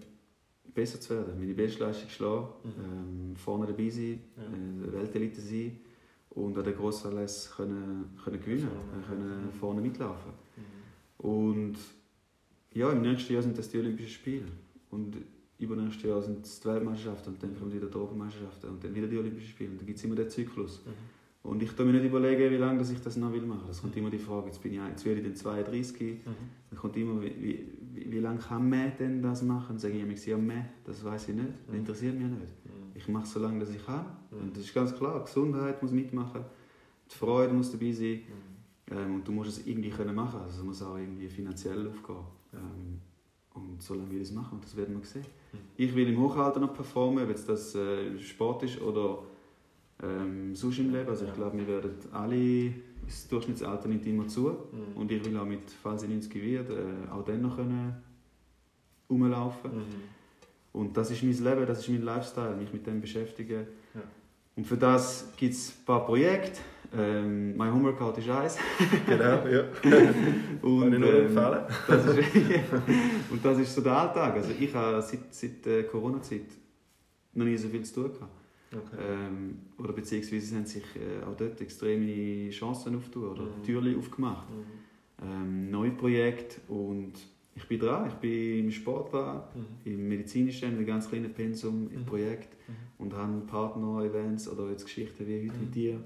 besser 0.73 1.01
zu 1.01 1.15
werden, 1.15 1.37
meine 1.37 1.53
Bestleistung 1.53 2.09
schlagen, 2.09 2.47
mhm. 2.63 2.71
ähm, 2.81 3.35
vorne 3.35 3.67
dabei 3.67 3.89
sein, 3.89 4.21
ja. 4.37 4.43
äh, 4.43 4.93
Weltelite 4.93 5.41
sein 5.41 5.79
und 6.39 6.57
an 6.57 6.63
den 6.63 6.75
Grossanlässen 6.75 7.53
können, 7.55 8.05
können 8.23 8.39
gewinnen, 8.39 8.69
können, 8.91 9.05
können 9.07 9.45
mhm. 9.45 9.51
vorne 9.51 9.81
mitlaufen. 9.81 10.31
Mhm. 10.55 11.25
Und 11.25 11.77
ja, 12.73 12.91
im 12.91 13.01
nächsten 13.01 13.33
Jahr 13.33 13.41
sind 13.41 13.57
das 13.57 13.69
die 13.69 13.77
Olympischen 13.77 14.09
Spiele 14.11 14.45
und 14.89 15.17
übernächstes 15.57 16.03
Jahr 16.03 16.21
sind 16.21 16.45
es 16.45 16.59
die 16.59 16.67
Weltmeisterschaften 16.67 17.33
und 17.33 17.43
dann 17.43 17.57
kommen 17.57 17.73
wieder 17.73 17.87
die 17.87 17.95
Europameisterschaften 17.95 18.69
und 18.69 18.83
dann 18.83 18.95
wieder 18.95 19.07
die 19.07 19.17
Olympischen 19.17 19.49
Spiele. 19.49 19.71
Und 19.71 19.79
dann 19.79 19.87
gibt 19.87 19.99
es 19.99 20.05
immer 20.05 20.15
den 20.15 20.29
Zyklus. 20.29 20.81
Mhm. 20.85 20.91
Und 21.41 21.63
ich 21.63 21.75
kann 21.75 21.85
mir 21.85 21.93
nicht 21.93 22.05
überlegen, 22.05 22.51
wie 22.51 22.57
lange 22.57 22.81
ich 22.81 23.01
das 23.01 23.17
noch 23.17 23.31
will 23.31 23.41
machen. 23.41 23.67
Es 23.69 23.81
kommt 23.81 23.95
immer 23.95 24.09
die 24.09 24.19
Frage, 24.19 24.47
jetzt 24.47 24.61
bin 24.61 24.73
ich, 24.73 24.79
jetzt 24.79 25.05
werde 25.05 25.21
ich 25.21 25.25
dann 25.25 25.35
32, 25.35 26.25
mhm. 26.25 26.31
dann 26.69 26.79
kommt 26.79 26.95
immer, 26.97 27.21
wie, 27.21 27.33
wie, 27.41 28.11
wie 28.11 28.19
lange 28.19 28.39
kann 28.39 28.69
man 28.69 28.91
denn 28.99 29.21
das 29.21 29.41
machen? 29.41 29.67
Dann 29.69 29.79
sage 29.79 29.95
ich 29.95 30.03
immer, 30.03 30.13
ja, 30.13 30.37
mehr, 30.37 30.65
das 30.85 31.03
weiß 31.03 31.29
ich 31.29 31.35
nicht, 31.35 31.49
das 31.65 31.73
mhm. 31.73 31.79
interessiert 31.79 32.15
mich 32.15 32.27
nicht. 32.27 32.47
Ich 32.99 33.07
mache 33.07 33.23
es 33.23 33.31
so 33.31 33.39
lange, 33.39 33.59
dass 33.59 33.69
ich 33.69 33.85
kann. 33.85 34.05
Mhm. 34.31 34.39
Und 34.39 34.57
das 34.57 34.65
ist 34.65 34.73
ganz 34.73 34.93
klar, 34.93 35.23
Gesundheit 35.23 35.81
muss 35.81 35.91
mitmachen, 35.91 36.43
die 37.09 37.15
Freude 37.15 37.53
muss 37.53 37.71
dabei 37.71 37.91
sein 37.91 38.21
mhm. 38.89 38.97
ähm, 38.97 39.15
und 39.15 39.27
du 39.27 39.31
musst 39.31 39.51
es 39.51 39.65
irgendwie 39.65 39.89
können 39.89 40.13
machen. 40.13 40.41
Also 40.41 40.59
es 40.59 40.63
muss 40.63 40.81
auch 40.81 40.97
irgendwie 40.97 41.29
finanziell 41.29 41.87
aufgehen. 41.87 42.25
Ähm, 42.53 43.01
und 43.53 43.81
so 43.81 43.93
lange 43.93 44.11
will 44.11 44.21
ich 44.21 44.29
es 44.29 44.33
machen 44.33 44.55
und 44.55 44.63
das 44.63 44.75
werden 44.75 44.97
wir 44.97 45.05
sehen. 45.05 45.25
Mhm. 45.53 45.57
Ich 45.77 45.95
will 45.95 46.07
im 46.07 46.19
Hochalter 46.19 46.59
noch 46.59 46.73
performen, 46.73 47.23
ob 47.23 47.45
das 47.47 47.75
äh, 47.75 48.19
Sport 48.19 48.63
ist 48.63 48.81
oder 48.81 49.19
ähm, 50.03 50.55
sonst 50.55 50.79
im 50.79 50.91
Leben. 50.91 51.09
Also 51.09 51.25
ich 51.25 51.33
glaube, 51.33 51.57
wir 51.57 51.67
werden 51.67 51.91
alle, 52.11 52.73
das 53.05 53.27
Durchschnittsalter 53.27 53.87
nimmt 53.87 54.05
immer 54.05 54.27
zu 54.27 54.49
mhm. 54.49 54.95
und 54.95 55.11
ich 55.11 55.23
will 55.23 55.35
auch 55.37 55.45
mit, 55.45 55.71
falls 55.81 56.03
ich 56.03 56.09
90 56.09 56.35
werde, 56.35 56.73
äh, 56.73 57.11
auch 57.11 57.23
dann 57.23 57.41
noch 57.41 57.55
können 57.55 57.95
rumlaufen. 59.09 59.71
Mhm. 59.71 60.18
Und 60.71 60.95
das 60.95 61.11
ist 61.11 61.23
mein 61.23 61.33
Leben, 61.33 61.65
das 61.65 61.79
ist 61.79 61.89
mein 61.89 62.03
Lifestyle, 62.03 62.55
mich 62.55 62.71
mit 62.71 62.85
dem 62.85 63.01
beschäftigen. 63.01 63.67
Ja. 63.93 64.01
Und 64.55 64.65
für 64.65 64.77
das 64.77 65.31
gibt 65.37 65.53
es 65.53 65.69
ein 65.69 65.85
paar 65.85 66.05
Projekte. 66.05 66.59
Ähm, 66.95 67.55
mein 67.55 67.73
Homeworkout 67.73 68.17
ist 68.17 68.29
eins. 68.29 68.57
genau, 69.05 69.47
ja. 69.47 69.61
und, 70.61 70.81
Kann 70.81 70.93
ich 70.93 70.99
nur 70.99 71.13
ähm, 71.13 71.27
empfehlen. 71.27 71.63
Das 71.87 72.05
ist, 72.05 72.19
und 73.31 73.45
das 73.45 73.59
ist 73.59 73.75
so 73.75 73.81
der 73.81 73.93
Alltag. 73.93 74.35
Also 74.35 74.51
ich 74.59 74.73
habe 74.73 75.01
seit, 75.01 75.33
seit 75.33 75.65
der 75.65 75.83
Corona-Zeit 75.85 76.45
noch 77.33 77.45
nie 77.45 77.57
so 77.57 77.69
viel 77.69 77.83
zu 77.83 77.93
tun 77.93 78.13
gehabt. 78.13 78.31
Okay. 78.71 79.01
Ähm, 79.01 79.59
oder 79.77 79.93
beziehungsweise 79.93 80.55
haben 80.55 80.65
sich 80.65 80.83
äh, 80.95 81.23
auch 81.25 81.35
dort 81.35 81.59
extreme 81.61 82.49
Chancen 82.51 82.95
aufgetan 82.95 83.23
oder 83.29 83.43
mhm. 83.43 83.63
Türen 83.63 83.97
aufgemacht. 83.97 84.47
Mhm. 84.49 85.25
Ähm, 85.25 85.71
neue 85.71 85.91
Projekte 85.91 86.61
und 86.71 87.13
ich 87.59 87.67
bin 87.67 87.79
dran, 87.79 88.07
ich 88.07 88.15
bin 88.15 88.59
im 88.59 88.71
Sport 88.71 89.11
dran, 89.11 89.41
mhm. 89.53 89.91
im 89.91 90.07
medizinischen, 90.07 90.77
mit 90.77 90.87
ganz 90.87 91.09
kleinen 91.09 91.33
Pensum 91.33 91.89
im 91.91 92.01
mhm. 92.01 92.05
Projekt 92.05 92.55
mhm. 92.67 93.03
und 93.03 93.13
habe 93.13 93.41
Partner-Events 93.41 94.47
oder 94.47 94.69
jetzt 94.69 94.85
Geschichten 94.85 95.27
wie 95.27 95.49
heute 95.49 95.59
mit 95.59 95.69
mhm. 95.69 95.71
dir. 95.71 95.99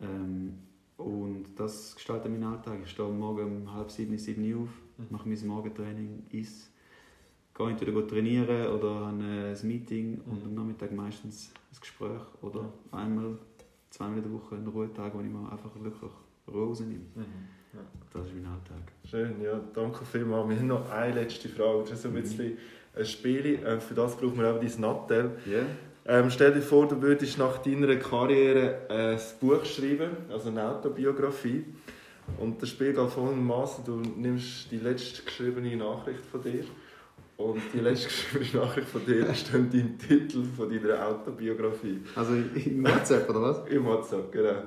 Ähm, 0.00 0.54
und 0.96 1.44
das 1.56 1.94
gestaltet 1.94 2.30
meinen 2.30 2.44
Alltag. 2.44 2.80
Ich 2.82 2.90
stehe 2.90 3.08
morgen 3.08 3.62
um 3.62 3.72
halb 3.72 3.90
sieben, 3.90 4.18
sieben 4.18 4.44
Uhr 4.52 4.62
auf, 4.62 5.10
mache 5.10 5.28
mein 5.28 5.46
Morgentraining, 5.46 6.24
esse 6.32 6.66
gehe 7.54 7.68
entweder 7.68 8.06
trainieren 8.06 8.66
oder 8.68 9.06
habe 9.06 9.22
ein 9.22 9.56
Meeting 9.62 10.20
und 10.26 10.40
mhm. 10.40 10.48
am 10.48 10.54
Nachmittag 10.54 10.92
meistens 10.92 11.52
ein 11.70 11.80
Gespräch 11.80 12.22
oder 12.40 12.72
einmal, 12.90 13.38
zweimal 13.90 14.18
in 14.18 14.24
der 14.24 14.32
Woche 14.32 14.56
einen 14.56 14.66
Ruhetag, 14.66 15.14
wo 15.14 15.20
ich 15.20 15.30
mir 15.30 15.52
einfach 15.52 15.70
wirklich 15.80 16.10
Ruhe 16.48 16.66
rausnehme. 16.66 17.04
Ja. 17.72 17.80
Das 18.12 18.26
ist 18.26 18.34
mein 18.34 18.46
Alltag. 18.46 18.92
Schön, 19.08 19.42
ja, 19.42 19.58
danke 19.74 20.04
vielmals. 20.04 20.48
Wir 20.48 20.56
haben 20.56 20.66
noch 20.66 20.90
eine 20.90 21.14
letzte 21.14 21.48
Frage. 21.48 21.80
Das 21.88 21.92
ist 21.92 22.06
ein 22.06 22.12
mhm. 22.12 22.22
bisschen 22.22 22.58
ein 22.94 23.06
Spiel. 23.06 23.64
Äh, 23.64 23.80
für 23.80 23.94
das 23.94 24.16
brauchen 24.16 24.38
wir 24.38 24.54
auch 24.54 24.60
dein 24.60 24.80
Nattel. 24.80 25.30
Yeah. 25.46 25.64
Ähm, 26.04 26.30
stell 26.30 26.52
dir 26.52 26.62
vor, 26.62 26.88
du 26.88 27.00
würdest 27.00 27.38
nach 27.38 27.58
deiner 27.58 27.94
Karriere 27.96 28.86
ein 28.88 29.18
Buch 29.40 29.64
schreiben, 29.64 30.10
also 30.30 30.48
eine 30.48 30.68
Autobiografie. 30.68 31.64
Und 32.38 32.60
das 32.60 32.70
Spiel 32.70 32.92
geht 32.92 33.10
folgendermaßen: 33.10 33.84
Du 33.84 33.96
nimmst 33.96 34.70
die 34.70 34.78
letzte 34.78 35.22
geschriebene 35.22 35.76
Nachricht 35.76 36.24
von 36.26 36.42
dir 36.42 36.64
und 37.36 37.62
die 37.72 37.78
letzte 37.80 38.08
geschriebene 38.08 38.64
Nachricht 38.64 38.88
von 38.88 39.06
dir 39.06 39.26
ist 39.28 39.52
dann 39.52 39.70
dein 39.70 39.96
Titel 39.98 40.44
von 40.56 40.68
deiner 40.68 41.06
Autobiografie. 41.06 42.00
Also 42.16 42.34
im 42.34 42.84
WhatsApp, 42.84 43.30
oder 43.30 43.42
was? 43.42 43.68
Im 43.68 43.84
WhatsApp, 43.84 44.30
genau. 44.32 44.62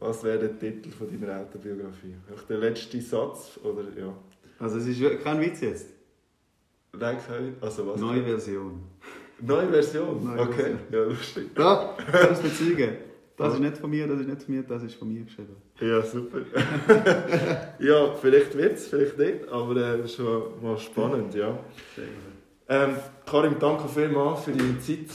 Was 0.00 0.22
wäre 0.22 0.38
der 0.38 0.58
Titel 0.58 0.90
von 0.90 1.08
deiner 1.08 1.40
Autobiografie? 1.40 2.14
Der 2.48 2.58
letzte 2.58 3.00
Satz, 3.00 3.58
oder 3.62 3.84
ja? 3.98 4.14
Also 4.58 4.78
es 4.78 4.86
ist 4.86 5.22
kein 5.22 5.40
Witz 5.40 5.60
jetzt? 5.60 5.88
Nein, 6.92 7.18
also 7.60 7.86
was? 7.86 8.00
Neue 8.00 8.22
Version. 8.22 8.80
Neue 9.40 9.68
Version? 9.68 10.24
Neue 10.24 10.40
okay, 10.40 10.54
Version. 10.54 10.78
ja 10.90 11.04
lustig. 11.04 11.54
Da, 11.54 11.96
du 11.96 12.42
bezeugen. 12.42 12.96
Das 13.36 13.54
ist 13.54 13.60
nicht 13.60 13.78
von 13.78 13.90
mir, 13.90 14.08
das 14.08 14.20
ist 14.20 14.26
nicht 14.26 14.42
von 14.42 14.54
mir, 14.54 14.62
das 14.64 14.82
ist 14.82 14.94
von 14.96 15.12
mir 15.12 15.22
geschrieben. 15.22 15.54
Ja, 15.80 16.02
super. 16.02 16.38
ja, 17.78 18.14
vielleicht 18.20 18.56
wird 18.56 18.72
es, 18.72 18.88
vielleicht 18.88 19.16
nicht, 19.16 19.48
aber 19.48 19.76
äh, 19.76 19.98
das 19.98 20.10
ist 20.10 20.18
mal, 20.18 20.42
mal 20.60 20.78
spannend, 20.78 21.34
ja. 21.36 21.56
Ähm, 22.68 22.96
Karim, 23.24 23.54
danke 23.60 23.88
vielmals 23.88 24.42
für 24.42 24.50
deine 24.50 24.80
Zeit. 24.80 25.06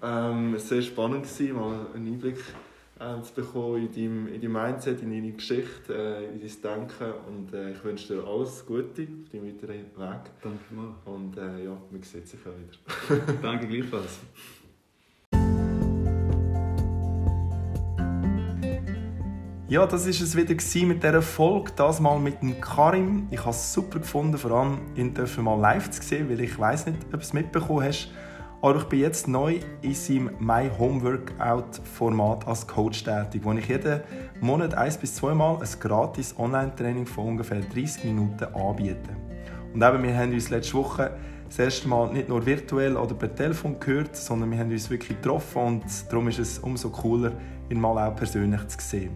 Ähm, 0.00 0.54
es 0.54 0.62
war 0.62 0.68
sehr 0.68 0.82
spannend, 0.82 1.24
gewesen, 1.24 1.56
mal 1.56 1.86
einen 1.92 2.06
Einblick 2.06 2.36
zu 3.22 3.34
bekommen 3.34 3.88
in 3.88 3.92
dein, 3.92 4.34
in 4.34 4.40
dein 4.40 4.52
Mindset, 4.52 5.02
in 5.02 5.10
deine 5.10 5.32
Geschichte, 5.32 5.94
äh, 5.94 6.24
in 6.24 6.40
dein 6.40 6.62
Denken. 6.62 7.12
Und 7.28 7.52
äh, 7.52 7.72
ich 7.72 7.84
wünsche 7.84 8.14
dir 8.14 8.24
alles 8.24 8.64
Gute 8.64 9.02
auf 9.02 9.28
deinem 9.30 9.46
weiteren 9.46 9.86
Weg. 9.96 10.30
Danke 10.42 10.74
mal. 10.74 10.94
Und 11.04 11.36
äh, 11.36 11.64
ja, 11.64 11.76
wir 11.90 12.02
sehen 12.02 12.22
uns 12.22 12.32
ja 12.32 12.50
wieder. 12.50 13.32
danke 13.42 13.66
gleichfalls. 13.66 14.20
Ja, 19.72 19.86
das 19.86 20.04
war 20.04 20.10
es 20.10 20.36
wieder 20.36 20.86
mit 20.86 21.02
dieser 21.02 21.22
Folge. 21.22 21.72
Das 21.76 21.98
mal 21.98 22.18
mit 22.18 22.42
dem 22.42 22.60
Karim. 22.60 23.26
Ich 23.30 23.40
habe 23.40 23.50
es 23.50 23.72
super 23.72 24.00
gefunden, 24.00 24.36
vor 24.36 24.50
allem 24.50 24.80
ihn 24.96 25.14
mal 25.42 25.58
live 25.58 25.90
zu 25.90 26.02
sehen, 26.02 26.28
weil 26.28 26.42
ich 26.42 26.58
weiß 26.58 26.86
nicht, 26.86 26.98
ob 27.06 27.12
du 27.12 27.16
es 27.16 27.32
mitbekommen 27.32 27.82
hast. 27.82 28.10
Aber 28.62 28.78
ich 28.78 28.84
bin 28.84 29.00
jetzt 29.00 29.26
neu 29.26 29.58
in 29.82 29.92
seinem 29.92 30.30
My 30.38 30.70
Home 30.78 31.02
Workout 31.02 31.80
Format 31.96 32.46
als 32.46 32.64
Coach 32.64 33.02
tätig, 33.02 33.40
wo 33.42 33.52
ich 33.54 33.66
jeden 33.66 34.02
Monat 34.40 34.74
ein 34.74 34.94
bis 35.00 35.16
zweimal 35.16 35.56
ein 35.56 35.68
gratis 35.80 36.32
Online-Training 36.38 37.04
von 37.04 37.26
ungefähr 37.26 37.60
30 37.60 38.04
Minuten 38.04 38.44
anbiete. 38.54 39.16
Und 39.74 39.82
eben, 39.82 40.02
wir 40.04 40.16
haben 40.16 40.32
uns 40.32 40.48
letzte 40.50 40.74
Woche 40.74 41.10
das 41.48 41.58
erste 41.58 41.88
Mal 41.88 42.12
nicht 42.12 42.28
nur 42.28 42.46
virtuell 42.46 42.96
oder 42.96 43.14
per 43.16 43.34
Telefon 43.34 43.80
gehört, 43.80 44.14
sondern 44.14 44.52
wir 44.52 44.58
haben 44.58 44.70
uns 44.70 44.88
wirklich 44.88 45.20
getroffen 45.20 45.58
und 45.58 45.82
darum 46.08 46.28
ist 46.28 46.38
es 46.38 46.60
umso 46.60 46.90
cooler, 46.90 47.32
ihn 47.68 47.80
mal 47.80 47.98
auch 47.98 48.14
persönlich 48.14 48.64
zu 48.68 48.78
sehen. 48.80 49.10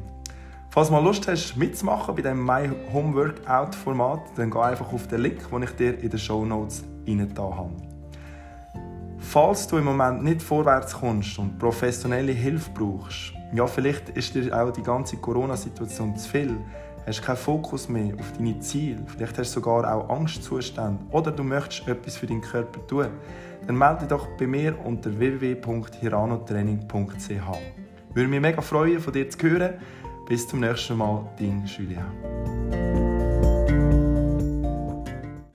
Falls 0.70 0.88
du 0.88 0.94
mal 0.94 1.04
Lust 1.04 1.28
hast, 1.28 1.56
mitzumachen 1.56 2.16
bei 2.16 2.22
diesem 2.22 2.44
My 2.44 2.68
Home 2.92 3.14
Workout 3.14 3.76
Format, 3.76 4.22
dann 4.34 4.50
geh 4.50 4.58
einfach 4.58 4.92
auf 4.92 5.06
den 5.06 5.20
Link, 5.20 5.48
den 5.48 5.62
ich 5.62 5.70
dir 5.70 5.98
in 6.00 6.10
den 6.10 6.18
Show 6.18 6.44
Notes 6.44 6.82
rein 7.06 7.32
habe. 7.38 7.85
Falls 9.28 9.66
du 9.66 9.76
im 9.76 9.84
Moment 9.84 10.22
nicht 10.22 10.40
vorwärts 10.40 10.94
kommst 10.94 11.36
und 11.38 11.58
professionelle 11.58 12.32
Hilfe 12.32 12.70
brauchst, 12.72 13.32
ja, 13.52 13.66
vielleicht 13.66 14.10
ist 14.10 14.34
dir 14.34 14.56
auch 14.56 14.70
die 14.70 14.84
ganze 14.84 15.16
Corona-Situation 15.16 16.16
zu 16.16 16.30
viel, 16.30 16.56
hast 17.04 17.22
keinen 17.22 17.36
Fokus 17.36 17.88
mehr 17.88 18.14
auf 18.18 18.32
deine 18.38 18.60
Ziele, 18.60 19.02
vielleicht 19.06 19.36
hast 19.36 19.50
du 19.50 19.54
sogar 19.60 19.92
auch 19.92 20.08
Angstzustände 20.08 21.04
oder 21.10 21.32
du 21.32 21.42
möchtest 21.42 21.88
etwas 21.88 22.16
für 22.16 22.26
deinen 22.26 22.40
Körper 22.40 22.86
tun, 22.86 23.08
dann 23.66 23.76
melde 23.76 23.98
dich 24.00 24.08
doch 24.08 24.28
bei 24.38 24.46
mir 24.46 24.76
unter 24.84 25.18
www.hiranotraining.ch. 25.18 27.30
Würde 28.14 28.28
mich 28.28 28.40
mega 28.40 28.62
freuen, 28.62 29.00
von 29.00 29.12
dir 29.12 29.28
zu 29.28 29.42
hören. 29.42 29.74
Bis 30.28 30.46
zum 30.46 30.60
nächsten 30.60 30.96
Mal, 30.96 31.24
dein 31.38 31.66
Julia. 31.66 32.06